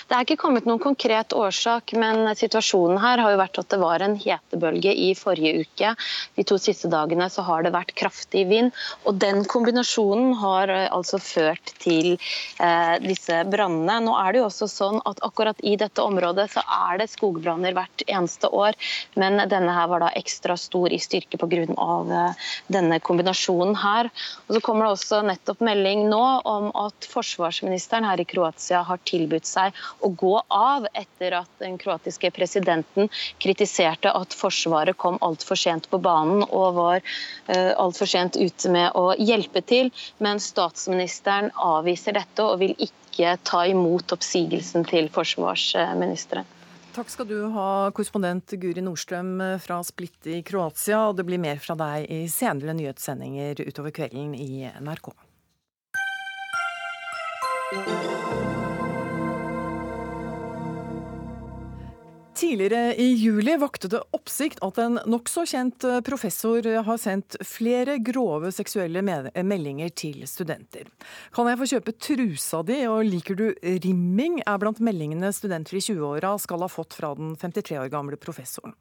Det 0.07 0.14
er 0.14 0.23
ikke 0.23 0.38
kommet 0.38 0.66
noen 0.69 0.79
konkret 0.79 1.35
årsak, 1.35 1.90
men 1.99 2.29
situasjonen 2.38 3.01
her 3.03 3.19
har 3.19 3.33
jo 3.35 3.40
vært 3.40 3.59
at 3.59 3.73
det 3.73 3.79
var 3.83 4.05
en 4.05 4.14
hetebølge 4.23 4.92
i 4.95 5.09
forrige 5.19 5.64
uke. 5.66 5.90
De 6.38 6.45
to 6.47 6.59
siste 6.62 6.87
dagene 6.92 7.27
så 7.33 7.42
har 7.47 7.64
det 7.66 7.73
vært 7.75 7.90
kraftig 7.99 8.45
vind, 8.47 8.71
og 9.03 9.19
den 9.23 9.42
kombinasjonen 9.51 10.37
har 10.38 10.71
eh, 10.71 10.87
altså 10.95 11.19
ført 11.19 11.73
til 11.83 12.12
eh, 12.14 12.95
disse 13.03 13.40
brannene. 13.51 13.99
Nå 14.07 14.14
er 14.21 14.31
det 14.31 14.42
jo 14.42 14.47
også 14.47 14.69
sånn 14.71 15.01
at 15.11 15.23
akkurat 15.27 15.59
i 15.66 15.75
dette 15.81 16.05
området 16.05 16.53
så 16.55 16.62
er 16.62 17.03
det 17.03 17.11
skogbranner 17.11 17.75
hvert 17.75 18.07
eneste 18.07 18.53
år, 18.55 18.79
men 19.19 19.42
denne 19.51 19.75
her 19.75 19.90
var 19.90 20.07
da 20.07 20.12
ekstra 20.14 20.55
stor 20.61 20.95
i 20.95 21.03
styrke 21.03 21.40
pga. 21.42 21.66
Eh, 21.66 22.47
denne 22.73 22.99
kombinasjonen 23.03 23.75
her. 23.79 24.09
Og 24.47 24.57
så 24.57 24.62
kommer 24.64 24.87
det 24.87 24.95
også 24.97 25.21
nettopp 25.27 25.62
melding 25.66 26.07
nå 26.11 26.23
om 26.47 26.71
at 26.79 27.11
forsvarsministeren 27.11 28.07
her 28.07 28.23
i 28.23 28.29
Kroatia 28.29 28.83
har 28.87 29.03
tilbudt 29.09 29.49
seg 29.49 29.75
å 30.01 30.11
gå 30.13 30.35
av 30.53 30.87
etter 30.93 31.39
at 31.41 31.51
den 31.63 31.79
kroatiske 31.81 32.31
presidenten 32.35 33.11
kritiserte 33.43 34.13
at 34.13 34.35
Forsvaret 34.37 34.99
kom 35.01 35.19
altfor 35.25 35.59
sent 35.61 35.89
på 35.91 36.01
banen 36.03 36.45
og 36.47 36.79
var 36.79 37.01
uh, 37.01 37.73
altfor 37.77 38.11
sent 38.11 38.37
ute 38.37 38.73
med 38.73 38.93
å 38.99 39.15
hjelpe 39.19 39.63
til. 39.63 39.93
Men 40.19 40.43
statsministeren 40.43 41.53
avviser 41.55 42.17
dette 42.19 42.45
og 42.45 42.61
vil 42.65 42.77
ikke 42.77 43.37
ta 43.49 43.65
imot 43.69 44.13
oppsigelsen 44.13 44.85
til 44.89 45.09
forsvarsministeren. 45.13 46.47
Takk 46.97 47.11
skal 47.13 47.27
du 47.29 47.37
ha, 47.53 47.91
korrespondent 47.93 48.55
Guri 48.57 48.81
Nordstrøm 48.81 49.35
fra 49.61 49.83
Splitt 49.85 50.31
i 50.33 50.39
Kroatia. 50.41 51.03
Og 51.11 51.19
det 51.19 51.27
blir 51.29 51.43
mer 51.43 51.61
fra 51.61 51.77
deg 51.77 52.09
i 52.09 52.23
senere 52.33 52.73
nyhetssendinger 52.79 53.61
utover 53.69 53.93
kvelden 53.93 54.33
i 54.33 54.65
NRK. 54.81 55.13
Tidligere 62.37 62.94
i 63.01 63.14
juli 63.14 63.55
vakte 63.57 63.88
det 63.88 64.03
oppsikt 64.12 64.59
at 64.61 64.77
en 64.83 64.99
nokså 65.09 65.46
kjent 65.49 65.87
eh, 65.88 66.03
professor 66.05 66.66
har 66.85 66.99
sendt 67.01 67.38
flere 67.40 67.94
grove 68.05 68.51
seksuelle 68.53 69.01
meldinger 69.01 69.94
til 69.96 70.27
studenter. 70.29 70.85
Kan 71.33 71.49
jeg 71.49 71.61
få 71.62 71.70
kjøpe 71.70 71.94
trusa 71.96 72.61
di, 72.68 72.83
og 72.92 73.09
liker 73.09 73.40
du 73.40 73.46
rimming, 73.64 74.42
er 74.44 74.61
blant 74.61 74.85
meldingene 74.85 75.33
studenter 75.33 75.79
i 75.81 75.85
20-åra 75.87 76.35
skal 76.42 76.66
ha 76.66 76.68
fått 76.68 76.99
fra 76.99 77.14
den 77.16 77.33
53 77.40 77.81
år 77.87 77.92
gamle 77.94 78.20
professoren. 78.20 78.77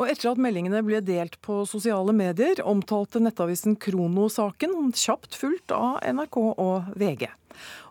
Og 0.00 0.08
etter 0.08 0.32
at 0.32 0.40
meldingene 0.40 0.80
ble 0.86 1.04
delt 1.04 1.36
på 1.44 1.66
sosiale 1.68 2.16
medier, 2.16 2.64
omtalte 2.64 3.20
nettavisen 3.20 3.76
Krono 3.76 4.30
saken, 4.32 4.94
kjapt 4.96 5.36
fulgt 5.36 5.76
av 5.76 6.00
NRK 6.16 6.40
og 6.46 6.96
VG. 6.96 7.28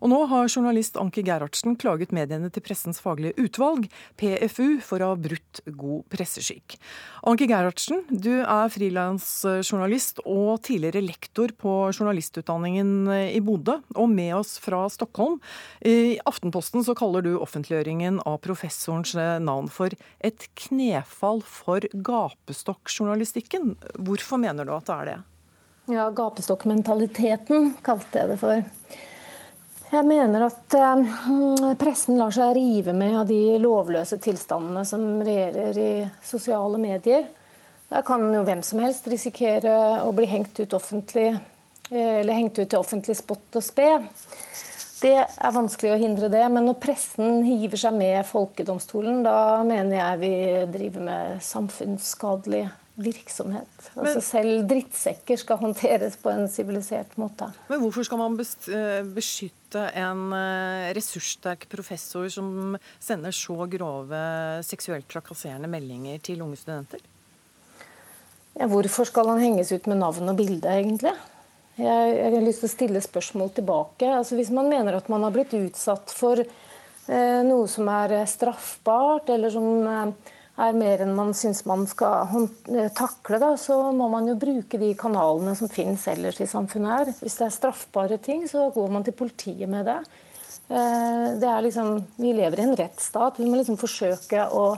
Og 0.01 0.11
nå 0.11 0.21
har 0.31 0.49
journalist 0.49 0.97
Anki 0.99 1.23
Gerhardsen 1.25 1.77
klaget 1.81 2.13
mediene 2.15 2.51
til 2.53 2.63
Pressens 2.65 3.01
faglige 3.03 3.35
utvalg, 3.41 3.87
PFU, 4.19 4.79
for 4.85 5.03
å 5.03 5.11
ha 5.13 5.19
brutt 5.19 5.61
god 5.65 6.05
presseskikk. 6.13 6.77
Anki 7.25 7.47
Gerhardsen, 7.49 8.03
du 8.09 8.41
er 8.43 8.71
frilansjournalist 8.73 10.21
og 10.25 10.61
tidligere 10.65 11.03
lektor 11.05 11.53
på 11.57 11.75
journalistutdanningen 11.93 13.09
i 13.31 13.41
Bodø, 13.43 13.79
og 13.95 14.09
med 14.11 14.35
oss 14.39 14.55
fra 14.61 14.85
Stockholm. 14.93 15.39
I 15.85 16.17
Aftenposten 16.27 16.85
så 16.85 16.95
kaller 16.97 17.25
du 17.25 17.35
offentliggjøringen 17.39 18.21
av 18.25 18.41
professorens 18.45 19.15
navn 19.41 19.69
for 19.71 19.93
et 20.25 20.47
knefall 20.67 21.41
for 21.45 21.85
gapestokkjournalistikken. 21.93 23.75
Hvorfor 24.05 24.41
mener 24.41 24.67
du 24.67 24.75
at 24.75 24.89
det 24.89 24.95
er 24.95 25.11
det? 25.11 25.17
Ja, 25.93 26.07
gapestokkmentaliteten 26.09 27.75
kalte 27.85 28.23
jeg 28.23 28.31
det 28.33 28.39
for. 28.41 28.63
Jeg 29.91 30.07
mener 30.07 30.47
at 30.47 30.75
eh, 30.75 31.73
pressen 31.79 32.17
lar 32.19 32.33
seg 32.33 32.55
rive 32.57 32.93
med 32.97 33.19
av 33.21 33.27
de 33.29 33.57
lovløse 33.61 34.17
tilstandene 34.21 34.85
som 34.87 35.03
regjerer 35.23 35.77
i 35.79 35.89
sosiale 36.25 36.79
medier. 36.81 37.27
Der 37.91 38.05
kan 38.05 38.23
jo 38.33 38.41
hvem 38.47 38.63
som 38.65 38.81
helst 38.81 39.05
risikere 39.11 39.75
å 40.03 40.09
bli 40.15 40.25
hengt 40.29 40.57
ut 40.59 40.73
offentlig, 40.73 41.35
eh, 41.91 42.21
eller 42.21 42.33
hengt 42.33 42.57
ut 42.57 42.69
til 42.69 42.81
offentlig 42.81 43.17
spott 43.19 43.59
og 43.59 43.65
spe. 43.65 43.91
Det 44.95 45.17
er 45.21 45.53
vanskelig 45.53 45.91
å 45.93 45.99
hindre 46.01 46.31
det, 46.33 46.41
men 46.49 46.65
når 46.65 46.79
pressen 46.81 47.43
hiver 47.45 47.77
seg 47.77 47.93
med 47.93 48.25
folkedomstolen, 48.25 49.21
da 49.27 49.61
mener 49.67 49.99
jeg 49.99 50.21
vi 50.23 50.33
driver 50.73 51.05
med 51.11 51.43
samfunnsskadelig 51.45 52.63
virksomhet. 52.95 53.89
Altså 53.93 54.21
selv 54.23 54.63
drittsekker 54.69 55.39
skal 55.39 55.59
håndteres 55.59 56.15
på 56.21 56.31
en 56.31 56.47
sivilisert 56.51 57.17
måte. 57.19 57.49
Men 57.67 57.83
hvorfor 57.83 58.07
skal 58.07 58.21
man 58.21 58.39
eh, 58.39 59.03
beskytte 59.75 59.99
en 59.99 60.33
eh, 60.33 60.93
ressurssterk 60.93 61.67
professor 61.69 62.29
som 62.29 62.77
sender 62.99 63.31
så 63.31 63.67
grove 63.67 64.63
seksuelt 64.63 65.07
trakasserende 65.07 65.67
meldinger 65.67 66.19
til 66.19 66.41
unge 66.41 66.57
studenter? 66.57 66.99
Ja, 68.55 68.67
hvorfor 68.67 69.05
skal 69.05 69.27
han 69.27 69.41
henges 69.41 69.71
ut 69.71 69.85
med 69.87 69.99
navn 69.99 70.29
og 70.29 70.37
bilde, 70.37 70.67
egentlig? 70.67 71.11
Jeg, 71.75 72.15
jeg, 72.15 72.31
har 72.31 72.45
lyst 72.45 72.61
til 72.63 72.69
å 72.69 72.71
stille 72.71 73.01
spørsmål 73.03 73.51
tilbake. 73.51 74.07
Altså, 74.07 74.37
hvis 74.37 74.49
man 74.49 74.69
mener 74.69 74.95
at 74.95 75.09
man 75.11 75.23
har 75.23 75.33
blitt 75.35 75.51
utsatt 75.53 76.13
for 76.15 76.39
eh, 76.39 77.41
noe 77.43 77.67
som 77.67 77.89
er 77.91 78.21
straffbart, 78.31 79.27
eller 79.29 79.51
som 79.51 79.67
eh, 79.83 80.31
er 80.55 80.75
mer 80.77 81.03
enn 81.03 81.15
man 81.15 81.33
syns 81.35 81.63
man 81.67 81.83
skal 81.89 82.29
eh, 82.71 82.91
takle, 82.95 83.39
da, 83.41 83.53
så 83.59 83.77
må 83.95 84.07
man 84.11 84.29
jo 84.29 84.37
bruke 84.39 84.79
de 84.79 84.93
kanalene 84.97 85.55
som 85.57 85.71
finnes 85.71 86.05
ellers 86.11 86.39
i 86.39 86.49
samfunnet 86.49 86.93
her. 86.93 87.15
Hvis 87.19 87.39
det 87.41 87.49
er 87.49 87.57
straffbare 87.57 88.19
ting, 88.23 88.45
så 88.47 88.69
går 88.75 88.93
man 88.93 89.03
til 89.05 89.17
politiet 89.17 89.67
med 89.71 89.89
det. 89.89 89.99
Eh, 90.65 91.25
det 91.41 91.49
er 91.49 91.65
liksom, 91.65 91.99
vi 92.15 92.31
lever 92.37 92.61
i 92.61 92.69
en 92.69 92.77
rettsstat. 92.79 93.41
Vi 93.41 93.49
må 93.49 93.59
liksom 93.59 93.77
forsøke 93.81 94.47
å 94.47 94.69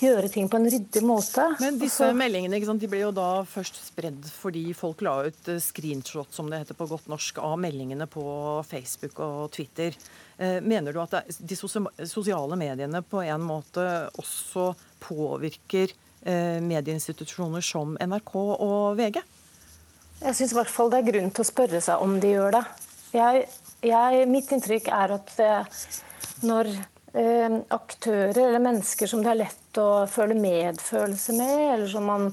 gjøre 0.00 0.28
ting 0.32 0.48
på 0.50 0.58
en 0.58 0.68
ryddig 0.72 1.04
måte. 1.04 1.44
Men 1.60 1.78
disse 1.80 2.08
Også, 2.08 2.16
meldingene 2.16 2.80
de 2.80 2.88
ble 2.90 3.04
jo 3.04 3.12
da 3.16 3.28
først 3.48 3.78
spredd 3.86 4.26
fordi 4.40 4.66
folk 4.76 5.04
la 5.04 5.18
ut 5.28 5.52
eh, 5.52 5.60
screenshot 5.60 6.32
som 6.32 6.48
det 6.48 6.64
heter 6.64 6.80
på 6.80 6.88
godt 6.88 7.12
norsk, 7.12 7.44
av 7.44 7.60
meldingene 7.60 8.08
på 8.08 8.24
Facebook 8.72 9.20
og 9.20 9.52
Twitter. 9.52 9.96
Mener 10.40 10.94
du 10.96 11.02
at 11.02 11.26
de 11.36 11.56
sosiale 12.08 12.56
mediene 12.56 13.02
på 13.04 13.20
en 13.20 13.42
måte 13.44 13.82
også 14.16 14.70
påvirker 15.02 15.92
eh, 16.22 16.60
medieinstitusjoner 16.64 17.64
som 17.64 17.96
NRK 18.00 18.34
og 18.36 18.98
VG? 19.00 19.20
Jeg 20.20 20.36
syns 20.36 20.52
i 20.52 20.58
hvert 20.58 20.72
fall 20.72 20.92
det 20.92 21.00
er 21.00 21.10
grunn 21.12 21.30
til 21.32 21.44
å 21.44 21.48
spørre 21.48 21.80
seg 21.84 22.04
om 22.04 22.18
de 22.20 22.34
gjør 22.34 22.58
det. 22.58 22.64
Jeg, 23.16 23.44
jeg, 23.82 24.24
mitt 24.30 24.50
inntrykk 24.52 24.90
er 24.94 25.14
at 25.16 25.30
det, 25.38 25.52
når 26.46 26.68
eh, 26.70 27.56
aktører 27.72 28.42
eller 28.44 28.62
mennesker 28.62 29.10
som 29.10 29.24
det 29.24 29.32
er 29.32 29.40
lett 29.42 29.80
å 29.80 30.04
føle 30.10 30.36
medfølelse 30.38 31.34
med, 31.38 31.56
eller 31.74 31.88
som 31.90 32.06
man 32.10 32.28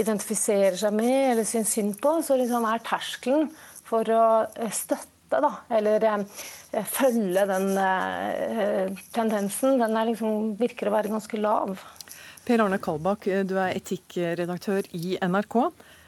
identifiserer 0.00 0.76
seg 0.80 0.96
med 0.98 1.32
eller 1.32 1.48
syns 1.48 1.76
synd 1.76 1.96
på, 2.02 2.18
så 2.24 2.36
liksom 2.40 2.66
er 2.68 2.84
terskelen 2.86 3.48
for 3.88 4.08
å 4.12 4.24
eh, 4.58 4.74
støtte 4.74 5.40
da, 5.44 5.52
eller 5.78 6.04
eh, 6.08 6.84
følge 6.88 7.46
den 7.48 7.70
eh, 7.78 8.98
tendensen, 9.14 9.78
den 9.80 10.02
liksom, 10.10 10.52
virker 10.60 10.90
å 10.90 10.96
være 10.96 11.12
ganske 11.12 11.40
lav. 11.40 11.78
Per 12.48 12.62
Arne 12.64 12.78
Kalbakk, 12.80 13.26
du 13.44 13.58
er 13.60 13.74
etikkredaktør 13.76 14.86
i 14.96 15.18
NRK. 15.20 15.56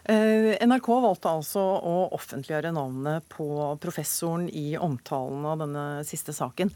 Eh, 0.09 0.55
NRK 0.64 0.87
valgte 1.05 1.29
altså 1.29 1.61
å 1.61 1.96
offentliggjøre 2.16 2.70
navnet 2.72 3.26
på 3.29 3.44
professoren 3.83 4.46
i 4.48 4.72
omtalen 4.81 5.44
av 5.44 5.61
denne 5.61 5.85
siste 6.09 6.33
saken. 6.33 6.72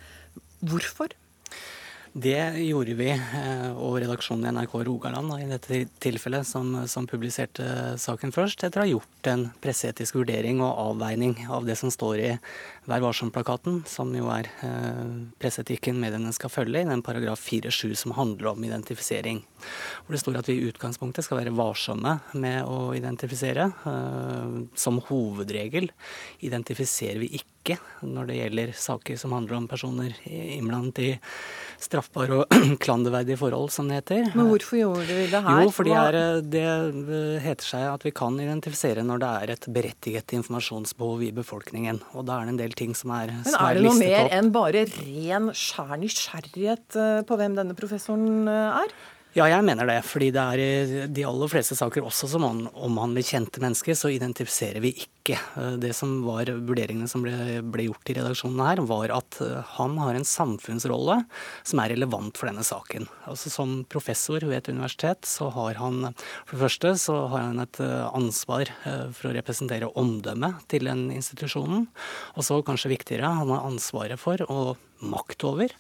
Hvorfor? 0.69 1.17
Det 2.15 2.63
gjorde 2.63 2.95
vi, 2.95 3.09
eh, 3.11 3.71
og 3.75 3.97
redaksjonen 3.99 4.47
i 4.47 4.51
NRK 4.55 4.75
Rogaland 4.87 5.33
i 5.35 5.49
dette 5.51 5.81
tilfellet, 5.99 6.47
som, 6.47 6.69
som, 6.87 7.09
publiserte 7.11 7.65
saken 7.99 8.31
først, 8.31 8.63
etter 8.63 8.79
å 8.79 8.85
ha 8.85 8.91
gjort 8.93 9.31
en 9.33 9.43
presseetisk 9.59 10.21
vurdering 10.21 10.61
og 10.63 10.79
avveining 10.93 11.35
av 11.51 11.67
det 11.67 11.75
som 11.81 11.91
står 11.91 12.23
i 12.23 12.29
Vær 12.87 13.03
varsom-plakaten, 13.03 13.81
som 13.91 14.13
jo 14.15 14.29
er 14.31 14.47
eh, 14.63 15.09
presseetikken 15.43 15.99
mediene 15.99 16.31
skal 16.37 16.53
følge, 16.55 16.85
i 16.85 16.87
den 16.87 17.03
paragraf 17.03 17.43
4-7 17.49 17.97
som 18.05 18.15
handler 18.15 18.53
om 18.53 18.63
identifisering. 18.69 19.41
Hvor 20.05 20.15
det 20.15 20.21
står 20.23 20.39
at 20.39 20.53
vi 20.53 20.61
i 20.61 20.69
utgangspunktet 20.69 21.27
skal 21.27 21.41
være 21.41 21.57
varsomme 21.59 22.21
med 22.39 22.63
å 22.63 22.93
identifisere. 22.95 23.73
Eh, 23.91 24.55
som 24.79 25.03
hovedregel 25.11 25.91
identifiserer 26.47 27.25
vi 27.25 27.33
ikke 27.41 27.54
når 28.05 28.29
det 28.29 28.39
gjelder 28.39 28.73
saker 28.77 29.17
som 29.21 29.33
handler 29.33 29.57
om 29.57 29.69
personer 29.71 30.13
innblandet 30.29 31.01
i 31.01 31.11
straffbare 31.85 32.41
og 32.43 32.55
klanderverdige 32.85 33.39
forhold, 33.41 33.71
som 33.75 33.89
det 33.89 34.03
heter. 34.03 34.29
Men 34.37 34.51
hvorfor 34.51 34.79
gjorde 34.79 35.07
vi 35.09 35.27
det 35.33 35.41
her? 35.47 35.63
Jo, 35.65 35.73
fordi 35.75 35.95
er, 35.99 36.19
det 36.41 36.67
heter 37.45 37.71
seg 37.71 37.87
at 37.91 38.07
vi 38.07 38.15
kan 38.17 38.39
identifisere 38.41 39.05
når 39.07 39.23
det 39.23 39.33
er 39.41 39.55
et 39.57 39.69
berettiget 39.79 40.37
informasjonsbehov 40.39 41.25
i 41.27 41.33
befolkningen. 41.37 42.03
Og 42.15 42.29
da 42.29 42.39
er 42.39 42.49
det 42.49 42.55
en 42.55 42.63
del 42.63 42.77
ting 42.79 42.95
som 42.99 43.15
er 43.17 43.33
Men 43.35 43.59
er 43.59 43.79
det 43.79 43.87
noe 43.89 43.99
mer 43.99 44.31
enn 44.35 44.53
bare 44.55 44.87
ren 44.95 45.51
skjær 45.57 45.97
nysgjerrighet 46.01 47.01
eh, 47.01 47.21
på 47.27 47.41
hvem 47.41 47.59
denne 47.59 47.77
professoren 47.79 48.49
eh, 48.51 48.85
er? 48.85 48.97
Ja, 49.35 49.49
jeg 49.51 49.65
mener 49.67 49.89
det. 49.89 49.97
Fordi 50.07 50.29
det 50.31 50.43
er 50.43 50.61
i 50.63 51.07
de 51.11 51.25
aller 51.27 51.51
fleste 51.51 51.75
saker, 51.75 52.05
også 52.07 52.29
som 52.31 52.45
omhandler 52.47 53.27
kjente 53.27 53.59
mennesker, 53.59 53.97
så 53.99 54.13
identifiserer 54.15 54.79
vi 54.85 54.93
ikke. 54.95 55.35
Eh, 55.59 55.75
det 55.83 55.91
som 55.99 56.21
var 56.23 56.53
vurderingene 56.55 57.11
som 57.11 57.25
ble, 57.25 57.59
ble, 57.67 57.89
gjort 57.89 58.13
i 58.13 58.17
redaksjonen 58.21 58.63
her, 58.63 58.85
var 58.87 59.11
at 59.17 59.41
eh, 59.43 59.73
han 59.75 59.99
har 59.99 60.15
en 60.15 60.29
samfunnsrolle 60.29 61.19
som 61.67 61.83
er 61.83 61.97
relevant 61.97 62.39
for 62.39 62.47
denne 62.47 62.63
saken. 62.63 63.11
Altså 63.27 63.51
Som 63.51 63.75
professor 63.91 64.39
ved 64.47 64.61
et 64.61 64.71
universitet 64.71 65.27
så 65.27 65.51
har 65.57 65.83
han 65.83 66.13
for 66.15 66.55
det 66.55 66.63
første 66.63 66.95
så 67.03 67.19
har 67.35 67.49
han 67.49 67.67
et 67.67 67.83
eh, 67.83 68.07
ansvar 68.15 68.71
for 68.85 69.33
å 69.33 69.35
representere 69.35 69.91
omdømmet 69.99 70.63
til 70.71 70.87
den 70.87 71.09
institusjonen. 71.11 71.89
Og 72.39 72.47
så 72.47 72.63
kanskje 72.63 72.95
viktigere, 72.95 73.35
han 73.43 73.51
har 73.51 73.67
ansvaret 73.67 74.21
for 74.21 74.47
å 74.47 74.77
makt 75.11 75.45
over 75.49 75.73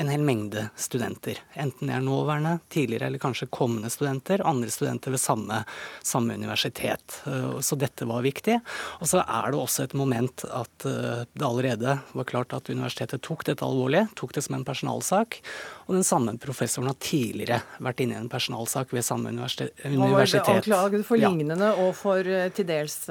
en 0.00 0.08
hel 0.08 0.20
mengde 0.20 0.68
studenter. 0.76 1.38
Enten 1.52 1.88
det 1.88 1.94
er 1.94 2.04
nåværende, 2.04 2.58
tidligere 2.68 3.06
eller 3.06 3.18
kanskje 3.18 3.48
kommende 3.52 3.90
studenter, 3.90 4.42
andre 4.46 4.70
studenter 4.70 5.10
ved 5.10 5.20
samme, 5.20 5.62
samme 6.02 6.34
universitet. 6.34 7.20
Eh, 7.26 7.58
så 7.60 7.76
dette 7.76 8.06
var 8.08 8.22
viktig. 8.24 8.60
Og 9.00 9.10
så 9.10 9.20
er 9.20 9.50
det 9.50 9.60
også 9.60 9.84
et 9.84 9.96
moment 9.98 10.44
at 10.46 10.86
eh, 10.88 11.26
det 11.32 11.46
allerede 11.46 11.98
var 12.12 12.28
klart 12.28 12.54
at 12.56 12.70
universitetet 12.70 13.22
tok 13.26 13.44
dette 13.50 13.66
alvorlig, 13.66 14.06
tok 14.16 14.34
det 14.36 14.44
som 14.46 14.56
en 14.56 14.64
personalsak. 14.64 15.40
Og 15.88 15.98
den 15.98 16.06
samme 16.06 16.36
professoren 16.40 16.88
har 16.92 16.98
tidligere 17.02 17.60
vært 17.82 18.00
inne 18.04 18.16
i 18.16 18.22
en 18.22 18.30
personalsak 18.32 18.94
ved 18.94 19.04
samme 19.04 19.32
universitet. 19.34 19.74
Var 19.84 20.54
anklaget 20.54 21.06
for 21.08 21.20
lignende 21.20 21.72
ja. 21.72 21.76
og 21.82 21.92
for 21.98 22.24
eh, 22.24 22.48
til 22.54 22.68
dels 22.68 23.02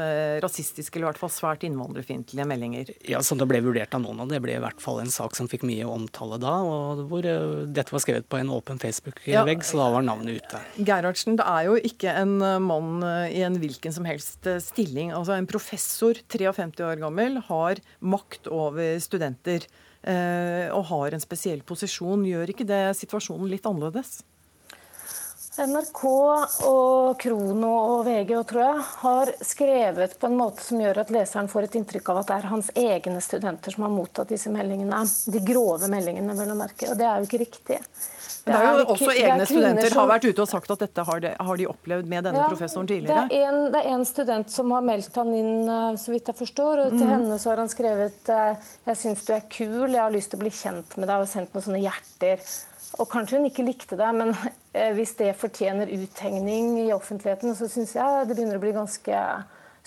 rasistiske, 0.41 0.95
eller 0.95 1.09
i 1.09 1.11
hvert 1.11 1.21
fall 1.21 1.33
svært 1.33 1.67
innvandrerfiendtlige 1.67 2.47
meldinger. 2.49 2.93
Ja, 3.09 3.21
som 3.25 3.37
det 3.37 3.49
ble 3.49 3.61
vurdert 3.65 3.93
av 3.93 4.05
noen, 4.05 4.23
og 4.23 4.31
det 4.31 4.41
ble 4.43 4.55
i 4.55 4.63
hvert 4.63 4.81
fall 4.81 5.03
en 5.03 5.13
sak 5.13 5.35
som 5.37 5.48
fikk 5.49 5.65
mye 5.67 5.87
omtale 5.89 6.39
da. 6.41 6.53
og 6.65 7.03
hvor 7.09 7.25
eh, 7.27 7.65
dette 7.67 7.93
var 7.93 8.03
skrevet 8.03 8.27
på 8.29 8.39
en 8.39 8.51
åpen 8.53 8.79
Facebook-vegg, 8.81 9.33
ja. 9.33 9.65
så 9.65 9.81
da 9.81 9.89
var 9.95 10.05
navnet 10.05 10.39
ute. 10.39 10.61
Gerhardsen, 10.77 11.37
det 11.39 11.47
er 11.49 11.67
jo 11.69 11.75
ikke 11.91 12.15
en 12.21 12.37
eh, 12.45 12.57
mann 12.63 13.03
eh, 13.05 13.35
i 13.39 13.43
en 13.47 13.59
hvilken 13.61 13.95
som 13.95 14.07
helst 14.09 14.47
stilling. 14.65 15.13
Altså 15.15 15.37
En 15.37 15.49
professor, 15.49 16.19
53 16.31 16.85
år 16.85 17.03
gammel, 17.03 17.39
har 17.49 17.83
makt 17.99 18.49
over 18.51 18.97
studenter 19.03 19.67
og 19.99 20.85
har 20.87 21.11
en 21.11 21.19
spesiell 21.19 21.59
posisjon. 21.67 22.21
Gjør 22.23 22.53
ikke 22.53 22.63
det 22.63 22.95
situasjonen 22.95 23.49
litt 23.51 23.65
annerledes? 23.67 24.21
NRK 25.57 26.03
og 26.67 27.17
Krono 27.19 27.71
og 27.95 28.03
VG 28.05 28.35
og 28.37 28.45
tror 28.47 28.61
jeg, 28.63 28.83
har 29.01 29.31
skrevet 29.43 30.13
på 30.19 30.29
en 30.29 30.37
måte 30.37 30.63
som 30.63 30.79
gjør 30.79 31.01
at 31.01 31.11
leseren 31.13 31.49
får 31.51 31.67
et 31.67 31.79
inntrykk 31.79 32.11
av 32.13 32.21
at 32.21 32.29
det 32.29 32.37
er 32.37 32.47
hans 32.51 32.69
egne 32.77 33.23
studenter 33.23 33.73
som 33.75 33.87
har 33.87 33.91
mottatt 33.93 34.29
disse 34.29 34.51
meldingene. 34.53 35.01
De 35.33 35.41
grove 35.43 35.89
meldingene, 35.91 36.37
vel 36.37 36.53
å 36.53 36.57
merke. 36.59 36.91
Og 36.93 36.99
det 36.99 37.07
er 37.09 37.19
jo 37.19 37.29
ikke 37.29 37.41
riktig. 37.43 37.79
Det 38.45 38.55
er 38.55 38.79
jo 38.79 38.85
også 38.93 39.09
egne 39.11 39.45
studenter 39.49 39.91
som 39.91 40.01
har 40.03 40.11
vært 40.13 40.29
ute 40.29 40.45
og 40.45 40.49
sagt 40.49 40.71
at 40.73 40.85
dette 40.85 41.05
har 41.09 41.25
de, 41.25 41.33
har 41.49 41.59
de 41.59 41.67
opplevd 41.69 42.09
med 42.09 42.25
denne 42.29 42.45
ja, 42.45 42.47
professoren 42.49 42.87
tidligere. 42.89 43.25
Det 43.29 43.41
er, 43.41 43.49
en, 43.49 43.59
det 43.73 43.81
er, 43.81 43.91
en, 43.97 44.07
student 44.07 44.53
som 44.53 44.71
har 44.73 44.85
meldt 44.85 45.19
han 45.19 45.33
inn, 45.35 45.53
eh, 45.65 45.91
så 45.99 46.13
vidt 46.13 46.31
jeg 46.31 46.39
forstår. 46.39 46.85
og 46.85 46.95
Til 46.95 47.05
mm. 47.05 47.13
henne 47.13 47.41
så 47.41 47.51
har 47.51 47.61
han 47.65 47.71
skrevet 47.71 48.33
eh, 48.33 48.71
jeg 48.89 49.01
syns 49.03 49.27
du 49.27 49.35
er 49.35 49.45
kul, 49.51 49.85
jeg 49.89 50.01
har 50.01 50.13
lyst 50.13 50.33
til 50.33 50.39
å 50.39 50.45
bli 50.45 50.53
kjent 50.55 50.97
med 50.97 51.09
deg, 51.09 51.25
og 51.25 51.31
sendt 51.31 51.53
noen 51.53 51.67
sånne 51.67 51.83
hjerter. 51.83 52.49
Og 52.99 53.07
kanskje 53.07 53.39
hun 53.39 53.47
ikke 53.47 53.63
likte 53.63 53.97
det, 53.99 54.09
men 54.15 54.33
eh, 54.73 54.91
hvis 54.97 55.15
det 55.19 55.31
fortjener 55.39 55.91
uthengning 55.95 56.73
i 56.81 56.89
offentligheten, 56.91 57.55
så 57.55 57.69
syns 57.71 57.95
jeg 57.95 58.27
det 58.27 58.35
begynner 58.35 58.59
å 58.59 58.63
bli 58.63 58.75
ganske 58.75 59.21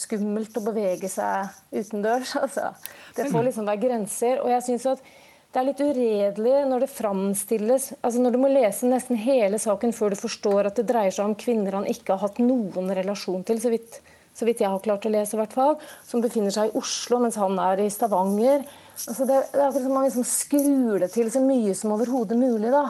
skummelt 0.00 0.56
å 0.56 0.64
bevege 0.64 1.10
seg 1.12 1.50
utendørs. 1.74 2.36
Altså. 2.44 2.72
Det 3.16 3.28
får 3.28 3.50
liksom 3.50 3.68
være 3.68 3.82
grenser. 3.84 4.40
Og 4.40 4.48
jeg 4.54 4.64
synes 4.70 4.88
at 4.94 5.04
det 5.52 5.60
er 5.60 5.68
litt 5.68 5.82
uredelig 5.84 6.54
når 6.64 6.86
det 6.86 6.94
framstilles 6.94 7.90
altså 8.00 8.22
Når 8.24 8.32
du 8.32 8.38
må 8.40 8.48
lese 8.48 8.88
nesten 8.88 9.18
hele 9.20 9.58
saken 9.60 9.92
før 9.92 10.14
du 10.14 10.22
forstår 10.22 10.70
at 10.70 10.78
det 10.80 10.86
dreier 10.88 11.12
seg 11.12 11.28
om 11.28 11.36
kvinner 11.36 11.76
han 11.76 11.88
ikke 11.90 12.14
har 12.14 12.22
hatt 12.24 12.40
noen 12.40 12.88
relasjon 12.96 13.44
til, 13.44 13.60
så 13.60 13.68
vidt, 13.74 13.98
så 14.32 14.48
vidt 14.48 14.62
jeg 14.64 14.72
har 14.72 14.80
klart 14.80 15.04
å 15.04 15.12
lese, 15.12 15.36
i 15.36 15.42
hvert 15.42 15.52
fall, 15.52 15.76
som 16.08 16.24
befinner 16.24 16.54
seg 16.54 16.70
i 16.70 16.80
Oslo 16.80 17.20
mens 17.20 17.36
han 17.36 17.60
er 17.60 17.84
i 17.84 17.90
Stavanger. 17.92 18.64
Altså 18.95 19.26
det, 19.26 19.38
det, 19.53 19.59
er 19.59 19.68
akkurat 19.68 19.90
man 19.90 20.07
liksom 20.07 20.26
skrur 20.28 21.03
det 21.03 21.11
til 21.14 21.30
så 21.32 21.43
mye 21.43 21.74
som 21.76 21.95
overhodet 21.97 22.38
mulig. 22.38 22.70
Da. 22.72 22.88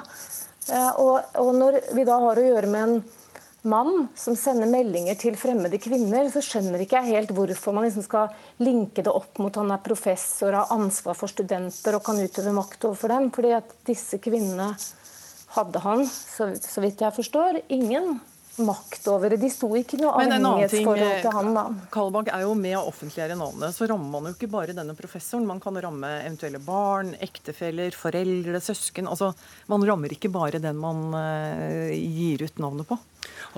Eh, 0.69 1.01
og, 1.03 1.35
og, 1.41 1.51
når 1.57 1.81
vi 1.97 2.07
da 2.09 2.19
har 2.23 2.39
å 2.39 2.47
gjøre 2.47 2.71
med 2.71 2.83
en 2.87 2.97
mann 3.63 4.09
som 4.19 4.35
sender 4.39 4.67
meldinger 4.71 5.15
til 5.19 5.37
fremmede 5.39 5.79
kvinner, 5.83 6.27
så 6.35 6.43
skjønner 6.43 6.83
ikke 6.83 6.99
jeg 6.99 7.15
helt 7.17 7.35
hvorfor 7.37 7.77
man 7.77 7.87
liksom 7.87 8.05
skal 8.07 8.35
linke 8.63 9.05
det 9.07 9.13
opp 9.15 9.39
mot 9.43 9.55
han 9.61 9.71
er 9.71 9.85
professor, 9.85 10.57
har 10.59 10.75
ansvar 10.75 11.19
for 11.19 11.31
studenter 11.31 11.97
og 11.97 12.05
kan 12.07 12.19
utøve 12.19 12.55
makt 12.57 12.91
overfor 12.91 13.15
dem. 13.15 13.31
fordi 13.31 13.55
at 13.61 13.77
disse 13.87 14.19
kvinnene 14.23 14.73
hadde 15.53 15.83
han, 15.85 16.05
så, 16.09 16.51
så 16.57 16.83
vidt 16.83 17.05
jeg 17.05 17.15
forstår, 17.15 17.63
ingen 17.73 18.17
makt 18.61 19.07
over 19.09 19.33
det. 19.33 19.39
De 19.41 19.49
sto 19.53 19.71
ikke 19.79 19.99
noe 20.01 20.13
avhengighetsforhold 20.21 21.23
til 21.25 21.37
han. 21.37 21.53
da. 21.57 21.65
Eh, 21.71 21.87
Kalbakk 21.95 22.29
er 22.35 22.45
jo 22.45 22.55
med 22.59 22.77
å 22.79 22.85
offentliggjøre 22.91 23.39
navnet. 23.39 23.77
Så 23.77 23.89
rammer 23.91 24.11
man 24.13 24.29
jo 24.29 24.35
ikke 24.37 24.51
bare 24.53 24.77
denne 24.77 24.97
professoren. 24.99 25.47
Man 25.49 25.63
kan 25.63 25.79
ramme 25.81 26.11
eventuelle 26.21 26.61
barn, 26.63 27.15
ektefeller, 27.23 27.97
foreldre, 27.97 28.61
søsken. 28.61 29.09
Altså, 29.09 29.33
Man 29.71 29.85
rammer 29.87 30.13
ikke 30.13 30.31
bare 30.33 30.61
den 30.63 30.77
man 30.77 31.15
uh, 31.15 31.89
gir 31.93 32.45
ut 32.45 32.59
navnet 32.61 32.89
på. 32.89 32.99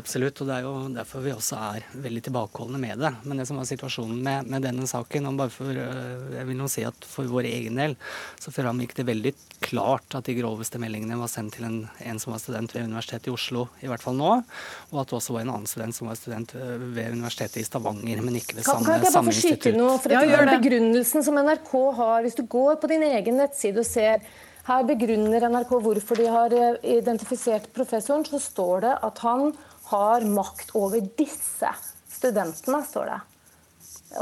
Absolutt, 0.00 0.40
og 0.42 0.48
det 0.48 0.54
er 0.56 0.64
jo 0.66 0.72
derfor 0.90 1.22
vi 1.22 1.32
også 1.34 1.58
er 1.70 1.84
veldig 2.02 2.22
tilbakeholdne 2.26 2.80
med 2.82 2.98
det. 3.04 3.12
Men 3.22 3.38
det 3.38 3.46
som 3.46 3.60
var 3.60 3.68
situasjonen 3.68 4.18
med, 4.26 4.48
med 4.50 4.64
denne 4.66 4.86
saken, 4.90 5.28
og 5.30 5.38
bare 5.38 5.52
for, 5.54 5.70
øh, 5.70 6.32
jeg 6.34 6.48
vil 6.48 6.58
nå 6.58 6.66
si 6.70 6.82
at 6.86 7.06
for 7.08 7.30
vår 7.30 7.46
egen 7.50 7.78
del, 7.78 7.94
så 8.42 8.52
framgikk 8.54 8.96
det 8.98 9.06
veldig 9.06 9.34
klart 9.64 10.16
at 10.18 10.26
de 10.26 10.36
groveste 10.36 10.80
meldingene 10.82 11.18
var 11.20 11.30
sendt 11.30 11.56
til 11.58 11.68
en, 11.68 11.78
en, 12.02 12.20
som 12.22 12.34
var 12.34 12.42
student 12.42 12.74
ved 12.74 12.88
Universitetet 12.88 13.30
i 13.30 13.34
Oslo, 13.34 13.68
i 13.84 13.90
hvert 13.90 14.02
fall 14.02 14.18
nå, 14.18 14.32
og 14.90 15.02
at 15.02 15.12
det 15.12 15.18
også 15.20 15.36
var 15.36 15.44
en 15.44 15.52
annen 15.54 15.70
student 15.70 15.96
som 15.96 16.10
var 16.10 16.18
student 16.18 16.56
øh, 16.58 16.88
ved 16.96 17.14
Universitetet 17.14 17.62
i 17.62 17.68
Stavanger, 17.68 18.24
men 18.24 18.40
ikke 18.40 18.58
ved 18.58 18.66
samme, 18.66 18.88
kan, 18.88 18.98
kan 18.98 19.06
jeg 19.06 19.14
bare 19.14 19.28
få 19.30 19.36
skyte 19.38 19.76
noe, 19.78 20.00
for 20.02 20.16
ja, 20.16 20.24
gjør 20.26 20.50
Begrunnelsen 20.56 21.26
som 21.26 21.38
NRK 21.38 21.76
har, 22.00 22.18
hvis 22.26 22.36
du 22.40 22.44
går 22.50 22.82
på 22.82 22.90
din 22.90 23.06
egen 23.14 23.38
nettside 23.40 23.80
og 23.80 23.88
ser 23.88 24.26
her 24.64 24.86
begrunner 24.88 25.44
NRK 25.50 25.72
hvorfor 25.84 26.18
de 26.18 26.28
har 26.32 26.54
øh, 26.56 26.78
identifisert 26.96 27.68
professoren, 27.76 28.24
så 28.24 28.40
står 28.40 28.86
det 28.86 28.94
at 29.04 29.20
han 29.24 29.52
har 29.90 30.24
makt 30.24 30.72
over 30.74 31.04
disse 31.18 31.72
studentene, 32.08 32.80
står 32.88 33.10
det. 33.12 33.20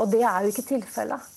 Og 0.00 0.10
det 0.10 0.22
er 0.26 0.42
jo 0.42 0.50
ikke 0.50 0.66
tilfellet. 0.66 1.30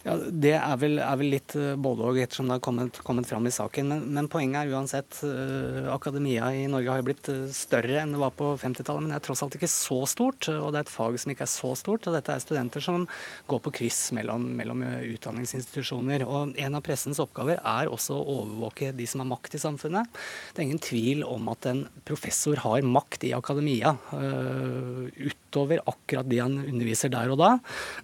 Ja, 0.00 0.14
Det 0.16 0.54
er 0.56 0.76
vel, 0.80 0.96
er 1.04 1.16
vel 1.20 1.28
litt 1.34 1.52
eh, 1.60 1.74
både 1.76 2.06
og, 2.08 2.18
ettersom 2.22 2.48
det 2.48 2.56
har 2.56 2.62
kommet, 2.64 3.00
kommet 3.04 3.28
fram 3.28 3.44
i 3.44 3.52
saken. 3.52 3.90
Men, 3.90 4.06
men, 4.16 4.28
poenget 4.32 4.62
er 4.62 4.72
uansett 4.72 5.18
uh, 5.26 5.90
Akademia 5.92 6.48
i 6.56 6.62
Norge 6.72 6.88
har 6.88 7.02
jo 7.02 7.06
blitt 7.10 7.28
uh, 7.28 7.42
større 7.52 7.98
enn 8.00 8.14
det 8.14 8.22
var 8.22 8.32
på 8.36 8.54
50-tallet, 8.62 9.04
men 9.04 9.12
det 9.12 9.18
er 9.18 9.26
tross 9.26 9.44
alt 9.44 9.58
ikke 9.58 9.68
så 9.68 9.98
stort. 10.08 10.48
Og 10.54 10.70
det 10.72 10.80
er 10.80 10.86
et 10.86 10.92
fag 10.92 11.18
som 11.20 11.34
ikke 11.34 11.44
er 11.44 11.52
så 11.52 11.74
stort. 11.76 12.08
Og 12.08 12.16
dette 12.16 12.32
er 12.32 12.40
studenter 12.40 12.84
som 12.84 13.04
går 13.50 13.60
på 13.66 13.74
kryss 13.82 14.00
mellom, 14.16 14.46
mellom 14.56 14.86
utdanningsinstitusjoner. 14.86 16.24
Og 16.24 16.56
en 16.56 16.80
av 16.80 16.84
pressens 16.86 17.20
oppgaver 17.20 17.60
er 17.60 17.92
også 17.92 18.16
å 18.16 18.38
overvåke 18.38 18.94
de 18.96 19.08
som 19.10 19.24
har 19.24 19.28
makt 19.34 19.58
i 19.58 19.62
samfunnet. 19.66 20.20
Det 20.54 20.62
er 20.62 20.68
ingen 20.70 20.80
tvil 20.80 21.26
om 21.28 21.52
at 21.52 21.68
en 21.68 21.84
professor 22.08 22.64
har 22.64 22.88
makt 22.88 23.28
i 23.28 23.34
akademia. 23.36 23.98
Uh, 24.14 25.12
utover 25.50 25.82
akkurat 25.90 26.28
de 26.30 26.38
han 26.38 26.56
underviser 26.62 27.10
der 27.12 27.32
og 27.34 27.40
da. 27.40 27.50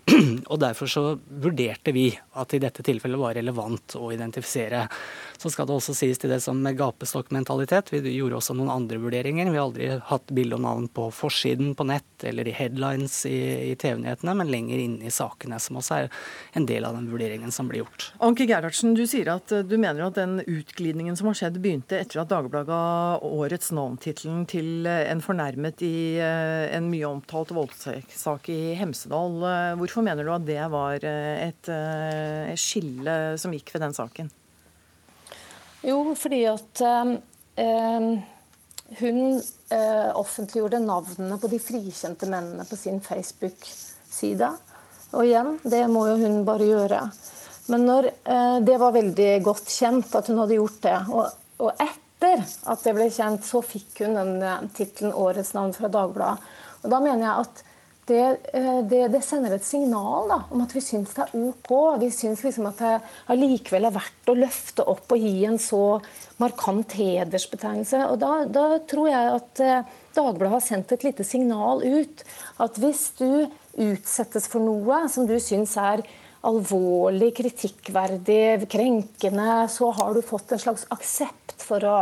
og 0.51 0.59
derfor 0.61 0.91
så 0.91 1.05
vurderte 1.15 1.95
vi 1.95 2.09
at 2.11 2.55
i 2.57 2.63
dette 2.63 2.85
tilfellet 2.87 3.23
var 3.23 3.39
relevant 3.39 3.97
å 4.01 4.11
identifisere. 4.15 4.85
Så 5.39 5.51
skal 5.53 5.69
det 5.69 5.77
også 5.77 5.95
sies 5.97 6.21
til 6.21 6.33
det 6.33 6.41
som 6.45 6.63
gapestokkmentalitet. 6.65 7.93
Vi 7.93 8.15
gjorde 8.17 8.39
også 8.41 8.57
noen 8.57 8.73
andre 8.73 8.99
vurderinger. 9.03 9.51
Vi 9.51 9.59
har 9.59 9.67
aldri 9.67 9.91
hatt 10.11 10.33
bilde 10.35 10.57
og 10.59 10.65
navn 10.65 10.89
på 10.93 11.09
forsiden 11.15 11.75
på 11.77 11.87
nett 11.89 12.27
eller 12.27 12.49
i 12.49 12.55
headlines 12.57 13.19
i, 13.29 13.37
i 13.71 13.75
TV-nyhetene, 13.79 14.35
men 14.41 14.53
lenger 14.53 14.83
inne 14.83 15.09
i 15.09 15.13
sakene, 15.13 15.59
som 15.63 15.81
også 15.81 15.99
er 16.01 16.09
en 16.57 16.69
del 16.69 16.87
av 16.89 16.97
den 16.97 17.11
vurderingen 17.13 17.53
som 17.55 17.69
blir 17.71 17.85
gjort. 17.85 18.11
Anke 18.25 18.47
Gerhardsen, 18.49 18.97
du 18.97 19.05
sier 19.09 19.31
at 19.35 19.53
du 19.69 19.77
mener 19.77 20.07
at 20.07 20.19
den 20.19 20.39
utglidningen 20.41 21.19
som 21.19 21.31
har 21.31 21.39
skjedd, 21.39 21.61
begynte 21.63 22.01
etter 22.01 22.23
at 22.23 22.33
Dagbladet 22.33 22.71
ga 22.71 22.81
årets 23.27 23.71
navntittelen 23.77 24.47
til 24.51 24.89
en 24.89 25.23
fornærmet 25.25 25.85
i 25.87 25.97
eh, 26.23 26.67
en 26.77 26.89
mye 26.91 27.09
omtalt 27.09 27.53
voldtektssak 27.57 28.51
i 28.53 28.61
Hemsedal. 28.79 29.39
Hvorfor 29.81 30.05
mener 30.07 30.27
du 30.27 30.33
at 30.35 30.49
det 30.49 30.63
var 30.73 31.05
eh, 31.05 31.47
et 31.51 31.71
eh, 31.73 32.57
skille 32.61 33.37
som 33.41 33.55
gikk 33.55 33.75
ved 33.75 33.87
den 33.87 33.97
saken? 33.97 34.33
Jo, 35.87 36.01
fordi 36.19 36.41
at 36.51 36.81
eh, 36.83 38.09
hun 38.99 39.21
eh, 39.71 40.11
offentliggjorde 40.19 40.81
navnene 40.83 41.39
på 41.39 41.51
de 41.51 41.61
frikjente 41.63 42.29
mennene 42.31 42.67
på 42.67 42.79
sin 42.79 42.99
Facebook-side. 43.01 44.51
Og 45.15 45.23
igjen, 45.25 45.57
det 45.63 45.85
må 45.91 46.09
jo 46.11 46.19
hun 46.25 46.43
bare 46.47 46.67
gjøre. 46.67 47.01
Men 47.71 47.87
når, 47.87 48.11
eh, 48.25 48.59
det 48.67 48.79
var 48.83 48.95
veldig 48.95 49.31
godt 49.47 49.71
kjent 49.71 50.15
at 50.19 50.31
hun 50.31 50.43
hadde 50.43 50.59
gjort 50.59 50.83
det. 50.87 50.99
Og, 51.11 51.39
og 51.63 51.87
etter 51.87 52.43
at 52.43 52.85
det 52.87 52.95
ble 52.97 53.09
kjent, 53.11 53.47
så 53.47 53.63
fikk 53.63 54.03
hun 54.05 54.19
den 54.19 54.37
eh, 54.43 54.67
tittelen 54.75 55.15
'Årets 55.15 55.55
navn' 55.55 55.75
fra 55.75 55.91
Dagbladet. 55.91 56.53
Og 56.83 56.91
da 56.93 57.01
mener 57.03 57.27
jeg 57.27 57.47
at 57.47 57.65
det, 58.07 58.39
eh, 58.55 58.81
det, 58.87 59.01
det, 59.11 59.21
sender 59.27 59.57
et 59.57 59.67
signal 59.67 60.29
da, 60.31 60.39
om 60.55 60.61
at 60.63 60.75
vi 60.77 60.83
syns 60.85 61.15
det 61.17 61.25
er 61.25 61.33
OK. 61.41 61.71
Vi 62.03 62.11
syns 62.15 62.45
liksom 62.47 62.69
at 62.71 62.83
det 62.83 62.93
allikevel 63.35 63.89
er 63.89 63.97
verdt 63.97 64.31
å 64.31 64.37
løfte 64.39 64.87
opp 64.87 65.15
og 65.17 65.25
gi 65.27 65.43
en 65.49 65.59
så 65.63 65.83
markant 66.43 66.95
hedersbetegnelse. 66.99 68.05
Og 68.13 68.21
da, 68.23 68.33
da 68.47 68.67
tror 68.87 69.11
jeg 69.11 69.33
at 69.41 69.65
eh, 69.65 69.95
Dagbladet 70.17 70.55
har 70.55 70.63
sendt 70.65 70.95
et 70.95 71.03
lite 71.05 71.27
signal 71.29 71.83
ut. 71.85 72.23
At 72.63 72.79
hvis 72.81 73.11
du 73.19 73.45
utsettes 73.77 74.47
for 74.49 74.65
noe 74.65 75.03
som 75.13 75.27
du 75.29 75.35
syns 75.43 75.75
er 75.77 76.05
alvorlig, 76.47 77.33
kritikkverdig, 77.37 78.69
krenkende, 78.71 79.67
så 79.73 79.91
har 79.99 80.15
du 80.15 80.23
fått 80.25 80.55
en 80.55 80.63
slags 80.63 80.87
aksept 80.95 81.57
for 81.61 81.85
å 81.85 81.99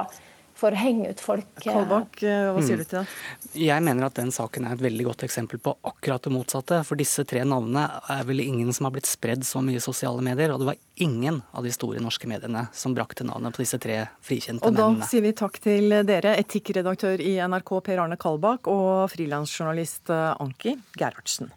for 0.64 0.74
å 0.74 0.80
henge 0.80 1.12
ut 1.12 1.20
folk. 1.22 1.50
Eh. 1.60 1.68
Kolbakk, 1.68 2.22
eh, 2.24 2.48
hva 2.54 2.62
sier 2.64 2.80
du 2.80 2.84
til 2.84 3.00
det? 3.00 3.04
Mm. 3.04 3.58
Jeg 3.64 3.84
mener 3.86 4.08
at 4.08 4.18
den 4.18 4.32
saken 4.34 4.68
er 4.68 4.76
et 4.76 4.84
veldig 4.84 5.06
godt 5.10 5.26
eksempel 5.26 5.60
på 5.62 5.74
akkurat 5.90 6.24
det 6.24 6.32
motsatte. 6.34 6.80
For 6.88 7.00
disse 7.00 7.26
tre 7.28 7.44
navnene 7.48 7.84
er 8.14 8.24
vel 8.28 8.42
ingen 8.44 8.72
som 8.74 8.88
har 8.88 8.94
blitt 8.96 9.10
spredd 9.10 9.44
så 9.46 9.62
mye 9.64 9.80
i 9.80 9.84
sosiale 9.84 10.24
medier. 10.24 10.54
Og 10.54 10.62
det 10.62 10.70
var 10.72 10.80
ingen 11.04 11.42
av 11.52 11.66
de 11.66 11.74
store 11.74 12.02
norske 12.02 12.30
mediene 12.30 12.66
som 12.72 12.96
brakte 12.96 13.26
navnet 13.26 13.56
på 13.56 13.64
disse 13.64 13.80
tre 13.82 14.00
frikjente 14.24 14.64
mennene. 14.64 14.94
Og 14.94 15.04
da 15.04 15.10
sier 15.10 15.24
vi 15.26 15.34
takk 15.36 15.60
til 15.64 15.98
dere, 16.08 16.36
etikkredaktør 16.40 17.20
i 17.20 17.36
NRK 17.44 17.76
Per 17.84 18.02
Arne 18.06 18.18
Kalbakk 18.20 18.70
og 18.72 19.12
frilansjournalist 19.14 20.12
eh, 20.14 20.32
Anki 20.40 20.78
Gerhardsen. 20.98 21.52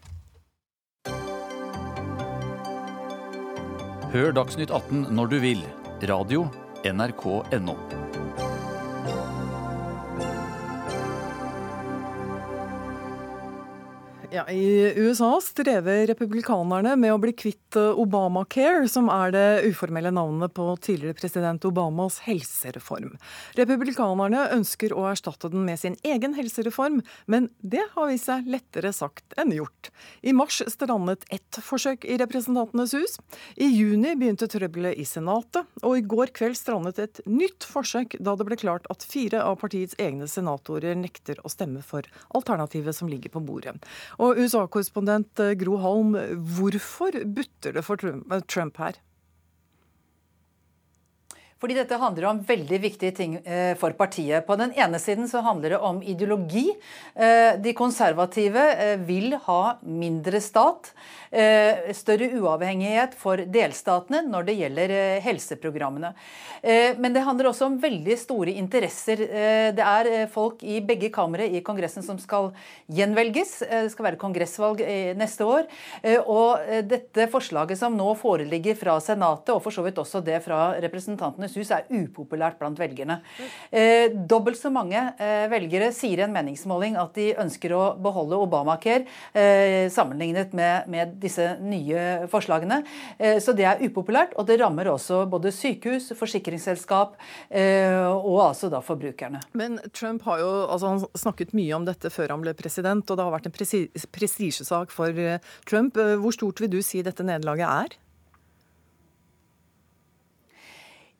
Hør 4.14 4.32
Dagsnytt 4.32 4.72
18 4.72 5.10
når 5.12 5.34
du 5.34 5.38
vil. 5.44 5.66
Radio 6.08 6.46
NRK.no. 6.88 7.76
Ja, 14.32 14.50
I 14.50 14.94
USA 14.96 15.38
strever 15.40 16.02
republikanerne 16.10 16.98
med 17.00 17.14
å 17.16 17.20
bli 17.24 17.32
kvitt 17.32 17.78
eh, 17.80 17.96
Obamacare, 17.96 18.84
som 18.92 19.08
er 19.08 19.32
det 19.32 19.44
uformelle 19.70 20.12
navnet 20.12 20.52
på 20.52 20.66
tidligere 20.84 21.16
president 21.16 21.64
Obamas 21.64 22.18
helsereform. 22.26 23.14
Republikanerne 23.56 24.42
ønsker 24.58 24.92
å 24.92 25.06
erstatte 25.08 25.48
den 25.54 25.64
med 25.64 25.80
sin 25.80 25.96
egen 26.04 26.36
helsereform, 26.36 27.00
men 27.32 27.48
det 27.64 27.86
har 27.94 28.10
vist 28.12 28.28
seg 28.28 28.50
lettere 28.52 28.92
sagt 28.92 29.38
enn 29.40 29.54
gjort. 29.56 29.94
I 30.20 30.36
mars 30.36 30.60
strandet 30.76 31.24
ett 31.32 31.62
forsøk 31.64 32.04
i 32.04 32.20
Representantenes 32.20 32.98
hus. 33.00 33.16
I 33.56 33.72
juni 33.72 34.12
begynte 34.20 34.52
trøbbelet 34.52 35.00
i 35.00 35.08
Senatet, 35.08 35.72
og 35.88 36.02
i 36.02 36.04
går 36.04 36.36
kveld 36.36 36.60
strandet 36.60 37.00
et 37.00 37.24
nytt 37.32 37.64
forsøk 37.64 38.20
da 38.20 38.36
det 38.36 38.50
ble 38.52 38.60
klart 38.60 38.92
at 38.92 39.08
fire 39.08 39.40
av 39.48 39.56
partiets 39.64 39.96
egne 40.04 40.28
senatorer 40.28 41.00
nekter 41.00 41.40
å 41.48 41.56
stemme 41.56 41.80
for 41.80 42.04
alternativet 42.36 43.00
som 43.00 43.08
ligger 43.08 43.32
på 43.32 43.46
bordet. 43.48 43.78
Og 44.18 44.40
USA-korrespondent 44.42 45.42
eh, 45.44 45.54
Gro 45.60 45.78
Holm, 45.82 46.16
hvorfor 46.58 47.20
butter 47.36 47.76
det 47.78 47.84
for 47.86 48.02
eh, 48.02 48.42
Trump 48.50 48.82
her? 48.82 48.98
Fordi 51.58 51.78
dette 51.78 52.00
handler 52.02 52.30
om 52.30 52.42
veldig 52.48 52.82
viktige 52.84 53.16
ting 53.18 53.38
eh, 53.44 53.74
for 53.80 53.96
partiet. 53.98 54.46
På 54.48 54.58
den 54.60 54.76
ene 54.78 55.00
siden 55.02 55.30
så 55.30 55.42
handler 55.46 55.76
det 55.76 55.84
om 55.84 56.02
ideologi. 56.02 56.68
De 57.18 57.72
konservative 57.74 58.64
vil 59.08 59.34
ha 59.48 59.62
mindre 59.82 60.42
stat. 60.44 60.92
Eh, 61.32 61.92
større 61.92 62.30
uavhengighet 62.40 63.16
for 63.20 63.42
delstatene 63.52 64.22
når 64.30 64.46
det 64.48 64.56
gjelder 64.62 64.94
eh, 64.96 65.24
helseprogrammene. 65.26 66.14
Eh, 66.62 66.96
men 66.96 67.12
det 67.16 67.26
handler 67.26 67.50
også 67.50 67.68
om 67.68 67.76
veldig 67.82 68.16
store 68.20 68.54
interesser. 68.56 69.26
Det 69.76 69.84
er 69.84 70.30
folk 70.32 70.64
i 70.64 70.80
begge 70.86 71.10
kamre 71.14 71.48
i 71.48 71.62
Kongressen 71.66 72.06
som 72.06 72.20
skal 72.22 72.52
gjenvelges. 72.92 73.58
Det 73.68 73.92
skal 73.92 74.08
være 74.10 74.20
kongressvalg 74.22 74.82
neste 75.18 75.46
år. 75.46 75.68
Og 76.30 76.70
dette 76.88 77.28
forslaget 77.32 77.80
som 77.80 77.96
nå 77.98 78.08
foreligger 78.20 78.78
fra 78.80 78.98
Senatet, 79.04 79.52
og 79.56 79.62
for 79.66 79.76
så 79.76 79.84
vidt 79.86 80.00
også 80.02 80.22
det 80.26 80.40
fra 80.46 80.78
Representantenes 81.48 81.56
hus, 81.58 81.72
er 81.72 81.88
upopulært 81.90 82.58
blant 82.60 82.80
velgerne. 82.80 83.20
Dobbelt 84.28 84.60
så 84.60 84.72
mange 84.74 85.00
velgere 85.52 85.92
sier 85.96 86.22
i 86.22 86.26
en 86.26 86.34
meningsmåling 86.34 86.98
at 87.00 87.16
de 87.18 87.32
ønsker 87.40 87.74
å 87.76 87.84
beholde 88.02 88.40
Obamacare 88.40 89.06
sammenlignet 89.94 90.54
med, 90.58 90.88
med 90.92 91.16
disse 91.22 91.56
nye 91.64 92.28
forslagene. 92.32 92.82
Eh, 93.18 93.38
så 93.44 93.54
det 93.58 93.68
er 93.68 93.84
upopulært, 93.84 94.36
og 94.38 94.48
det 94.50 94.60
rammer 94.62 94.90
også 94.92 95.24
både 95.30 95.54
sykehus, 95.56 96.12
forsikringsselskap 96.18 97.18
eh, 97.50 98.08
og 98.08 98.42
altså 98.50 98.72
da 98.74 98.82
forbrukerne. 98.86 99.42
Men 99.58 99.80
Trump 99.94 100.26
har 100.28 100.42
jo 100.44 100.52
altså 100.68 100.94
han 100.94 101.06
snakket 101.18 101.56
mye 101.58 101.76
om 101.78 101.88
dette 101.88 102.12
før 102.14 102.36
han 102.36 102.44
ble 102.44 102.56
president, 102.58 103.06
og 103.08 103.20
det 103.20 103.28
har 103.28 103.36
vært 103.36 103.50
en 103.50 103.58
prestisjesak 104.18 104.94
for 104.96 105.24
eh, 105.24 105.40
Trump. 105.70 105.98
Hvor 105.98 106.36
stort 106.36 106.62
vil 106.64 106.72
du 106.78 106.82
si 106.86 107.04
dette 107.06 107.26
nederlaget 107.26 107.68
er? 107.68 107.98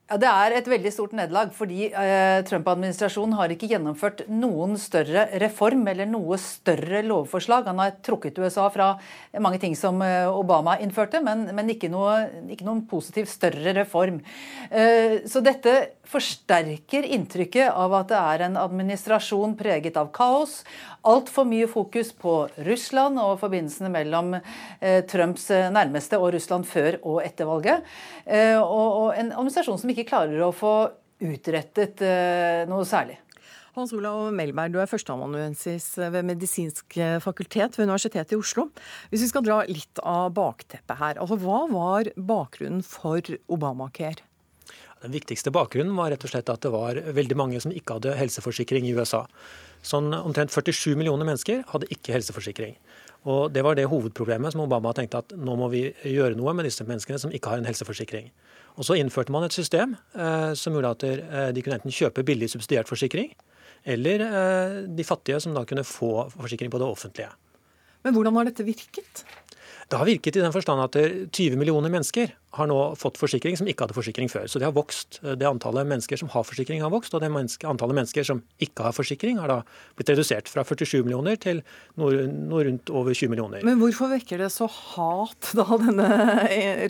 Ja, 0.08 0.16
Det 0.16 0.28
er 0.28 0.54
et 0.56 0.68
veldig 0.72 0.88
stort 0.88 1.12
nederlag, 1.12 1.50
fordi 1.52 1.90
eh, 1.90 2.38
Trump-administrasjonen 2.48 3.34
har 3.36 3.52
ikke 3.52 3.68
gjennomført 3.68 4.22
noen 4.32 4.78
større 4.80 5.26
reform 5.42 5.82
eller 5.92 6.08
noe 6.08 6.38
større 6.40 7.02
lovforslag. 7.04 7.68
Han 7.68 7.82
har 7.82 7.98
trukket 8.00 8.40
USA 8.40 8.70
fra 8.72 8.94
mange 9.36 9.60
ting 9.60 9.76
som 9.76 10.00
eh, 10.00 10.24
Obama 10.32 10.78
innførte, 10.80 11.20
men, 11.20 11.44
men 11.52 11.74
ikke, 11.74 11.90
noe, 11.92 12.22
ikke, 12.48 12.64
noen 12.64 12.86
positiv 12.88 13.28
større 13.28 13.76
reform. 13.76 14.22
Eh, 14.72 15.28
så 15.28 15.44
dette 15.44 15.76
forsterker 16.08 17.04
inntrykket 17.04 17.68
av 17.68 18.00
at 18.00 18.08
det 18.08 18.22
er 18.32 18.46
en 18.46 18.56
administrasjon 18.64 19.58
preget 19.60 20.00
av 20.00 20.08
kaos. 20.16 20.62
Altfor 21.06 21.46
mye 21.46 21.68
fokus 21.70 22.10
på 22.18 22.32
Russland 22.66 23.20
og 23.22 23.36
forbindelsene 23.42 23.90
mellom 23.92 24.34
eh, 24.34 25.04
Trumps 25.06 25.46
eh, 25.54 25.68
nærmeste 25.70 26.18
og 26.18 26.32
Russland 26.34 26.66
før 26.66 26.98
og 27.04 27.20
etter 27.22 27.46
valget. 27.46 27.86
Eh, 28.26 28.58
og, 28.58 29.14
en 29.14 29.30
administrasjon 29.30 29.78
som 29.78 29.92
ikke 29.94 30.08
klarer 30.10 30.42
å 30.42 30.50
få 30.54 30.74
utrettet 31.18 31.98
noe 32.70 32.84
særlig. 32.86 33.16
Hans 33.74 33.90
Olav 33.94 34.28
Melberg, 34.34 34.70
du 34.74 34.78
er 34.82 34.90
førsteamanuensis 34.90 35.86
ved 35.98 36.26
Medisinsk 36.26 36.94
fakultet 37.22 37.74
ved 37.78 37.88
Universitetet 37.88 38.34
i 38.34 38.38
Oslo. 38.38 38.68
Hvis 39.10 39.24
vi 39.24 39.30
skal 39.32 39.46
dra 39.46 39.58
litt 39.66 39.98
av 40.06 40.30
bakteppet 40.34 40.98
her, 40.98 41.18
altså 41.18 41.38
hva 41.42 41.64
var 41.70 42.10
bakgrunnen 42.14 42.86
for 42.86 43.22
Obamacare? 43.50 44.22
Den 45.02 45.14
viktigste 45.14 45.52
bakgrunnen 45.54 45.94
var 45.98 46.10
rett 46.10 46.24
og 46.26 46.32
slett 46.32 46.50
at 46.50 46.62
det 46.64 46.70
var 46.74 46.98
veldig 47.14 47.38
mange 47.38 47.62
som 47.62 47.74
ikke 47.74 47.98
hadde 47.98 48.16
helseforsikring 48.18 48.86
i 48.88 48.94
USA. 48.98 49.24
Sånn 49.84 50.12
Omtrent 50.14 50.52
47 50.52 50.96
millioner 50.98 51.26
mennesker 51.28 51.62
hadde 51.70 51.88
ikke 51.94 52.14
helseforsikring. 52.16 52.76
Og 53.28 53.52
Det 53.52 53.64
var 53.64 53.74
det 53.74 53.88
hovedproblemet 53.90 54.54
som 54.54 54.62
Obama 54.62 54.92
tenkte 54.94 55.22
at 55.22 55.34
nå 55.36 55.56
må 55.58 55.68
vi 55.72 55.88
gjøre 56.06 56.38
noe 56.38 56.54
med 56.54 56.68
disse 56.68 56.86
menneskene 56.86 57.18
som 57.18 57.32
ikke 57.34 57.50
har 57.50 57.58
en 57.58 57.68
helseforsikring. 57.68 58.30
Og 58.78 58.84
Så 58.84 58.94
innførte 58.94 59.32
man 59.32 59.44
et 59.44 59.52
system 59.52 59.96
eh, 60.14 60.54
som 60.54 60.72
gjorde 60.72 60.94
at 60.94 61.04
eh, 61.04 61.50
de 61.52 61.62
kunne 61.62 61.80
enten 61.80 61.94
kjøpe 61.94 62.22
billig 62.22 62.50
subsidiert 62.50 62.88
forsikring, 62.88 63.34
eller 63.84 64.22
eh, 64.22 64.78
de 64.86 65.04
fattige 65.04 65.40
som 65.40 65.54
da 65.54 65.64
kunne 65.66 65.84
få 65.84 66.28
forsikring 66.30 66.70
på 66.70 66.78
det 66.78 66.86
offentlige. 66.86 67.30
Men 68.04 68.14
hvordan 68.14 68.36
har 68.38 68.46
dette 68.46 68.66
virket? 68.66 69.24
Det 69.88 69.96
har 69.96 70.04
virket 70.04 70.36
i 70.36 70.40
den 70.44 70.52
forstand 70.52 70.82
at 70.84 70.96
20 71.32 71.56
millioner 71.56 71.88
mennesker 71.88 72.34
har 72.58 72.68
nå 72.68 72.76
fått 73.00 73.16
forsikring 73.16 73.56
som 73.56 73.68
ikke 73.70 73.86
hadde 73.86 73.96
forsikring 73.96 74.28
før. 74.28 74.44
Så 74.44 74.60
det 74.60 74.66
har 74.68 74.74
vokst. 74.76 75.16
Det 75.24 75.48
antallet 75.48 75.88
mennesker 75.88 76.20
som 76.20 76.28
har 76.34 76.44
forsikring 76.44 76.82
har 76.84 76.92
vokst, 76.92 77.14
og 77.16 77.22
det 77.24 77.30
antallet 77.32 77.96
mennesker 77.96 78.26
som 78.28 78.42
ikke 78.60 78.84
har 78.84 78.92
forsikring 78.92 79.40
har 79.40 79.48
da 79.48 79.56
blitt 79.96 80.12
redusert 80.12 80.52
fra 80.52 80.66
47 80.68 81.06
millioner 81.06 81.40
til 81.40 81.62
noe, 81.96 82.26
noe 82.28 82.66
rundt 82.68 82.92
over 82.92 83.16
20 83.16 83.32
millioner. 83.32 83.64
Men 83.64 83.80
hvorfor 83.80 84.12
vekker 84.12 84.44
det 84.44 84.50
så 84.52 84.68
hat 84.68 85.54
da, 85.56 85.66
denne 85.80 86.10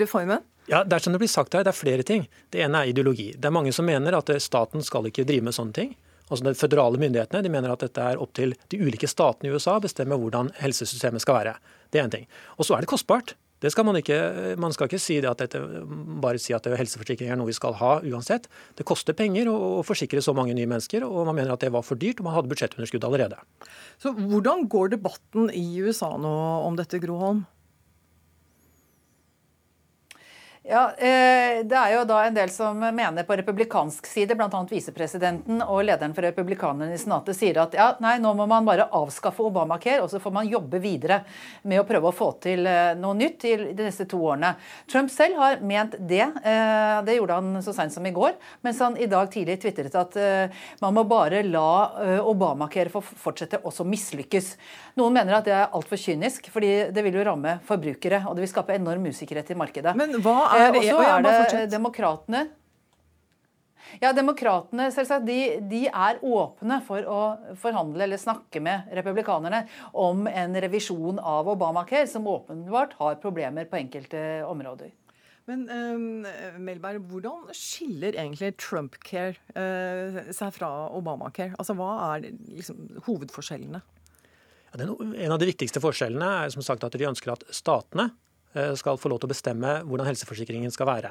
reformen? 0.03 0.43
Ja, 0.69 0.83
Det 0.83 0.99
er 0.99 1.07
som 1.07 1.15
det 1.15 1.23
blir 1.23 1.31
sagt 1.31 1.55
her, 1.55 1.63
det 1.65 1.71
er 1.71 1.79
flere 1.79 2.03
ting. 2.03 2.27
Det 2.51 2.67
ene 2.67 2.83
er 2.83 2.91
ideologi. 2.91 3.31
Det 3.39 3.47
er 3.47 3.55
mange 3.55 3.73
som 3.73 3.87
mener 3.87 4.19
at 4.19 4.35
staten 4.43 4.83
skal 4.83 5.07
ikke 5.07 5.25
drive 5.29 5.47
med 5.47 5.55
sånne 5.55 5.73
ting. 5.73 5.95
Altså 6.29 6.45
De 6.45 6.59
føderale 6.59 6.99
myndighetene 7.01 7.47
de 7.47 7.53
mener 7.53 7.73
at 7.73 7.87
dette 7.87 8.05
er 8.05 8.21
opp 8.21 8.35
til 8.37 8.53
de 8.69 8.83
ulike 8.83 9.09
statene 9.09 9.49
i 9.49 9.55
USA 9.55 9.79
å 9.79 9.85
bestemme 9.87 10.19
hvordan 10.19 10.51
helsesystemet 10.59 11.25
skal 11.25 11.39
være. 11.39 11.55
Det 11.93 12.01
er 12.01 12.09
en 12.09 12.15
ting. 12.15 12.27
Og 12.57 12.69
så 12.69 12.77
er 12.77 12.85
det 12.85 12.91
kostbart. 12.91 13.35
Det 13.59 13.73
skal 13.75 13.89
man, 13.89 13.97
ikke, 13.99 14.17
man 14.63 14.75
skal 14.75 14.87
ikke 14.87 15.01
si 15.03 15.17
at 15.19 15.41
dette, 15.41 15.59
bare 16.23 16.39
si 16.39 16.55
at 16.55 16.67
helseforsikring 16.79 17.33
er 17.33 17.39
noe 17.41 17.51
vi 17.51 17.57
skal 17.57 17.75
ha 17.81 17.97
uansett. 18.07 18.47
Det 18.79 18.87
koster 18.87 19.17
penger 19.19 19.51
å, 19.51 19.83
forsikre 19.87 20.23
så 20.23 20.35
mange 20.37 20.55
nye 20.55 20.69
mennesker, 20.71 21.03
og 21.03 21.27
man 21.27 21.35
mener 21.41 21.57
at 21.57 21.65
det 21.65 21.73
var 21.75 21.83
for 21.87 21.99
dyrt, 21.99 22.23
og 22.23 22.29
man 22.29 22.37
hadde 22.37 22.53
budsjettunderskudd 22.53 23.07
allerede. 23.09 23.41
Så 23.99 24.15
Hvordan 24.15 24.69
går 24.71 24.95
debatten 24.95 25.51
i 25.51 25.67
USA 25.83 26.13
nå 26.15 26.35
om 26.69 26.79
dette, 26.79 27.03
Gro 27.03 27.19
Holm? 27.19 27.47
Ja, 30.71 30.93
eh, 30.99 31.65
Det 31.65 31.77
er 31.77 31.95
jo 31.95 32.03
da 32.05 32.19
en 32.27 32.35
del 32.37 32.51
som 32.53 32.77
mener 32.77 33.25
på 33.25 33.37
republikansk 33.41 34.05
side, 34.07 34.35
bl.a. 34.37 34.59
visepresidenten 34.69 35.63
og 35.65 35.81
lederen 35.89 36.13
for 36.13 36.27
republikanerne 36.27 36.93
i 36.93 36.99
Senatet, 37.01 37.39
sier 37.39 37.57
at 37.63 37.73
ja, 37.77 37.87
nei, 38.05 38.19
nå 38.21 38.35
må 38.37 38.45
man 38.47 38.67
bare 38.69 38.85
avskaffe 38.93 39.47
Obamacare, 39.47 40.03
og 40.05 40.11
så 40.13 40.21
får 40.21 40.35
man 40.37 40.51
jobbe 40.51 40.77
videre 40.85 41.23
med 41.65 41.81
å 41.81 41.87
prøve 41.89 42.11
å 42.11 42.15
få 42.15 42.29
til 42.45 42.69
eh, 42.69 42.93
noe 43.01 43.17
nytt 43.17 43.47
i 43.49 43.55
de 43.73 43.87
neste 43.87 44.05
to 44.11 44.21
årene. 44.21 44.53
Trump 44.93 45.09
selv 45.15 45.41
har 45.41 45.63
ment 45.65 45.97
det. 45.99 46.27
Eh, 46.27 47.01
det 47.09 47.17
gjorde 47.17 47.41
han 47.41 47.65
så 47.65 47.73
seint 47.73 47.97
som 47.97 48.05
i 48.05 48.13
går, 48.13 48.37
mens 48.61 48.85
han 48.85 49.01
i 49.01 49.09
dag 49.09 49.33
tidlig 49.33 49.57
tvitret 49.65 49.97
at 49.97 50.21
man 50.83 50.95
må 50.95 51.07
bare 51.09 51.41
la 51.47 52.21
Obamacare 52.29 52.93
få 52.93 53.01
fortsette 53.01 53.63
også 53.65 53.87
mislykkes. 53.89 54.53
Noen 55.01 55.17
mener 55.17 55.39
at 55.39 55.49
det 55.49 55.57
er 55.57 55.73
altfor 55.73 55.97
kynisk, 56.01 56.53
fordi 56.53 56.91
det 56.93 57.05
vil 57.07 57.17
jo 57.17 57.25
ramme 57.25 57.57
forbrukere, 57.65 58.21
og 58.29 58.37
det 58.37 58.45
vil 58.45 58.53
skape 58.53 58.77
enorm 58.77 59.09
usikkerhet 59.09 59.55
i 59.55 59.59
markedet. 59.59 59.97
Men 59.99 60.19
hva 60.21 60.37
er 60.53 60.58
er 60.59 60.79
og 60.79 60.89
så 60.89 61.03
er 61.07 61.27
det 61.55 61.67
demokratene. 61.73 62.47
Ja, 64.03 64.13
Demokratene 64.13 64.91
selvsagt, 64.93 65.27
de, 65.27 65.59
de, 65.71 65.87
er 65.89 66.21
åpne 66.21 66.81
for 66.87 67.09
å 67.09 67.21
forhandle 67.59 68.05
eller 68.05 68.21
snakke 68.21 68.61
med 68.63 68.91
republikanerne 68.99 69.65
om 69.97 70.27
en 70.29 70.57
revisjon 70.61 71.21
av 71.23 71.49
Obamacare, 71.49 72.07
som 72.11 72.29
åpenbart 72.29 72.99
har 73.01 73.21
problemer 73.23 73.69
på 73.71 73.81
enkelte 73.81 74.23
områder. 74.47 74.93
Men 75.49 75.65
um, 75.73 76.27
Melberg, 76.61 77.01
hvordan 77.09 77.49
skiller 77.57 78.13
egentlig 78.13 78.53
Trump-care 78.61 79.39
uh, 79.57 80.21
seg 80.37 80.53
fra 80.59 80.69
Obamacare? 80.93 81.55
Altså, 81.57 81.77
Hva 81.79 81.95
er 82.11 82.29
liksom, 82.29 82.85
hovedforskjellene? 83.07 83.81
Ja, 84.69 84.83
den, 84.83 84.93
en 84.93 85.33
av 85.33 85.41
de 85.41 85.49
viktigste 85.49 85.81
forskjellene 85.81 86.29
er 86.45 86.53
som 86.53 86.65
sagt 86.65 86.85
at 86.85 86.93
de 86.93 87.09
ønsker 87.09 87.33
at 87.33 87.47
statene 87.57 88.11
skal 88.81 88.99
få 88.99 89.11
lov 89.13 89.21
til 89.21 89.29
å 89.29 89.33
bestemme 89.33 89.73
hvordan 89.85 90.09
helseforsikringen 90.09 90.73
skal 90.73 90.89
være. 90.89 91.11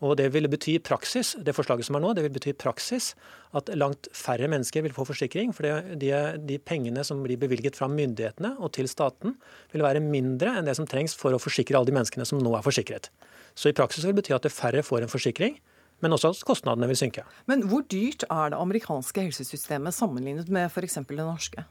Og 0.00 0.16
Det 0.16 0.28
vil 0.32 0.48
bety 0.48 0.76
i 0.76 0.82
praksis 0.82 1.34
det 1.42 1.54
forslaget 1.56 1.88
som 1.88 1.98
er 1.98 2.02
nå, 2.04 2.14
det 2.16 2.24
vil 2.24 2.34
bety 2.34 2.52
i 2.52 2.58
praksis 2.58 3.14
at 3.58 3.70
langt 3.76 4.08
færre 4.14 4.48
mennesker 4.50 4.84
vil 4.86 4.94
få 4.96 5.04
forsikring. 5.08 5.52
For 5.56 5.68
de, 5.98 6.12
de 6.48 6.58
pengene 6.58 7.04
som 7.04 7.22
blir 7.24 7.40
bevilget 7.40 7.78
fra 7.78 7.90
myndighetene 7.92 8.54
og 8.58 8.72
til 8.78 8.88
staten, 8.90 9.36
vil 9.72 9.84
være 9.84 10.04
mindre 10.04 10.56
enn 10.58 10.68
det 10.68 10.76
som 10.78 10.86
trengs 10.88 11.16
for 11.18 11.34
å 11.34 11.42
forsikre 11.42 11.78
alle 11.78 11.90
de 11.90 11.96
menneskene 11.98 12.26
som 12.28 12.40
nå 12.42 12.54
er 12.56 12.64
forsikret. 12.66 13.10
Så 13.58 13.72
i 13.72 13.76
praksis 13.76 14.06
vil 14.06 14.14
det 14.14 14.22
bety 14.22 14.36
at 14.36 14.46
det 14.46 14.54
færre 14.54 14.84
får 14.86 15.04
en 15.04 15.12
forsikring. 15.12 15.58
Men 15.98 16.14
også 16.14 16.30
at 16.30 16.44
kostnadene 16.46 16.86
vil 16.90 16.98
synke. 16.98 17.24
Men 17.50 17.64
hvor 17.66 17.82
dyrt 17.90 18.22
er 18.30 18.52
det 18.52 18.58
amerikanske 18.58 19.24
helsesystemet 19.24 19.96
sammenlignet 19.96 20.50
med 20.54 20.70
f.eks. 20.70 21.00
det 21.08 21.18
norske? 21.18 21.64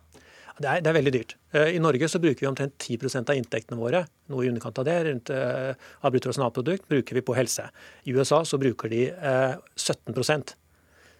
Det 0.58 0.70
er, 0.70 0.84
det 0.84 0.92
er 0.92 0.98
veldig 0.98 1.14
dyrt. 1.14 1.36
Eh, 1.54 1.74
I 1.78 1.82
Norge 1.84 2.10
så 2.10 2.22
bruker 2.22 2.44
vi 2.44 2.50
omtrent 2.50 2.78
10 2.82 3.24
av 3.24 3.36
inntektene 3.38 3.80
våre, 3.80 4.06
noe 4.32 4.46
i 4.46 4.52
underkant 4.52 4.80
av 4.82 4.88
det, 4.88 5.00
rundt 5.08 5.32
av 5.32 6.14
bruttonasjonalprodukt, 6.14 6.88
bruker 6.90 7.20
vi 7.20 7.26
på 7.26 7.36
helse. 7.38 7.68
I 8.10 8.16
USA 8.18 8.44
så 8.46 8.60
bruker 8.62 8.90
de 8.92 9.10
uh, 9.14 9.60
17% 9.78 10.56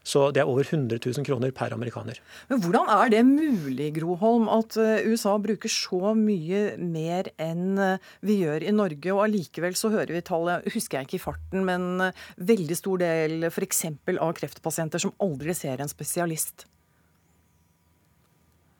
så 0.08 0.30
det 0.32 0.40
er 0.40 0.48
over 0.48 0.64
100 0.64 1.02
000 1.04 1.26
kroner 1.28 1.52
per 1.52 1.74
amerikaner. 1.76 2.22
Men 2.48 2.62
Hvordan 2.64 2.88
er 2.94 3.10
det 3.12 3.24
mulig, 3.28 3.90
Groholm, 3.98 4.48
at 4.48 4.78
eh, 4.80 5.04
USA 5.04 5.34
bruker 5.42 5.72
så 5.72 6.14
mye 6.16 6.78
mer 6.80 7.28
enn 7.36 7.76
vi 8.24 8.40
gjør 8.44 8.64
i 8.64 8.76
Norge, 8.76 9.12
og 9.12 9.26
allikevel 9.26 9.76
så 9.76 9.92
hører 9.92 10.16
vi 10.16 10.24
tallet, 10.30 10.70
husker 10.78 11.02
jeg 11.02 11.10
ikke 11.10 11.20
i 11.20 11.26
farten, 11.26 11.68
men 11.68 12.08
veldig 12.40 12.80
stor 12.80 13.04
del 13.04 13.50
f.eks. 13.52 13.84
av 14.16 14.34
kreftpasienter 14.40 15.04
som 15.04 15.16
aldri 15.24 15.56
ser 15.58 15.84
en 15.84 15.92
spesialist? 15.92 16.70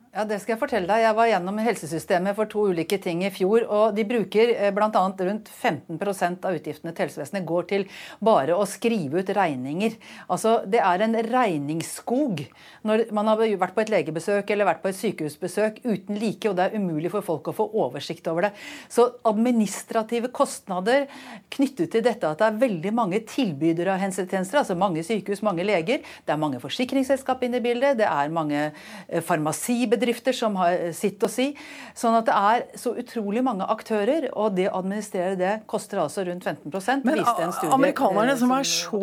Ja, 0.08 0.24
Det 0.24 0.38
skal 0.40 0.54
jeg 0.54 0.60
fortelle 0.62 0.88
deg. 0.88 1.02
Jeg 1.04 1.16
var 1.18 1.26
gjennom 1.28 1.58
helsesystemet 1.60 2.36
for 2.36 2.48
to 2.48 2.62
ulike 2.70 2.96
ting 3.04 3.20
i 3.26 3.30
fjor. 3.30 3.66
og 3.68 3.94
De 3.94 4.06
bruker 4.08 4.54
eh, 4.54 4.70
bl.a. 4.72 4.88
rundt 4.88 5.50
15% 5.52 6.46
av 6.48 6.56
utgiftene 6.56 6.94
til 6.96 7.04
helsevesenet 7.04 7.44
går 7.44 7.66
til 7.68 7.84
bare 8.24 8.56
å 8.56 8.64
skrive 8.64 9.20
ut 9.20 9.32
regninger. 9.36 9.98
Altså, 10.32 10.62
Det 10.64 10.80
er 10.80 11.04
en 11.04 11.16
regningsskog 11.28 12.40
når 12.88 13.04
man 13.12 13.28
har 13.28 13.42
vært 13.60 13.74
på 13.76 13.82
et 13.84 13.92
legebesøk 13.92 14.48
eller 14.50 14.70
vært 14.70 14.80
på 14.80 14.88
et 14.88 14.96
sykehusbesøk 14.96 15.82
uten 15.84 16.16
like, 16.16 16.48
og 16.48 16.56
det 16.56 16.70
er 16.70 16.80
umulig 16.80 17.12
for 17.12 17.20
folk 17.20 17.52
å 17.52 17.56
få 17.58 17.68
oversikt 17.76 18.32
over 18.32 18.48
det. 18.48 18.52
Så 18.88 19.10
administrative 19.28 20.32
kostnader 20.32 21.04
knyttet 21.52 21.92
til 21.92 22.06
dette 22.06 22.32
at 22.32 22.40
det 22.40 22.48
er 22.48 22.62
veldig 22.64 22.94
mange 22.96 23.20
tilbydere 23.28 23.98
av 23.98 24.00
helsetjenester, 24.06 24.62
altså 24.62 24.78
mange 24.78 25.04
sykehus, 25.04 25.44
mange 25.44 25.68
leger, 25.68 26.00
det 26.00 26.32
er 26.32 26.40
mange 26.40 26.64
forsikringsselskap 26.64 27.44
inne 27.44 27.60
i 27.60 27.66
bildet, 27.68 28.00
det 28.00 28.08
er 28.08 28.32
mange 28.32 28.70
eh, 28.70 29.20
farmasibedrifter 29.20 29.97
bedrifter 29.98 30.36
som 30.36 30.56
har 30.60 30.92
sitt 30.96 31.22
å 31.22 31.30
si. 31.30 31.50
Sånn 31.98 32.16
at 32.18 32.28
det 32.28 32.36
er 32.36 32.64
så 32.78 32.94
utrolig 32.98 33.42
mange 33.44 33.66
aktører, 33.68 34.30
og 34.32 34.56
det 34.58 34.68
å 34.70 34.78
administrere 34.80 35.36
det 35.38 35.54
koster 35.70 36.02
altså 36.04 36.24
rundt 36.28 36.46
15 36.46 36.70
Men 37.04 37.24
studie 37.26 37.74
amerikanerne 37.74 38.36
som 38.38 38.54
er 38.54 38.68
så. 38.68 39.02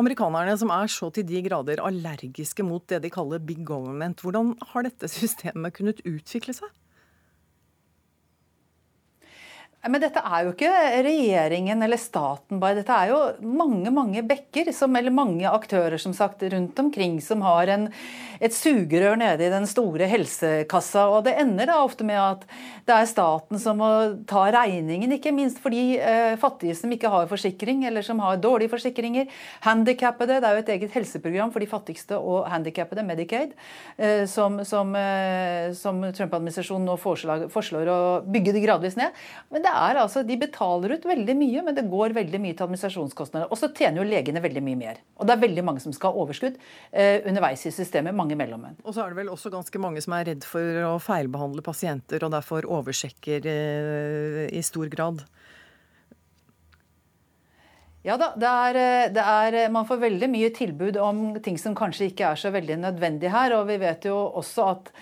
Amerikanerne 0.00 0.56
som 0.60 0.72
er 0.74 0.92
så 0.92 1.10
til 1.14 1.26
de 1.28 1.42
grader 1.44 1.82
allergiske 1.84 2.64
mot 2.66 2.84
det 2.88 3.02
de 3.04 3.10
kaller 3.12 3.42
big 3.42 3.64
government, 3.66 4.22
hvordan 4.24 4.54
har 4.72 4.86
dette 4.86 5.10
systemet 5.10 5.74
kunnet 5.76 6.02
utvikle 6.08 6.56
seg? 6.56 6.70
Men 9.88 10.02
dette 10.02 10.20
er 10.20 10.44
jo 10.44 10.50
ikke 10.52 10.70
regjeringen 11.06 11.80
eller 11.80 11.96
staten 11.96 12.58
bare. 12.60 12.76
Dette 12.82 12.92
er 12.92 13.12
jo 13.14 13.20
mange 13.56 13.88
mange 13.94 14.20
bekker, 14.28 14.68
som, 14.76 14.92
eller 14.98 15.14
mange 15.14 15.48
aktører 15.48 15.96
som 15.96 16.12
sagt, 16.12 16.42
rundt 16.52 16.76
omkring 16.82 17.16
som 17.24 17.40
har 17.46 17.70
en, 17.72 17.86
et 18.44 18.52
sugerør 18.52 19.16
nede 19.22 19.46
i 19.46 19.52
den 19.52 19.64
store 19.70 20.04
helsekassa. 20.10 21.06
Og 21.08 21.24
det 21.24 21.32
ender 21.40 21.70
da 21.72 21.78
ofte 21.80 22.04
med 22.04 22.20
at 22.20 22.44
det 22.90 22.92
er 22.92 23.08
staten 23.08 23.60
som 23.62 23.80
må 23.80 23.88
ta 24.28 24.42
regningen, 24.52 25.14
ikke 25.16 25.32
minst 25.32 25.62
for 25.64 25.72
de 25.72 25.96
eh, 25.96 26.36
fattige 26.40 26.76
som 26.76 26.92
ikke 26.92 27.08
har 27.12 27.30
forsikring, 27.30 27.86
eller 27.88 28.04
som 28.04 28.20
har 28.20 28.36
dårlige 28.42 28.74
forsikringer. 28.74 29.32
Handikappede, 29.64 30.42
det 30.42 30.50
er 30.50 30.58
jo 30.58 30.64
et 30.66 30.74
eget 30.76 30.98
helseprogram 30.98 31.54
for 31.54 31.64
de 31.64 31.70
fattigste 31.70 32.20
og 32.20 32.50
handikappede, 32.52 33.06
Medicaid, 33.06 33.56
eh, 33.96 34.26
som, 34.28 34.60
som, 34.68 34.92
eh, 34.98 35.72
som 35.78 36.04
Trump-administrasjonen 36.04 36.84
nå 36.90 37.00
foreslår, 37.00 37.48
foreslår 37.54 37.88
å 37.88 38.00
bygge 38.28 38.58
det 38.58 38.64
gradvis 38.68 39.00
ned. 39.00 39.16
Men 39.48 39.64
det 39.64 39.69
det 39.70 39.78
er 39.78 40.00
altså, 40.02 40.22
De 40.26 40.36
betaler 40.40 40.96
ut 40.96 41.06
veldig 41.06 41.36
mye, 41.38 41.64
men 41.66 41.76
det 41.76 41.86
går 41.90 42.14
veldig 42.16 42.40
mye 42.42 42.56
til 42.56 42.66
administrasjonskostnader. 42.66 43.50
Og 43.50 43.58
så 43.58 43.70
tjener 43.76 44.02
jo 44.02 44.08
legene 44.08 44.42
veldig 44.42 44.62
mye 44.66 44.78
mer. 44.80 45.00
Og 45.18 45.28
det 45.28 45.36
er 45.36 45.44
veldig 45.44 45.64
mange 45.66 45.82
som 45.84 45.94
skal 45.94 46.14
ha 46.14 46.24
overskudd 46.24 46.58
eh, 46.58 47.20
underveis 47.30 47.64
i 47.68 47.74
systemet. 47.74 48.16
Mange 48.16 48.38
mellommenn. 48.38 48.78
Og 48.84 48.96
så 48.96 49.04
er 49.04 49.12
det 49.12 49.20
vel 49.20 49.32
også 49.32 49.52
ganske 49.52 49.82
mange 49.82 50.02
som 50.04 50.16
er 50.16 50.26
redd 50.32 50.46
for 50.46 50.82
å 50.88 50.94
feilbehandle 51.02 51.64
pasienter, 51.66 52.24
og 52.26 52.34
derfor 52.34 52.68
oversjekker 52.80 53.46
eh, 53.50 54.42
i 54.56 54.64
stor 54.66 54.90
grad. 54.92 55.24
Ja 58.06 58.16
da, 58.16 58.30
det 58.40 58.48
er, 58.48 58.80
eh, 58.80 59.08
det 59.12 59.24
er, 59.24 59.62
man 59.72 59.88
får 59.88 60.04
veldig 60.06 60.30
mye 60.32 60.52
tilbud 60.56 60.98
om 61.04 61.24
ting 61.44 61.58
som 61.60 61.76
kanskje 61.76 62.10
ikke 62.10 62.32
er 62.32 62.40
så 62.40 62.52
veldig 62.54 62.80
nødvendig 62.86 63.32
her. 63.32 63.58
Og 63.60 63.68
vi 63.70 63.80
vet 63.82 64.08
jo 64.08 64.16
også 64.40 64.70
at 64.74 64.94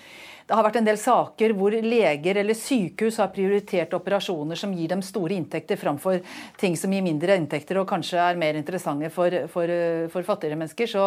det 0.49 0.57
har 0.57 0.65
vært 0.65 0.79
en 0.79 0.87
del 0.87 0.97
saker 0.97 1.51
hvor 1.53 1.75
leger 1.77 2.39
eller 2.41 2.57
sykehus 2.57 3.19
har 3.21 3.29
prioritert 3.33 3.91
operasjoner 3.93 4.57
som 4.57 4.71
gir 4.73 4.89
dem 4.89 5.03
store 5.05 5.35
inntekter, 5.37 5.77
framfor 5.77 6.23
ting 6.57 6.73
som 6.79 6.93
gir 6.95 7.03
mindre 7.05 7.35
inntekter 7.37 7.77
og 7.77 7.85
kanskje 7.91 8.17
er 8.17 8.39
mer 8.39 8.57
interessante 8.57 9.11
for, 9.13 9.35
for, 9.53 9.73
for 10.09 10.25
fattigere 10.25 10.57
mennesker. 10.57 10.89
Så, 10.89 11.03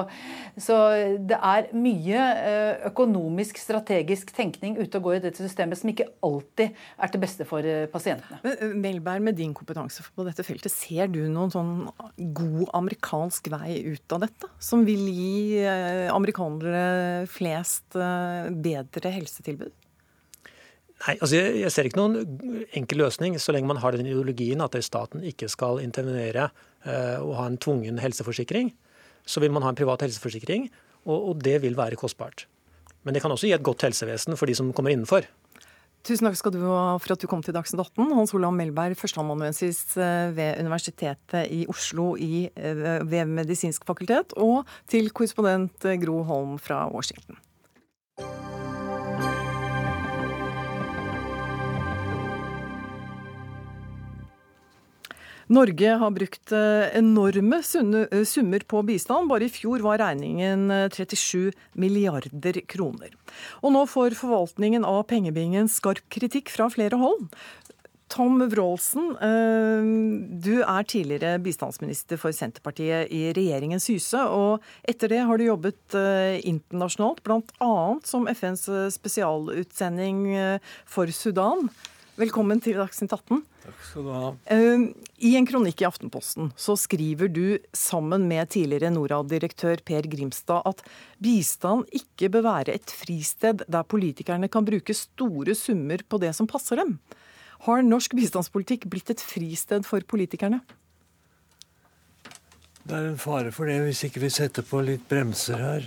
så, 0.54 0.76
det 1.18 1.38
er 1.42 1.72
mye 1.74 2.20
eh, 2.22 2.84
økonomisk, 2.92 3.58
strategisk 3.58 4.30
tenkning 4.36 4.76
ute 4.78 5.00
og 5.00 5.08
går 5.08 5.18
i 5.18 5.24
dette 5.26 5.42
systemet 5.42 5.80
som 5.80 5.90
ikke 5.90 6.06
alltid 6.22 6.78
er 7.02 7.10
til 7.10 7.24
beste 7.26 7.48
for 7.48 7.66
eh, 7.66 7.88
pasientene. 7.90 8.38
Men 8.46 8.54
eh, 8.54 8.78
Melberg, 8.78 9.26
med 9.26 9.38
din 9.42 9.56
kompetanse 9.58 10.06
på 10.06 10.28
dette 10.28 10.46
feltet, 10.46 10.70
ser 10.70 11.10
du 11.10 11.18
noen 11.26 11.50
sånn 11.50 11.74
god 12.30 12.70
amerikansk 12.78 13.50
vei 13.56 13.80
ut 13.90 14.14
av 14.14 14.22
dette? 14.28 14.54
Som 14.62 14.86
vil 14.86 15.02
gi 15.10 15.66
amerikanere 16.14 17.26
flest 17.30 17.98
bedre 17.98 19.10
helse? 19.18 19.31
Helsetilbud? 19.32 19.72
Nei, 21.02 21.16
altså 21.18 21.34
jeg, 21.34 21.56
jeg, 21.64 21.72
ser 21.74 21.88
ikke 21.88 21.98
noen 21.98 22.66
enkel 22.78 23.02
løsning 23.02 23.34
så 23.42 23.54
lenge 23.54 23.70
man 23.70 23.80
har 23.82 23.96
den 23.96 24.06
ideologien 24.06 24.62
at 24.62 24.76
staten 24.86 25.24
ikke 25.26 25.48
skal 25.50 25.80
intervenere 25.82 26.50
eh, 26.86 27.18
og 27.18 27.34
ha 27.40 27.48
en 27.50 27.58
tvungen 27.58 27.98
helseforsikring. 27.98 28.70
Så 29.26 29.42
vil 29.42 29.54
man 29.54 29.64
ha 29.66 29.72
en 29.72 29.78
privat 29.78 30.02
helseforsikring, 30.02 30.68
og, 31.06 31.16
og, 31.16 31.34
det 31.42 31.60
vil 31.62 31.78
være 31.78 31.98
kostbart. 31.98 32.46
Men 33.02 33.14
det 33.14 33.22
kan 33.22 33.34
også 33.34 33.48
gi 33.48 33.54
et 33.54 33.66
godt 33.66 33.82
helsevesen 33.86 34.38
for 34.38 34.50
de 34.50 34.54
som 34.54 34.70
kommer 34.74 34.94
innenfor. 34.94 35.26
Tusen 36.06 36.26
takk 36.26 36.38
skal 36.38 36.54
du 36.54 36.62
ha 36.66 36.96
for 36.98 37.14
at 37.14 37.22
du 37.22 37.28
kom 37.30 37.42
til 37.46 37.54
Dagsnytt 37.54 37.82
18. 37.82 38.14
Hans 38.14 38.34
Olav 38.34 38.54
Melberg, 38.54 38.94
førsteamanuensis 38.98 39.84
eh, 39.98 40.30
ved 40.38 40.62
Universitetet 40.62 41.50
i 41.50 41.64
Oslo 41.70 42.12
i, 42.14 42.46
eh, 42.46 42.82
ved 43.02 43.30
Medisinsk 43.30 43.86
fakultet, 43.90 44.36
og 44.38 44.68
til 44.90 45.10
korrespondent 45.10 45.90
Gro 46.02 46.22
Holm 46.30 46.60
fra 46.62 46.84
Washington. 46.94 47.42
Norge 55.52 55.96
har 56.00 56.12
brukt 56.14 56.52
eh, 56.52 56.96
enorme 56.96 57.58
eh, 57.60 58.24
summer 58.24 58.62
på 58.64 58.82
bistand. 58.88 59.28
Bare 59.28 59.44
i 59.46 59.52
fjor 59.52 59.82
var 59.84 60.00
regningen 60.00 60.70
37 60.88 61.48
eh, 61.50 61.58
milliarder 61.76 62.60
kroner. 62.70 63.12
Og 63.60 63.74
nå 63.74 63.82
får 63.90 64.16
forvaltningen 64.16 64.86
av 64.88 65.02
pengebingen 65.10 65.68
skarp 65.68 66.06
kritikk 66.12 66.52
fra 66.54 66.70
flere 66.72 67.00
hold. 67.00 67.28
Tom 68.12 68.42
Wroldsen, 68.44 69.14
du 70.44 70.58
er 70.60 70.84
tidligere 70.84 71.38
bistandsminister 71.40 72.18
for 72.20 72.36
Senterpartiet 72.36 73.08
i 73.08 73.22
regjeringens 73.32 73.88
hyse. 73.88 74.20
Og 74.20 74.60
etter 74.84 75.08
det 75.08 75.22
har 75.24 75.40
du 75.40 75.46
jobbet 75.46 75.96
internasjonalt, 76.44 77.22
bl.a. 77.24 77.70
som 78.04 78.28
FNs 78.28 78.66
spesialutsending 78.98 80.20
for 80.84 81.08
Sudan. 81.16 81.72
Velkommen 82.20 82.60
til 82.60 82.76
Dagsnytt 82.82 83.16
18. 83.16 83.40
Takk 83.62 83.82
skal 83.86 84.06
du 84.06 84.10
ha. 84.10 84.28
Ehm, 84.50 84.88
I 85.22 85.36
en 85.38 85.46
kronikk 85.46 85.84
i 85.84 85.86
Aftenposten 85.86 86.50
så 86.58 86.74
skriver 86.78 87.30
du 87.30 87.58
sammen 87.76 88.26
med 88.30 88.50
tidligere 88.50 88.90
Norad-direktør 88.90 89.84
Per 89.86 90.08
Grimstad 90.10 90.66
at 90.66 90.82
bistand 91.22 91.86
ikke 91.94 92.32
bør 92.34 92.48
være 92.48 92.74
et 92.74 92.90
fristed 92.90 93.62
der 93.70 93.86
politikerne 93.86 94.50
kan 94.50 94.66
bruke 94.66 94.96
store 94.96 95.54
summer 95.54 96.02
på 96.02 96.18
det 96.22 96.34
som 96.34 96.50
passer 96.50 96.82
dem. 96.82 96.96
Har 97.68 97.84
norsk 97.86 98.16
bistandspolitikk 98.18 98.88
blitt 98.90 99.14
et 99.14 99.22
fristed 99.22 99.86
for 99.86 100.02
politikerne? 100.10 100.58
Det 102.82 102.98
er 102.98 103.12
en 103.12 103.20
fare 103.20 103.52
for 103.54 103.70
det 103.70 103.78
hvis 103.84 104.02
ikke 104.08 104.24
vi 104.24 104.32
setter 104.34 104.66
på 104.66 104.82
litt 104.82 105.06
bremser 105.06 105.62
her. 105.62 105.86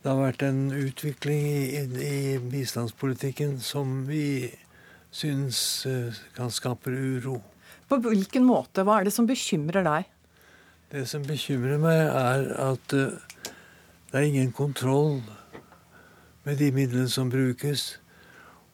Det 0.00 0.08
har 0.08 0.16
vært 0.16 0.46
en 0.46 0.70
utvikling 0.72 1.44
i, 1.44 1.84
i 1.84 2.38
bistandspolitikken 2.40 3.58
som 3.60 4.06
vi 4.08 4.48
syns 5.10 5.86
kan 6.36 6.50
skape 6.54 6.90
uro. 6.90 7.40
På 7.90 7.98
hvilken 8.04 8.44
måte? 8.46 8.84
Hva 8.86 9.00
er 9.00 9.08
det 9.08 9.14
som 9.14 9.26
bekymrer 9.26 9.82
deg? 9.86 10.10
Det 10.90 11.04
som 11.10 11.22
bekymrer 11.26 11.78
meg, 11.78 12.00
er 12.06 12.46
at 12.58 12.94
eh, 12.94 13.18
det 14.10 14.18
er 14.18 14.26
ingen 14.26 14.52
kontroll 14.54 15.20
med 16.46 16.58
de 16.58 16.70
midlene 16.74 17.10
som 17.10 17.30
brukes. 17.30 18.00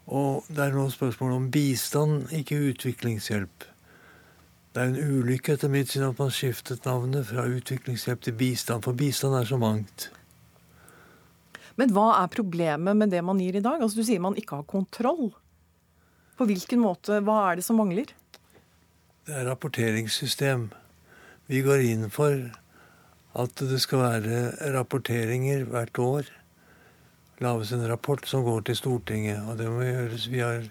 Og 0.06 0.44
det 0.48 0.62
er 0.64 0.76
nå 0.76 0.86
spørsmål 0.92 1.32
om 1.36 1.48
bistand, 1.52 2.28
ikke 2.32 2.60
utviklingshjelp. 2.70 3.66
Det 4.72 4.82
er 4.82 4.92
en 4.92 5.16
ulykke 5.20 5.56
etter 5.56 5.72
mitt 5.72 5.92
syn 5.92 6.06
at 6.10 6.20
man 6.20 6.32
skiftet 6.32 6.84
navnet 6.84 7.26
fra 7.30 7.46
utviklingshjelp 7.48 8.24
til 8.24 8.36
bistand, 8.36 8.84
for 8.84 8.96
bistand 8.96 9.36
er 9.36 9.48
så 9.48 9.56
mangt. 9.60 10.10
Men 11.76 11.92
hva 11.92 12.10
er 12.22 12.32
problemet 12.32 12.96
med 12.96 13.12
det 13.12 13.24
man 13.24 13.40
gir 13.40 13.56
i 13.56 13.64
dag? 13.64 13.80
Altså, 13.80 14.00
du 14.00 14.08
sier 14.08 14.20
man 14.24 14.36
ikke 14.36 14.60
har 14.60 14.68
kontroll. 14.68 15.32
På 16.36 16.46
hvilken 16.48 16.82
måte? 16.84 17.20
Hva 17.24 17.38
er 17.50 17.58
det 17.58 17.64
som 17.64 17.78
mangler? 17.80 18.12
Det 19.26 19.34
er 19.34 19.48
rapporteringssystem. 19.48 20.68
Vi 21.48 21.62
går 21.64 21.84
inn 21.88 22.10
for 22.12 22.34
at 23.36 23.62
det 23.70 23.78
skal 23.82 24.02
være 24.04 24.72
rapporteringer 24.74 25.64
hvert 25.70 25.98
år. 25.98 26.32
lages 27.40 27.72
en 27.72 27.88
rapport 27.88 28.26
som 28.26 28.44
går 28.44 28.60
til 28.60 28.76
Stortinget. 28.76 29.42
Og 29.48 29.58
det 29.58 29.68
må 29.68 29.82
gjøres. 29.84 30.28
Vi 30.32 30.38
har, 30.40 30.62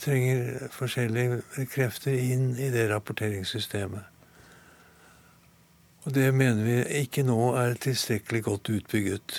trenger 0.00 0.68
forskjellige 0.74 1.66
krefter 1.70 2.16
inn 2.18 2.56
i 2.58 2.70
det 2.74 2.88
rapporteringssystemet. 2.90 4.02
Og 6.04 6.14
det 6.14 6.34
mener 6.34 6.64
vi 6.64 6.80
ikke 7.00 7.22
nå 7.22 7.54
er 7.56 7.78
tilstrekkelig 7.80 8.42
godt 8.44 8.68
utbygget. 8.68 9.36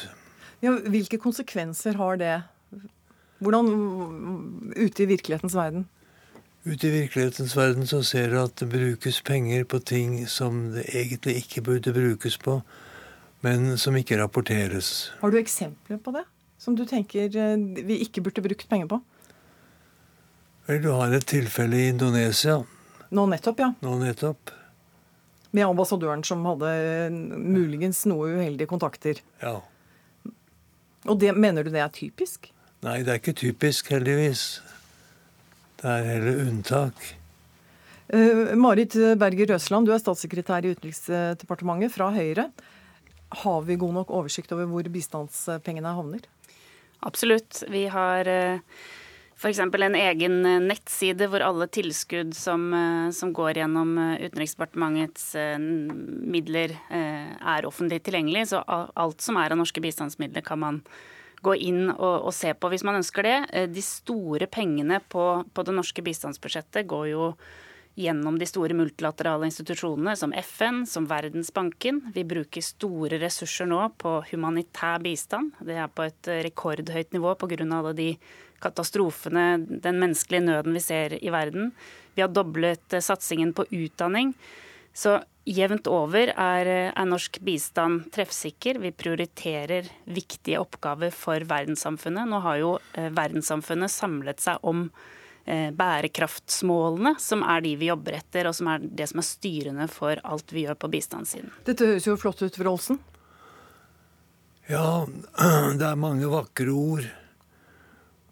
Ja, 0.64 0.72
hvilke 0.90 1.20
konsekvenser 1.22 2.00
har 2.00 2.18
det? 2.18 2.36
Hvordan 3.44 3.68
ute 4.76 5.04
i 5.04 5.10
virkelighetens 5.10 5.56
verden? 5.56 5.88
Ute 6.66 6.88
i 6.88 6.92
virkelighetens 6.92 7.54
verden 7.58 7.86
så 7.88 8.00
ser 8.04 8.32
du 8.32 8.40
at 8.42 8.56
det 8.58 8.70
brukes 8.72 9.20
penger 9.22 9.68
på 9.70 9.80
ting 9.86 10.24
som 10.32 10.72
det 10.74 10.88
egentlig 10.90 11.36
ikke 11.44 11.62
burde 11.62 11.94
brukes 11.94 12.40
på, 12.42 12.62
men 13.46 13.76
som 13.78 13.98
ikke 14.00 14.18
rapporteres. 14.18 15.12
Har 15.20 15.34
du 15.34 15.38
eksempler 15.38 16.00
på 16.02 16.16
det? 16.16 16.24
Som 16.58 16.78
du 16.80 16.86
tenker 16.90 17.30
eh, 17.30 17.60
vi 17.86 18.00
ikke 18.02 18.24
burde 18.26 18.42
brukt 18.42 18.66
penger 18.72 18.90
på? 18.96 19.02
Vel, 20.66 20.82
du 20.82 20.90
har 20.96 21.14
et 21.14 21.28
tilfelle 21.30 21.78
i 21.78 21.92
Indonesia. 21.92 22.64
Nå 23.14 23.28
nettopp, 23.30 23.62
ja. 23.62 23.70
Nå 23.86 24.00
nettopp. 24.02 24.50
Med 25.54 25.68
ambassadøren 25.68 26.26
som 26.26 26.42
hadde 26.50 26.72
muligens 27.38 28.02
noe 28.10 28.32
uheldige 28.40 28.72
kontakter. 28.72 29.22
Ja. 29.44 29.60
Og 31.06 31.22
det, 31.22 31.36
mener 31.38 31.62
du 31.62 31.70
det 31.70 31.84
er 31.84 31.94
typisk? 31.94 32.50
Nei, 32.86 33.00
det 33.02 33.10
er 33.16 33.18
ikke 33.18 33.34
typisk, 33.34 33.88
heldigvis. 33.90 34.42
Det 35.82 35.90
er 35.90 36.04
heller 36.06 36.42
unntak. 36.44 37.06
Uh, 38.14 38.54
Marit 38.62 38.94
Berger 39.18 39.56
Røsland, 39.56 39.88
du 39.88 39.94
er 39.96 40.02
statssekretær 40.04 40.68
i 40.68 40.76
Utenriksdepartementet 40.76 41.96
fra 41.96 42.12
Høyre. 42.14 42.52
Har 43.42 43.66
vi 43.66 43.80
god 43.82 43.96
nok 43.96 44.14
oversikt 44.14 44.54
over 44.54 44.70
hvor 44.70 44.90
bistandspengene 44.94 45.96
havner? 45.98 46.28
Absolutt. 47.10 47.64
Vi 47.74 47.88
har 47.90 48.30
uh, 48.30 48.78
f.eks. 49.34 49.64
en 49.66 49.98
egen 50.04 50.38
nettside 50.68 51.32
hvor 51.34 51.42
alle 51.48 51.66
tilskudd 51.74 52.38
som, 52.38 52.70
som 53.10 53.34
går 53.34 53.64
gjennom 53.64 53.98
Utenriksdepartementets 53.98 55.34
midler, 55.58 56.78
er 56.94 57.68
offentlig 57.68 58.04
tilgjengelig. 58.06 58.46
Så 58.54 58.62
alt 58.70 59.26
som 59.26 59.42
er 59.42 59.58
av 59.58 59.60
norske 59.60 59.82
bistandsmidler, 59.84 60.46
kan 60.46 60.62
man 60.62 60.82
gå 61.46 61.56
inn 61.68 61.86
og, 61.94 62.26
og, 62.28 62.34
se 62.36 62.54
på 62.58 62.72
hvis 62.72 62.86
man 62.88 63.00
ønsker 63.02 63.28
det. 63.28 63.38
Eh, 63.54 63.70
de 63.72 63.84
store 63.86 64.50
pengene 64.52 65.02
på, 65.10 65.28
på 65.54 65.66
det 65.68 65.76
norske 65.78 66.04
bistandsbudsjettet 66.06 66.90
går 66.90 67.12
jo 67.14 67.30
gjennom 67.96 68.36
de 68.36 68.48
store 68.50 68.76
multilaterale 68.76 69.48
institusjonene 69.48 70.18
som 70.20 70.34
FN, 70.36 70.82
som 70.90 71.06
Verdensbanken. 71.08 72.02
Vi 72.16 72.26
bruker 72.28 72.64
store 72.64 73.22
ressurser 73.22 73.70
nå 73.72 73.80
på 74.02 74.18
humanitær 74.34 75.00
bistand. 75.06 75.54
Det 75.64 75.78
er 75.80 75.88
på 75.88 76.04
et 76.10 76.32
rekordhøyt 76.50 77.16
nivå 77.16 77.38
pga. 77.40 77.64
alle 77.64 77.94
de 77.96 78.10
katastrofene, 78.64 79.66
den 79.68 80.00
menneskelige 80.02 80.48
nøden 80.48 80.76
vi 80.76 80.84
ser 80.84 81.18
i 81.22 81.32
verden. 81.32 81.72
Vi 82.16 82.24
har 82.24 82.32
doblet 82.32 82.94
eh, 82.94 83.04
satsingen 83.04 83.54
på 83.54 83.68
utdanning. 83.72 84.34
Så 84.96 85.18
jevnt 85.46 85.88
over 85.92 86.32
er, 86.32 86.70
er, 86.88 87.08
norsk 87.10 87.42
bistand 87.44 88.08
treffsikker. 88.16 88.80
Vi 88.80 88.94
prioriterer 88.96 89.90
viktige 90.08 90.62
oppgaver 90.64 91.12
for 91.14 91.44
verdenssamfunnet. 91.46 92.30
Nå 92.32 92.40
har 92.46 92.62
jo 92.62 92.72
eh, 92.96 93.12
verdenssamfunnet 93.14 93.92
samlet 93.92 94.40
seg 94.42 94.64
om 94.64 94.86
eh, 95.46 95.68
bærekraftsmålene, 95.76 97.18
som 97.20 97.44
er 97.44 97.66
de 97.66 97.74
vi 97.82 97.92
jobber 97.92 98.16
etter, 98.22 98.48
og 98.48 98.56
som 98.56 98.72
er 98.72 98.88
det 98.88 99.10
som 99.12 99.20
er 99.20 99.28
styrende 99.28 99.90
for 99.92 100.22
alt 100.24 100.56
vi 100.56 100.64
gjør 100.64 100.80
på 100.80 100.92
bistandssiden. 100.96 101.52
Dette 101.68 101.92
høres 101.92 102.08
jo 102.08 102.16
flott 102.22 102.46
ut, 102.46 102.62
Wroldsen. 102.62 103.02
Ja, 104.72 105.04
det 105.80 105.92
er 105.92 106.00
mange 106.00 106.32
vakre 106.32 106.72
ord. 106.72 107.12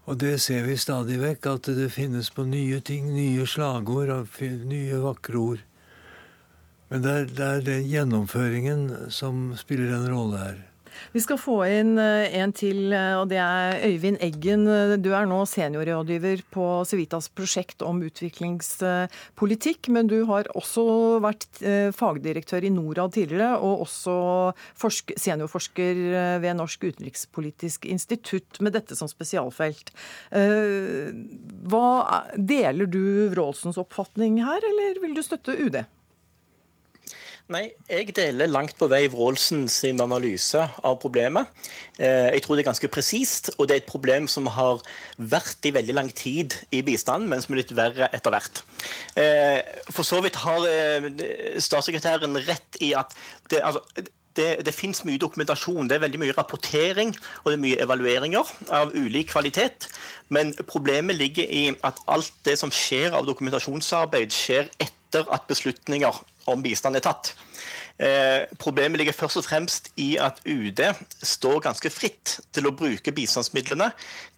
Og 0.07 0.17
det 0.19 0.37
ser 0.43 0.65
vi 0.67 0.79
stadig 0.79 1.19
vekk, 1.19 1.51
at 1.51 1.69
det 1.75 1.91
finnes 1.91 2.31
på 2.31 2.47
nye 2.47 2.79
ting, 2.83 3.11
nye 3.11 3.45
slagord 3.47 4.15
og 4.15 4.41
nye 4.67 5.03
vakre 5.03 5.43
ord. 5.43 5.61
Men 6.89 7.05
det 7.05 7.11
er, 7.11 7.25
det 7.31 7.47
er 7.47 7.65
den 7.65 7.89
gjennomføringen 7.89 8.85
som 9.13 9.49
spiller 9.57 9.95
en 9.95 10.09
rolle 10.11 10.43
her. 10.43 10.61
Vi 11.13 11.21
skal 11.21 11.39
få 11.41 11.57
inn 11.69 11.97
eh, 12.01 12.33
en 12.39 12.53
til, 12.55 12.93
eh, 12.93 13.15
og 13.19 13.27
det 13.31 13.39
er 13.41 13.79
Øyvind 13.87 14.19
Eggen. 14.23 14.65
Du 15.03 15.11
er 15.13 15.27
nå 15.29 15.43
seniorrådgiver 15.49 16.43
på 16.53 16.67
Civitas 16.89 17.29
prosjekt 17.33 17.83
om 17.85 18.01
utviklingspolitikk, 18.05 19.89
men 19.93 20.09
du 20.11 20.19
har 20.29 20.49
også 20.57 20.85
vært 21.23 21.61
eh, 21.61 21.89
fagdirektør 21.95 22.65
i 22.65 22.73
Norad 22.73 23.15
tidligere, 23.17 23.57
og 23.59 23.85
også 23.87 24.15
seniorforsker 25.19 26.01
ved 26.43 26.57
Norsk 26.57 26.85
utenrikspolitisk 26.87 27.87
institutt 27.89 28.61
med 28.63 28.75
dette 28.75 28.97
som 28.97 29.09
spesialfelt. 29.09 29.91
Hva, 30.33 31.87
deler 32.37 32.89
du 32.89 33.03
Wroldsens 33.33 33.79
oppfatning 33.81 34.39
her, 34.43 34.63
eller 34.71 35.01
vil 35.03 35.15
du 35.17 35.23
støtte 35.25 35.55
UD? 35.57 35.83
Nei, 37.51 37.65
jeg 37.91 38.13
deler 38.15 38.47
langt 38.47 38.77
på 38.79 38.87
vei 38.87 39.01
Wroldsen 39.11 39.65
sin 39.67 39.99
analyse 39.99 40.61
av 40.79 40.95
problemet. 41.01 41.49
Eh, 41.99 42.29
jeg 42.37 42.45
tror 42.45 42.55
det 42.55 42.63
er 42.63 42.69
ganske 42.69 42.89
presist, 42.93 43.49
og 43.57 43.67
det 43.67 43.75
er 43.75 43.81
et 43.81 43.89
problem 43.89 44.29
som 44.31 44.47
har 44.47 44.79
vært 45.19 45.67
i 45.67 45.73
veldig 45.75 45.97
lang 45.97 46.11
tid 46.15 46.55
i 46.71 46.79
bistanden, 46.87 47.27
men 47.27 47.43
som 47.43 47.51
er 47.51 47.59
litt 47.59 47.75
verre 47.75 48.07
etter 48.15 48.31
hvert. 48.31 48.63
Eh, 49.19 49.59
for 49.91 50.07
så 50.07 50.21
vidt 50.23 50.39
har 50.39 50.69
eh, 50.71 51.09
statssekretæren 51.59 52.39
rett 52.47 52.79
i 52.79 52.93
at 52.95 53.11
det, 53.51 53.59
altså, 53.59 53.83
det, 54.39 54.47
det 54.63 54.77
fins 54.79 55.03
mye 55.03 55.19
dokumentasjon. 55.19 55.91
Det 55.91 55.99
er 55.99 56.07
veldig 56.07 56.23
mye 56.23 56.39
rapportering 56.39 57.11
og 57.43 57.51
det 57.51 57.57
er 57.57 57.63
mye 57.67 57.83
evalueringer 57.83 58.55
av 58.71 58.95
ulik 58.95 59.33
kvalitet. 59.35 59.91
Men 60.31 60.55
problemet 60.71 61.19
ligger 61.19 61.51
i 61.51 61.67
at 61.83 61.99
alt 62.07 62.31
det 62.47 62.55
som 62.63 62.71
skjer 62.71 63.11
av 63.11 63.27
dokumentasjonsarbeid, 63.27 64.31
skjer 64.31 64.71
etter 64.79 65.02
at 65.21 65.47
beslutninger 65.49 66.21
om 66.51 66.63
bistand 66.63 66.97
er 66.97 67.05
tatt. 67.05 67.33
Eh, 68.01 68.49
problemet 68.57 68.97
ligger 68.97 69.13
først 69.13 69.37
og 69.37 69.45
fremst 69.45 69.91
i 70.01 70.15
at 70.17 70.39
UD 70.49 70.81
står 71.21 71.61
ganske 71.67 71.91
fritt 71.93 72.39
til 72.55 72.67
å 72.67 72.73
bruke 72.73 73.13
bistandsmidlene 73.13 73.91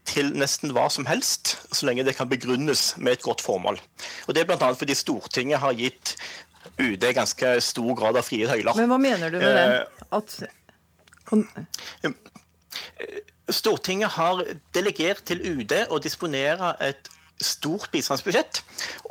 til 0.06 0.34
nesten 0.36 0.74
hva 0.76 0.90
som 0.92 1.08
helst, 1.10 1.56
så 1.72 1.88
lenge 1.88 2.04
det 2.06 2.18
kan 2.18 2.30
begrunnes 2.30 2.92
med 3.00 3.16
et 3.16 3.24
godt 3.26 3.42
formål. 3.42 3.80
Og 4.28 4.36
Det 4.36 4.44
er 4.44 4.50
bl.a. 4.52 4.74
fordi 4.76 4.98
Stortinget 4.98 5.64
har 5.64 5.74
gitt 5.80 6.18
UD 6.76 7.08
ganske 7.16 7.56
stor 7.64 7.96
grad 7.96 8.20
av 8.20 8.28
frie 8.28 8.48
tøyler. 8.50 8.76
Men 8.76 8.92
hva 8.92 9.00
mener 9.02 9.32
du 9.32 9.40
med 9.40 9.56
det? 9.56 9.82
At 10.12 10.38
at... 10.44 12.16
Stortinget 13.50 14.16
har 14.18 14.42
delegert 14.74 15.22
til 15.30 15.42
UD 15.42 15.74
å 15.94 16.00
disponere 16.02 16.74
et 16.82 17.10
stort 17.42 17.92
bistandsbudsjett. 17.94 18.62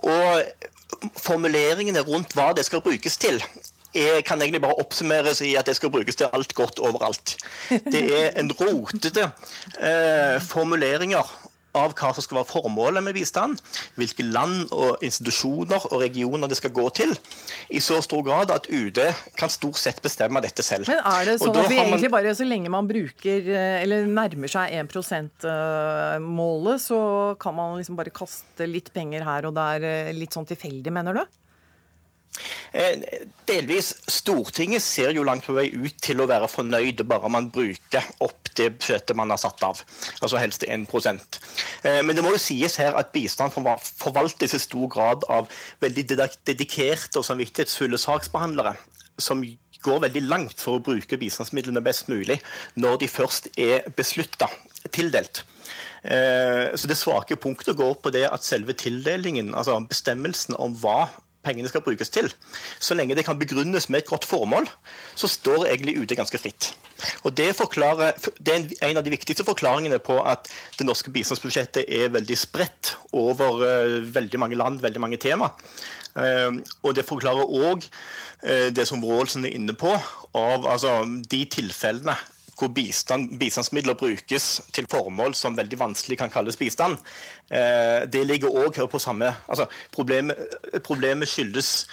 Og 0.02 0.42
formuleringene 1.20 2.02
rundt 2.06 2.34
hva 2.36 2.52
det 2.56 2.66
skal 2.66 2.82
brukes 2.84 3.18
til, 3.20 3.42
jeg 3.94 4.24
kan 4.26 4.42
egentlig 4.42 4.62
bare 4.62 4.78
oppsummeres 4.82 5.40
i 5.46 5.54
at 5.54 5.66
det 5.66 5.76
skal 5.78 5.90
brukes 5.94 6.16
til 6.18 6.26
alt 6.32 6.54
godt 6.54 6.78
overalt. 6.82 7.36
Det 7.70 8.02
er 8.10 8.32
en 8.40 8.50
rotete 8.52 9.28
eh, 9.78 10.40
formuleringer 10.42 11.30
av 11.78 11.94
hva 11.98 12.12
som 12.14 12.24
skal 12.24 12.40
være 12.40 12.50
formålet 12.52 13.04
med 13.04 13.16
bistand, 13.16 13.60
hvilke 13.98 14.26
land 14.26 14.72
og 14.74 15.02
institusjoner 15.04 15.88
og 15.90 16.02
regioner 16.02 16.50
det 16.50 16.58
skal 16.60 16.74
gå 16.74 16.86
til, 16.96 17.14
i 17.74 17.82
så 17.82 18.00
stor 18.04 18.24
grad 18.26 18.52
at 18.54 18.68
UD 18.70 19.00
kan 19.38 19.52
stort 19.52 19.80
sett 19.80 20.00
bestemme 20.04 20.42
dette 20.44 20.64
selv. 20.66 20.88
Men 20.90 21.02
er 21.02 21.30
det 21.30 21.38
sånn 21.42 21.56
at 21.58 21.70
vi 21.70 21.80
egentlig 21.82 22.12
bare, 22.14 22.34
så 22.36 22.46
lenge 22.48 22.72
man 22.72 22.88
bruker, 22.90 23.48
eh, 23.50 23.78
eller 23.82 24.08
nærmer 24.08 24.50
seg 24.50 24.74
1 24.80 24.92
%-målet, 24.94 26.84
så 26.88 27.00
kan 27.40 27.56
man 27.56 27.78
liksom 27.80 27.98
bare 27.98 28.14
kaste 28.14 28.68
litt 28.70 28.92
penger 28.94 29.26
her 29.26 29.48
og 29.48 29.56
der 29.56 29.88
eh, 29.88 30.12
litt 30.16 30.34
sånn 30.34 30.48
tilfeldig, 30.48 30.94
mener 30.94 31.22
du? 31.22 31.24
Eh, 32.72 33.02
delvis. 33.46 33.92
Stortinget 34.10 34.82
ser 34.82 35.14
jo 35.14 35.24
langt 35.26 35.46
på 35.46 35.54
vei 35.56 35.68
ut 35.70 35.96
til 36.02 36.22
å 36.22 36.28
være 36.30 36.50
fornøyd 36.50 37.04
bare 37.08 37.30
man 37.32 37.50
bruker 37.54 38.08
opp 38.24 38.50
det 38.58 38.70
budsjettet 38.76 39.16
man 39.18 39.30
har 39.30 39.40
satt 39.42 39.62
av. 39.66 39.82
Altså 40.20 40.40
helst 40.42 40.66
1 40.66 40.88
eh, 40.90 42.02
Men 42.02 42.14
det 42.16 42.24
må 42.24 42.34
jo 42.34 42.42
sies 42.42 42.76
her 42.82 42.98
at 42.98 43.12
bistand 43.14 43.54
forvaltes 43.54 44.54
i 44.54 44.62
stor 44.62 44.88
grad 44.90 45.26
av 45.30 45.50
veldig 45.84 46.06
dedikerte 46.46 47.20
og 47.20 47.28
samvittighetsfulle 47.30 47.98
saksbehandlere. 47.98 48.76
som 49.18 49.44
går 49.84 50.00
veldig 50.08 50.22
langt 50.26 50.58
for 50.58 50.78
å 50.78 50.82
bruke 50.82 51.18
bistandsmidlene 51.20 51.82
best 51.84 52.08
mulig 52.08 52.40
når 52.74 52.96
de 53.02 53.08
først 53.08 53.50
er 53.60 53.84
beslutta 53.94 54.48
tildelt. 54.90 55.44
Eh, 56.02 56.74
så 56.74 56.88
Det 56.88 56.96
svake 56.96 57.36
punktet 57.36 57.76
går 57.76 57.94
på 57.94 58.10
det 58.10 58.26
at 58.28 58.44
selve 58.44 58.72
tildelingen, 58.72 59.54
altså 59.54 59.78
bestemmelsen 59.88 60.56
om 60.58 60.74
hva 60.76 61.08
pengene 61.44 61.70
skal 61.70 61.84
brukes 61.84 62.10
til. 62.12 62.30
Så 62.80 62.96
lenge 62.96 63.16
det 63.16 63.26
kan 63.26 63.38
begrunnes 63.38 63.88
med 63.88 64.02
et 64.02 64.10
godt 64.10 64.26
formål, 64.28 64.68
så 65.14 65.30
står 65.30 65.68
egentlig 65.68 65.98
UD 66.00 66.16
ganske 66.18 66.40
fritt. 66.40 66.72
Og 67.24 67.36
Det, 67.36 67.52
det 68.40 68.54
er 68.54 68.88
en 68.88 68.96
av 68.96 69.04
de 69.04 69.12
viktigste 69.12 69.44
forklaringene 69.44 69.98
på 69.98 70.20
at 70.22 70.48
det 70.78 70.86
norske 70.86 71.10
bistandsbudsjettet 71.10 71.84
er 71.88 72.12
veldig 72.14 72.38
spredt 72.38 72.96
over 73.12 73.62
uh, 73.64 74.14
veldig 74.14 74.38
mange 74.40 74.56
land, 74.56 74.80
veldig 74.80 75.00
mange 75.00 75.16
tema. 75.16 75.50
Uh, 76.14 76.62
og 76.82 76.94
det 76.94 77.04
forklarer 77.04 77.44
òg 77.44 77.84
uh, 77.84 78.70
det 78.70 78.86
som 78.88 79.02
Wroldsen 79.02 79.44
er 79.44 79.56
inne 79.58 79.74
på, 79.74 79.92
av 80.34 80.66
altså, 80.66 81.02
de 81.30 81.44
tilfellene 81.50 82.16
hvor 82.58 82.70
bistand, 82.74 83.38
bistandsmidler 83.38 83.96
brukes 83.98 84.48
til 84.74 84.88
formål 84.90 85.34
som 85.38 85.56
veldig 85.58 85.78
vanskelig 85.80 86.18
kan 86.20 86.32
kalles 86.32 86.58
bistand, 86.60 86.98
eh, 87.50 88.04
det 88.10 88.26
ligger 88.26 88.54
òg 88.64 88.76
her 88.78 88.90
på 88.90 89.02
samme 89.02 89.32
altså 89.48 89.66
problemet, 89.94 90.36
problemet 90.86 91.28
skyldes 91.28 91.86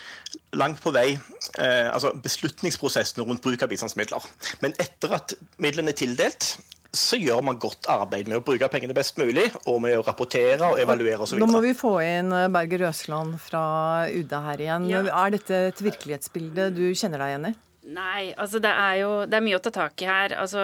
langt 0.55 0.81
på 0.83 0.93
vei 0.95 1.09
eh, 1.13 1.87
altså 1.91 2.13
beslutningsprosessene 2.23 3.25
rundt 3.27 3.43
bruk 3.43 3.63
av 3.63 3.71
bistandsmidler. 3.71 4.27
Men 4.61 4.75
etter 4.79 5.17
at 5.17 5.35
midlene 5.61 5.91
er 5.93 5.99
tildelt, 6.01 6.53
så 6.91 7.15
gjør 7.15 7.39
man 7.47 7.59
godt 7.61 7.87
arbeid 7.91 8.27
med 8.27 8.41
å 8.41 8.43
bruke 8.43 8.67
pengene 8.71 8.95
best 8.95 9.19
mulig, 9.19 9.47
og 9.63 9.79
med 9.83 9.95
å 9.95 10.03
rapportere 10.03 10.73
og 10.73 10.79
evaluere 10.81 11.23
osv. 11.23 11.39
Nå 11.39 11.47
må 11.47 11.61
vi 11.63 11.73
få 11.77 11.95
inn 12.03 12.33
eh, 12.35 12.49
Berger 12.51 12.85
Røsland 12.87 13.37
fra 13.41 13.63
UD 14.11 14.35
her 14.47 14.63
igjen. 14.67 14.87
Ja. 14.91 15.03
Er 15.23 15.35
dette 15.37 15.65
et 15.71 15.83
virkelighetsbilde 15.83 16.71
du 16.75 16.89
kjenner 16.91 17.23
deg 17.23 17.35
igjen 17.35 17.51
i? 17.51 17.53
Nei, 17.91 18.31
altså 18.39 18.61
det 18.63 18.71
er 18.71 18.95
jo 19.01 19.09
det 19.27 19.35
er 19.37 19.43
mye 19.43 19.57
å 19.57 19.63
ta 19.63 19.71
tak 19.75 20.01
i 20.03 20.07
her. 20.07 20.35
Altså, 20.39 20.61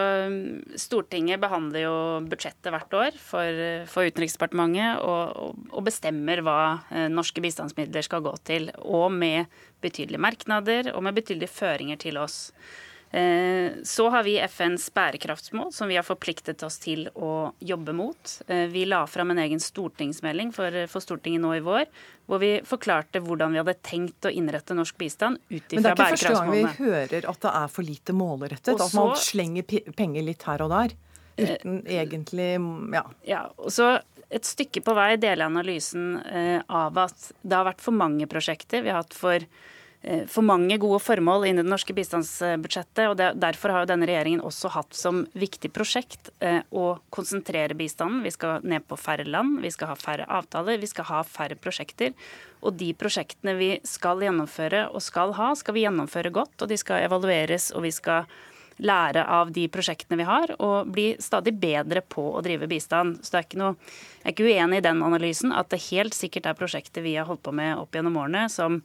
Stortinget 0.79 1.41
behandler 1.43 1.83
jo 1.83 1.95
budsjettet 2.29 2.71
hvert 2.73 2.97
år 2.97 3.17
for, 3.19 3.61
for 3.91 4.07
Utenriksdepartementet 4.07 5.03
og, 5.03 5.57
og, 5.71 5.81
bestemmer 5.87 6.43
hva 6.45 6.59
eh, 6.91 7.07
norske 7.11 7.43
bistandsmidler 7.43 8.05
skal 8.05 8.23
gå 8.25 8.33
til. 8.47 8.69
Og 8.85 9.09
med 9.11 9.51
betydelige 9.83 10.23
merknader 10.23 10.93
og 10.93 11.03
med 11.05 11.17
betydelige 11.19 11.51
føringer 11.51 11.99
til 12.01 12.21
oss. 12.21 12.39
Eh, 13.11 13.71
så 13.83 14.09
har 14.09 14.23
vi 14.23 14.39
FNs 14.39 14.93
bærekraftsmål, 14.93 15.73
som 15.73 15.87
vi 15.87 15.95
har 15.95 16.03
forpliktet 16.03 16.63
oss 16.63 16.75
til 16.83 17.07
å 17.15 17.53
jobbe 17.59 17.93
mot. 17.95 18.33
Eh, 18.47 18.65
vi 18.67 18.83
la 18.85 19.05
fram 19.07 19.31
en 19.31 19.39
egen 19.39 19.61
stortingsmelding 19.63 20.51
for, 20.55 20.75
for, 20.91 21.03
Stortinget 21.07 21.41
nå 21.41 21.53
i 21.55 21.61
vår, 21.63 21.85
hvor 22.27 22.41
vi 22.43 22.57
forklarte 22.67 23.21
hvordan 23.23 23.55
vi 23.55 23.61
hadde 23.61 23.77
tenkt 23.79 24.27
å 24.27 24.33
innrette 24.33 24.75
norsk 24.75 24.97
bistand 24.99 25.39
ut 25.47 25.77
ifra 25.77 25.93
bærekraftsmålene. 25.95 25.95
Men 25.95 25.95
det 25.95 26.03
er 26.03 26.17
ikke 26.17 26.25
første 26.25 26.35
gang 26.35 26.51
vi 26.51 26.89
hører 26.89 27.29
at 27.31 27.47
det 27.47 27.53
er 27.61 27.71
for 27.77 27.87
lite 27.87 28.17
målrettet, 28.17 28.73
Også, 28.75 28.89
at 28.89 28.99
man 28.99 29.15
slenger 29.23 29.95
penger 29.95 30.27
litt 30.27 30.43
her 30.49 30.65
og 30.67 30.75
der. 30.75 30.99
Uten 31.37 31.79
eh, 31.85 32.03
egentlig 32.03 32.51
Ja. 32.91 33.05
ja 33.23 33.41
og 33.55 33.71
så 33.71 33.95
et 34.27 34.43
stykke 34.43 34.81
på 34.83 34.91
vei 34.91 35.13
deler 35.15 35.45
jeg 35.45 35.53
analysen 35.53 36.07
av 36.67 36.97
at 36.99 37.29
det 37.47 37.55
har 37.55 37.63
vært 37.63 37.79
for 37.79 37.95
mange 37.95 38.27
prosjekter. 38.27 38.81
Vi 38.83 38.91
har 38.91 38.99
hatt 38.99 39.15
for 39.15 39.45
for 40.31 40.45
mange 40.45 40.77
gode 40.79 40.99
formål 41.03 41.47
inn 41.49 41.59
i 41.59 41.63
det 41.63 41.71
norske 41.71 41.91
bistandsbudsjettet. 41.95 43.03
og 43.09 43.39
Derfor 43.41 43.73
har 43.73 43.83
jo 43.83 43.89
denne 43.91 44.07
regjeringen 44.07 44.43
også 44.45 44.71
hatt 44.71 44.95
som 44.95 45.25
viktig 45.35 45.71
prosjekt 45.75 46.31
eh, 46.39 46.61
å 46.71 46.97
konsentrere 47.13 47.75
bistanden. 47.75 48.21
Vi 48.23 48.31
skal 48.31 48.63
ned 48.63 48.85
på 48.87 48.99
færre 48.99 49.27
land, 49.27 49.59
vi 49.63 49.71
skal 49.73 49.91
ha 49.91 49.97
færre 49.99 50.27
avtaler, 50.39 50.79
vi 50.79 50.87
skal 50.87 51.09
ha 51.09 51.23
færre 51.27 51.57
prosjekter. 51.59 52.13
Og 52.63 52.77
de 52.79 52.93
prosjektene 52.97 53.57
vi 53.59 53.71
skal 53.87 54.23
gjennomføre 54.23 54.87
og 54.93 55.03
skal 55.03 55.35
ha, 55.35 55.51
skal 55.59 55.75
vi 55.75 55.83
gjennomføre 55.83 56.31
godt. 56.35 56.55
Og 56.61 56.71
de 56.71 56.79
skal 56.79 57.03
evalueres, 57.09 57.73
og 57.75 57.83
vi 57.87 57.91
skal 57.95 58.29
lære 58.77 59.23
av 59.25 59.51
de 59.51 59.65
prosjektene 59.73 60.19
vi 60.19 60.27
har, 60.27 60.53
og 60.61 60.91
bli 60.93 61.07
stadig 61.19 61.55
bedre 61.57 62.03
på 62.05 62.23
å 62.37 62.45
drive 62.45 62.69
bistand. 62.69 63.19
Så 63.25 63.33
det 63.33 63.39
er 63.39 63.47
ikke 63.49 63.61
noe, 63.63 63.75
jeg 64.21 64.29
er 64.29 64.35
ikke 64.35 64.47
uenig 64.47 64.81
i 64.81 64.87
den 64.87 65.03
analysen, 65.03 65.51
at 65.51 65.71
det 65.73 65.83
helt 65.89 66.15
sikkert 66.15 66.47
er 66.47 66.59
prosjekter 66.59 67.05
vi 67.05 67.17
har 67.17 67.27
holdt 67.27 67.43
på 67.47 67.55
med 67.57 67.75
opp 67.81 67.97
gjennom 67.97 68.19
årene 68.21 68.45
som 68.53 68.83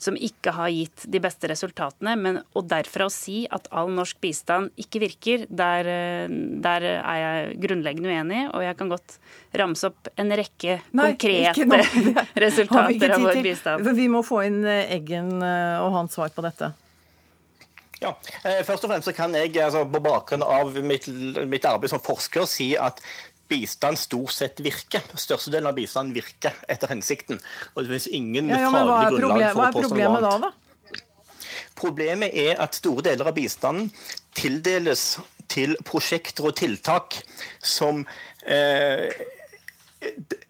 som 0.00 0.16
ikke 0.16 0.54
har 0.56 0.72
gitt 0.72 1.04
de 1.12 1.20
beste 1.22 1.48
resultatene. 1.50 2.14
Men, 2.16 2.40
og 2.56 2.66
derfra 2.70 3.06
å 3.08 3.12
si 3.12 3.44
at 3.52 3.68
all 3.76 3.92
norsk 3.92 4.20
bistand 4.22 4.72
ikke 4.80 5.02
virker, 5.04 5.46
der, 5.46 5.88
eh, 5.92 6.36
der, 6.64 6.86
er 6.98 7.20
jeg 7.20 7.56
grunnleggende 7.66 8.10
uenig. 8.10 8.42
Og 8.54 8.64
jeg 8.64 8.78
kan 8.80 8.92
godt 8.92 9.18
ramse 9.60 9.90
opp 9.90 10.12
en 10.16 10.36
rekke 10.40 10.80
Nei, 10.96 11.10
konkrete 11.12 12.24
resultater 12.46 13.16
av 13.16 13.26
vår 13.28 13.42
bistand. 13.44 13.90
Vi 14.00 14.08
må 14.12 14.24
få 14.26 14.44
inn 14.48 14.62
eh, 14.64 14.86
Eggen 14.96 15.36
eh, 15.44 15.82
og 15.84 15.92
hans 15.98 16.16
svar 16.16 16.32
på 16.34 16.44
dette. 16.46 16.72
Ja, 18.00 18.14
Først 18.64 18.86
og 18.86 18.88
fremst 18.88 19.10
så 19.10 19.12
kan 19.12 19.34
jeg 19.36 19.52
altså, 19.60 19.82
på 19.84 20.00
bakgrunn 20.00 20.40
av 20.40 20.72
mitt, 20.80 21.04
mitt 21.44 21.66
arbeid 21.68 21.92
som 21.92 22.00
forsker 22.00 22.46
si 22.48 22.70
at 22.80 23.02
bistand 23.50 23.98
stort 24.00 24.32
sett 24.34 24.62
virker. 24.64 25.04
Størstedelen 25.18 25.68
av 25.70 25.76
bistanden 25.76 26.14
virker 26.16 26.56
etter 26.70 26.92
hensikten. 26.94 27.40
Og 27.74 27.84
det 27.84 27.90
finnes 27.90 28.08
ingen 28.16 28.50
ja, 28.52 28.62
ja, 28.64 28.72
faglig 28.74 29.20
grunnlag 29.20 29.52
for 29.52 29.66
å 29.66 29.72
påstå 29.76 29.98
noe 29.98 30.10
annet. 30.10 30.26
Da, 30.26 30.48
da? 30.48 30.52
Problemet 31.80 32.34
er 32.36 32.58
at 32.60 32.76
store 32.76 33.04
deler 33.08 33.30
av 33.30 33.36
bistanden 33.36 33.88
tildeles 34.36 35.18
til 35.50 35.74
prosjekter 35.86 36.50
og 36.50 36.56
tiltak 36.60 37.16
som, 37.58 38.04
eh, 38.46 39.08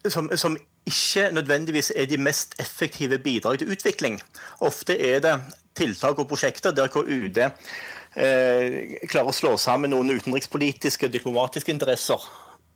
som, 0.09 0.29
som 0.37 0.59
ikke 0.91 1.31
nødvendigvis 1.33 1.93
er 1.97 2.09
de 2.11 2.19
mest 2.19 2.57
effektive 2.61 3.19
bidrag 3.19 3.59
til 3.59 3.71
utvikling. 3.73 4.21
Ofte 4.61 4.97
er 4.99 5.23
det 5.25 5.37
tiltak 5.79 6.19
og 6.19 6.29
prosjekter 6.29 6.75
der 6.75 6.91
hvor 6.93 7.07
UD 7.07 7.39
eh, 7.39 8.97
klarer 9.09 9.31
å 9.31 9.37
slå 9.37 9.57
sammen 9.61 9.95
noen 9.95 10.11
utenrikspolitiske 10.17 11.09
og 11.09 11.15
diplomatiske 11.15 11.73
interesser 11.73 12.27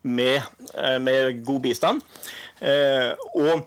med, 0.05 0.43
eh, 0.75 1.01
med 1.01 1.45
god 1.45 1.61
bistand. 1.65 2.03
Eh, 2.61 3.13
og 3.35 3.67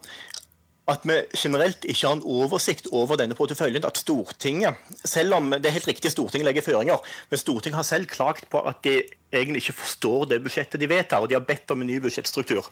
at 0.88 1.04
vi 1.04 1.18
generelt 1.36 1.84
ikke 1.84 2.08
har 2.08 2.16
en 2.16 2.24
oversikt 2.24 2.88
over 2.96 3.20
denne 3.20 3.36
porteføljen. 3.36 3.86
At 3.86 4.00
Stortinget, 4.00 4.80
selv 5.04 5.36
om 5.36 5.52
det 5.52 5.68
er 5.68 5.76
helt 5.76 5.90
riktig 5.90 6.14
Stortinget 6.14 6.48
legger 6.48 6.64
føringer, 6.64 7.04
men 7.30 7.42
Stortinget 7.42 7.82
har 7.82 7.88
selv 7.88 8.08
klagt 8.08 8.48
på 8.50 8.62
at 8.64 8.80
de 8.86 9.02
egentlig 9.34 9.66
ikke 9.66 9.82
forstår 9.82 10.30
det 10.32 10.40
budsjettet 10.46 10.80
de 10.80 10.90
vedtar, 10.90 11.20
og 11.20 11.30
de 11.30 11.36
har 11.36 11.44
bedt 11.44 11.72
om 11.76 11.84
en 11.84 11.92
ny 11.92 12.00
budsjettstruktur. 12.04 12.72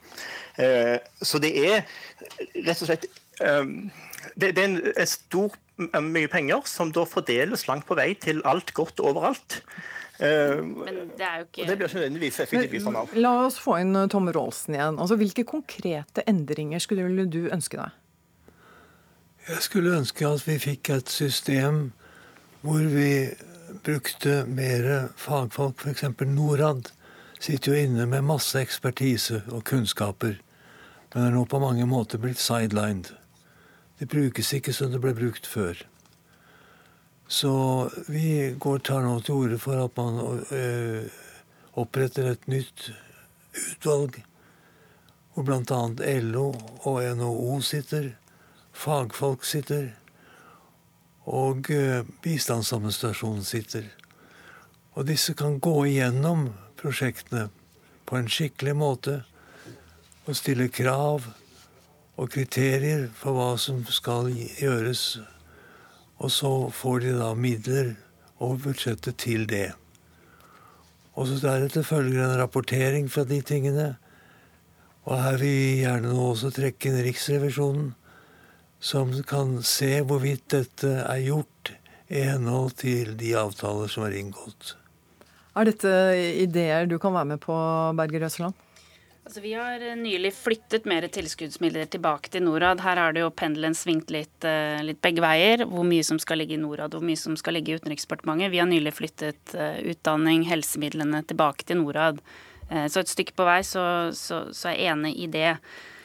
Eh, 0.58 0.96
så 1.22 1.42
det 1.44 1.52
er 1.60 1.84
rett 2.64 2.82
og 2.82 2.88
slett 2.88 3.08
Det 3.36 4.48
er 4.48 4.64
en, 4.64 4.78
stor 5.06 5.52
mye 6.00 6.30
penger 6.32 6.64
som 6.72 6.94
da 6.96 7.04
fordeles 7.04 7.68
langt 7.68 7.84
på 7.86 7.98
vei 8.00 8.14
til 8.16 8.40
alt 8.48 8.72
godt 8.74 9.04
overalt. 9.04 9.60
Eh, 10.20 10.62
Men 10.64 11.12
det 11.18 11.26
er 11.28 11.42
jo 11.42 11.46
ikke 11.50 11.66
Det 11.68 11.78
blir 11.78 11.90
ikke 11.90 12.00
nødvendigvis 12.00 12.40
effektivt 12.40 12.88
av. 12.88 13.16
La 13.20 13.34
oss 13.46 13.58
få 13.60 13.80
inn 13.82 13.96
eh, 13.96 14.08
Tom 14.12 14.30
Rolsen 14.32 14.78
igjen. 14.78 15.00
Altså, 15.00 15.18
hvilke 15.20 15.44
konkrete 15.44 16.24
endringer 16.30 16.80
skulle 16.80 17.26
du 17.28 17.50
ønske 17.52 17.80
deg? 17.82 17.92
Jeg 19.46 19.62
skulle 19.62 19.98
ønske 19.98 20.26
at 20.26 20.48
vi 20.48 20.56
fikk 20.58 20.90
et 20.90 21.12
system 21.12 21.92
hvor 22.66 22.82
vi 22.90 23.30
brukte 23.86 24.46
mer 24.50 25.10
fagfolk. 25.22 25.84
F.eks. 25.84 26.08
Norad 26.26 26.90
sitter 27.40 27.76
jo 27.76 27.84
inne 27.84 28.08
med 28.10 28.26
masse 28.26 28.58
ekspertise 28.58 29.44
og 29.52 29.64
kunnskaper, 29.68 30.40
men 31.14 31.28
er 31.28 31.36
nå 31.36 31.44
på 31.46 31.60
mange 31.62 31.86
måter 31.86 32.18
blitt 32.22 32.42
sidelined. 32.42 33.12
Det 34.00 34.10
brukes 34.10 34.50
ikke 34.54 34.74
som 34.74 34.92
det 34.92 35.04
ble 35.04 35.14
brukt 35.16 35.46
før. 35.48 35.86
Så 37.28 37.90
vi 38.08 38.56
går, 38.60 38.80
tar 38.80 39.02
nå 39.02 39.18
til 39.26 39.34
orde 39.34 39.58
for 39.58 39.82
at 39.82 39.98
man 39.98 40.20
øh, 40.54 41.06
oppretter 41.74 42.30
et 42.32 42.48
nytt 42.48 42.92
utvalg, 43.56 44.22
hvor 45.34 45.48
bl.a. 45.48 46.14
LO 46.22 46.48
og 46.86 47.02
NHO 47.18 47.60
sitter, 47.66 48.12
fagfolk 48.74 49.44
sitter, 49.44 49.90
og 51.26 51.72
øh, 51.72 52.06
bistandsadministrasjonen 52.22 53.44
sitter. 53.44 53.90
Og 54.94 55.08
disse 55.08 55.34
kan 55.34 55.60
gå 55.60 55.86
igjennom 55.90 56.52
prosjektene 56.78 57.50
på 58.06 58.20
en 58.20 58.30
skikkelig 58.30 58.76
måte 58.78 59.24
og 60.26 60.38
stille 60.38 60.70
krav 60.70 61.26
og 62.16 62.30
kriterier 62.32 63.10
for 63.18 63.36
hva 63.36 63.56
som 63.60 63.82
skal 63.90 64.30
gjøres 64.32 65.18
og 66.18 66.32
så 66.32 66.52
får 66.72 67.04
de 67.04 67.16
da 67.20 67.34
midler 67.36 67.96
over 68.40 68.60
budsjettet 68.68 69.18
til 69.24 69.46
det. 69.50 69.74
Og 71.16 71.30
så 71.30 71.40
deretter 71.44 71.86
følger 71.88 72.26
en 72.26 72.40
rapportering 72.40 73.08
fra 73.12 73.24
de 73.28 73.40
tingene. 73.42 73.94
Og 75.06 75.20
her 75.22 75.38
vil 75.40 75.54
vi 75.54 75.84
gjerne 75.84 76.12
nå 76.12 76.32
også 76.32 76.52
trekke 76.56 76.90
inn 76.90 77.04
Riksrevisjonen, 77.06 77.94
som 78.80 79.12
kan 79.28 79.60
se 79.66 80.00
hvorvidt 80.04 80.50
dette 80.52 80.92
er 81.04 81.22
gjort 81.24 81.76
i 82.12 82.26
henhold 82.28 82.76
til 82.82 83.16
de 83.18 83.32
avtaler 83.40 83.92
som 83.92 84.06
er 84.08 84.18
inngått. 84.20 84.76
Er 85.56 85.70
dette 85.70 85.92
ideer 86.44 86.90
du 86.90 86.98
kan 87.00 87.16
være 87.16 87.32
med 87.32 87.42
på, 87.44 87.56
Berger 87.96 88.26
Røsland? 88.26 88.65
Altså, 89.26 89.42
vi 89.42 89.56
har 89.58 89.82
eh, 89.82 89.96
nylig 89.98 90.30
flyttet 90.38 90.86
mer 90.86 91.08
tilskuddsmidler 91.10 91.88
tilbake 91.90 92.30
til 92.30 92.44
Norad. 92.46 92.84
Her 92.86 93.00
har 93.02 93.16
det 93.16 93.24
jo 93.24 93.32
pendelen 93.34 93.74
svingt 93.74 94.12
litt, 94.14 94.46
eh, 94.46 94.84
litt, 94.86 95.00
begge 95.02 95.24
veier. 95.26 95.64
Hvor 95.66 95.88
mye 95.88 96.06
som 96.06 96.20
skal 96.22 96.44
ligge 96.44 96.54
i 96.54 96.62
Norad 96.62 96.94
og 96.94 97.02
hvor 97.02 97.10
mye 97.10 97.18
som 97.18 97.38
skal 97.40 97.58
ligge 97.58 97.74
i 97.74 97.80
Utenriksdepartementet. 97.80 98.54
Vi 98.54 98.62
har 98.62 98.70
nylig 98.70 98.94
flyttet 98.94 99.56
uh, 99.58 99.82
utdanning, 99.82 100.46
helsemidlene 100.46 101.24
tilbake 101.26 101.66
til 101.66 101.82
Norad. 101.82 102.22
Så 102.66 103.02
et 103.02 103.10
stykke 103.12 103.36
på 103.38 103.46
vei 103.46 103.60
så, 103.62 104.10
så, 104.18 104.40
så 104.50 104.72
er 104.72 104.80
jeg 104.80 104.94
enig 104.96 105.12
i 105.22 105.28
det. 105.30 105.52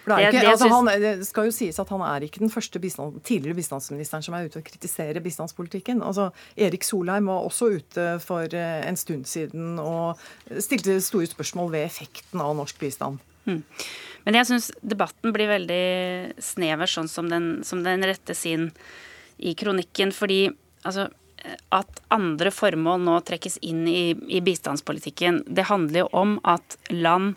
Det, 0.01 0.16
ikke, 0.16 0.40
det, 0.40 0.48
altså, 0.48 0.68
han, 0.72 0.88
det, 1.03 1.11
skal 1.28 1.48
jo 1.51 1.55
sies 1.55 1.78
at 1.82 1.90
han 1.92 2.03
er 2.07 2.24
ikke 2.24 2.40
den 2.40 2.53
første 2.53 2.80
bistand, 2.82 3.18
tidligere 3.26 3.59
bistandsministeren 3.59 4.24
som 4.24 4.36
er 4.36 4.48
ute 4.48 4.62
og 4.62 4.66
kritiserer 4.66 5.20
bistandspolitikken. 5.24 6.01
Altså, 6.07 6.30
Erik 6.57 6.86
Solheim 6.86 7.28
var 7.28 7.44
også 7.44 7.68
ute 7.76 8.07
for 8.24 8.48
eh, 8.57 8.80
en 8.88 8.98
stund 9.01 9.28
siden 9.28 9.76
og 9.82 10.20
stilte 10.57 10.96
store 11.05 11.28
spørsmål 11.30 11.74
ved 11.76 11.84
effekten 11.84 12.40
av 12.40 12.57
norsk 12.59 12.80
bistand. 12.80 13.20
Mm. 13.44 13.62
Men 14.24 14.40
jeg 14.40 14.51
syns 14.51 14.70
debatten 14.80 15.36
blir 15.36 15.51
veldig 15.51 15.84
snever 16.44 16.90
sånn 16.90 17.09
som 17.09 17.30
den, 17.30 17.53
som 17.66 17.84
den 17.84 18.05
rettes 18.09 18.44
inn 18.48 18.70
i 19.36 19.55
kronikken. 19.59 20.12
Fordi 20.16 20.46
altså, 20.84 21.09
at 21.72 22.03
andre 22.12 22.53
formål 22.53 23.01
nå 23.05 23.16
trekkes 23.26 23.59
inn 23.66 23.86
i, 23.88 24.12
i 24.28 24.42
bistandspolitikken. 24.44 25.44
Det 25.48 25.68
handler 25.70 26.05
jo 26.05 26.09
om 26.16 26.36
at 26.48 26.76
land 26.92 27.36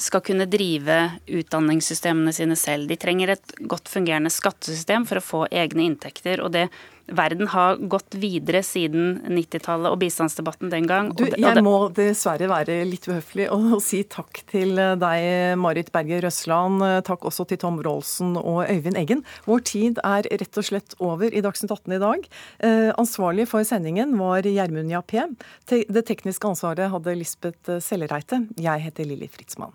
skal 0.00 0.22
kunne 0.24 0.46
drive 0.48 0.94
utdanningssystemene 1.28 2.32
sine 2.32 2.56
selv. 2.56 2.88
De 2.88 2.96
trenger 2.96 3.34
et 3.34 3.52
godt 3.68 3.90
fungerende 3.92 4.32
skattesystem 4.32 5.04
for 5.04 5.20
å 5.20 5.24
få 5.24 5.40
egne 5.52 5.84
inntekter. 5.84 6.40
og 6.40 6.54
det 6.56 6.68
verden 7.06 7.48
har 7.52 7.76
gått 7.76 8.16
videre 8.20 8.62
siden 8.64 9.20
90-tallet 9.28 9.92
og 9.92 10.00
bistandsdebatten 10.02 10.72
den 10.72 10.88
gang. 10.88 11.10
Du, 11.16 11.26
jeg 11.28 11.64
må 11.64 11.76
dessverre 11.94 12.48
være 12.50 12.80
litt 12.88 13.08
uhøflig 13.10 13.48
og, 13.52 13.76
si 13.84 14.02
takk 14.08 14.42
til 14.50 14.78
deg, 15.00 15.58
Marit 15.60 15.92
Berger 15.94 16.24
Røsland. 16.24 16.82
Takk 17.06 17.26
også 17.28 17.46
til 17.50 17.60
Tom 17.60 17.80
Rolsen 17.84 18.34
og 18.40 18.64
Øyvind 18.70 18.98
Eggen. 19.00 19.24
Vår 19.48 19.64
tid 19.68 20.02
er 20.04 20.28
rett 20.30 20.60
og 20.60 20.68
slett 20.70 20.96
over 21.02 21.30
i 21.30 21.44
Dagsnytt 21.44 21.74
18 21.74 21.96
i 21.96 22.02
dag. 22.02 22.28
Eh, 22.64 22.90
ansvarlig 23.00 23.48
for 23.50 23.66
sendingen 23.66 24.16
var 24.20 24.46
Gjermund 24.46 24.92
Jappé. 24.92 25.26
Det 25.68 26.06
tekniske 26.08 26.48
ansvaret 26.48 26.92
hadde 26.92 27.18
Lisbeth 27.18 27.80
Sellereite. 27.84 28.44
Jeg 28.60 28.86
heter 28.88 29.08
Lilly 29.08 29.30
Fritzmann. 29.30 29.74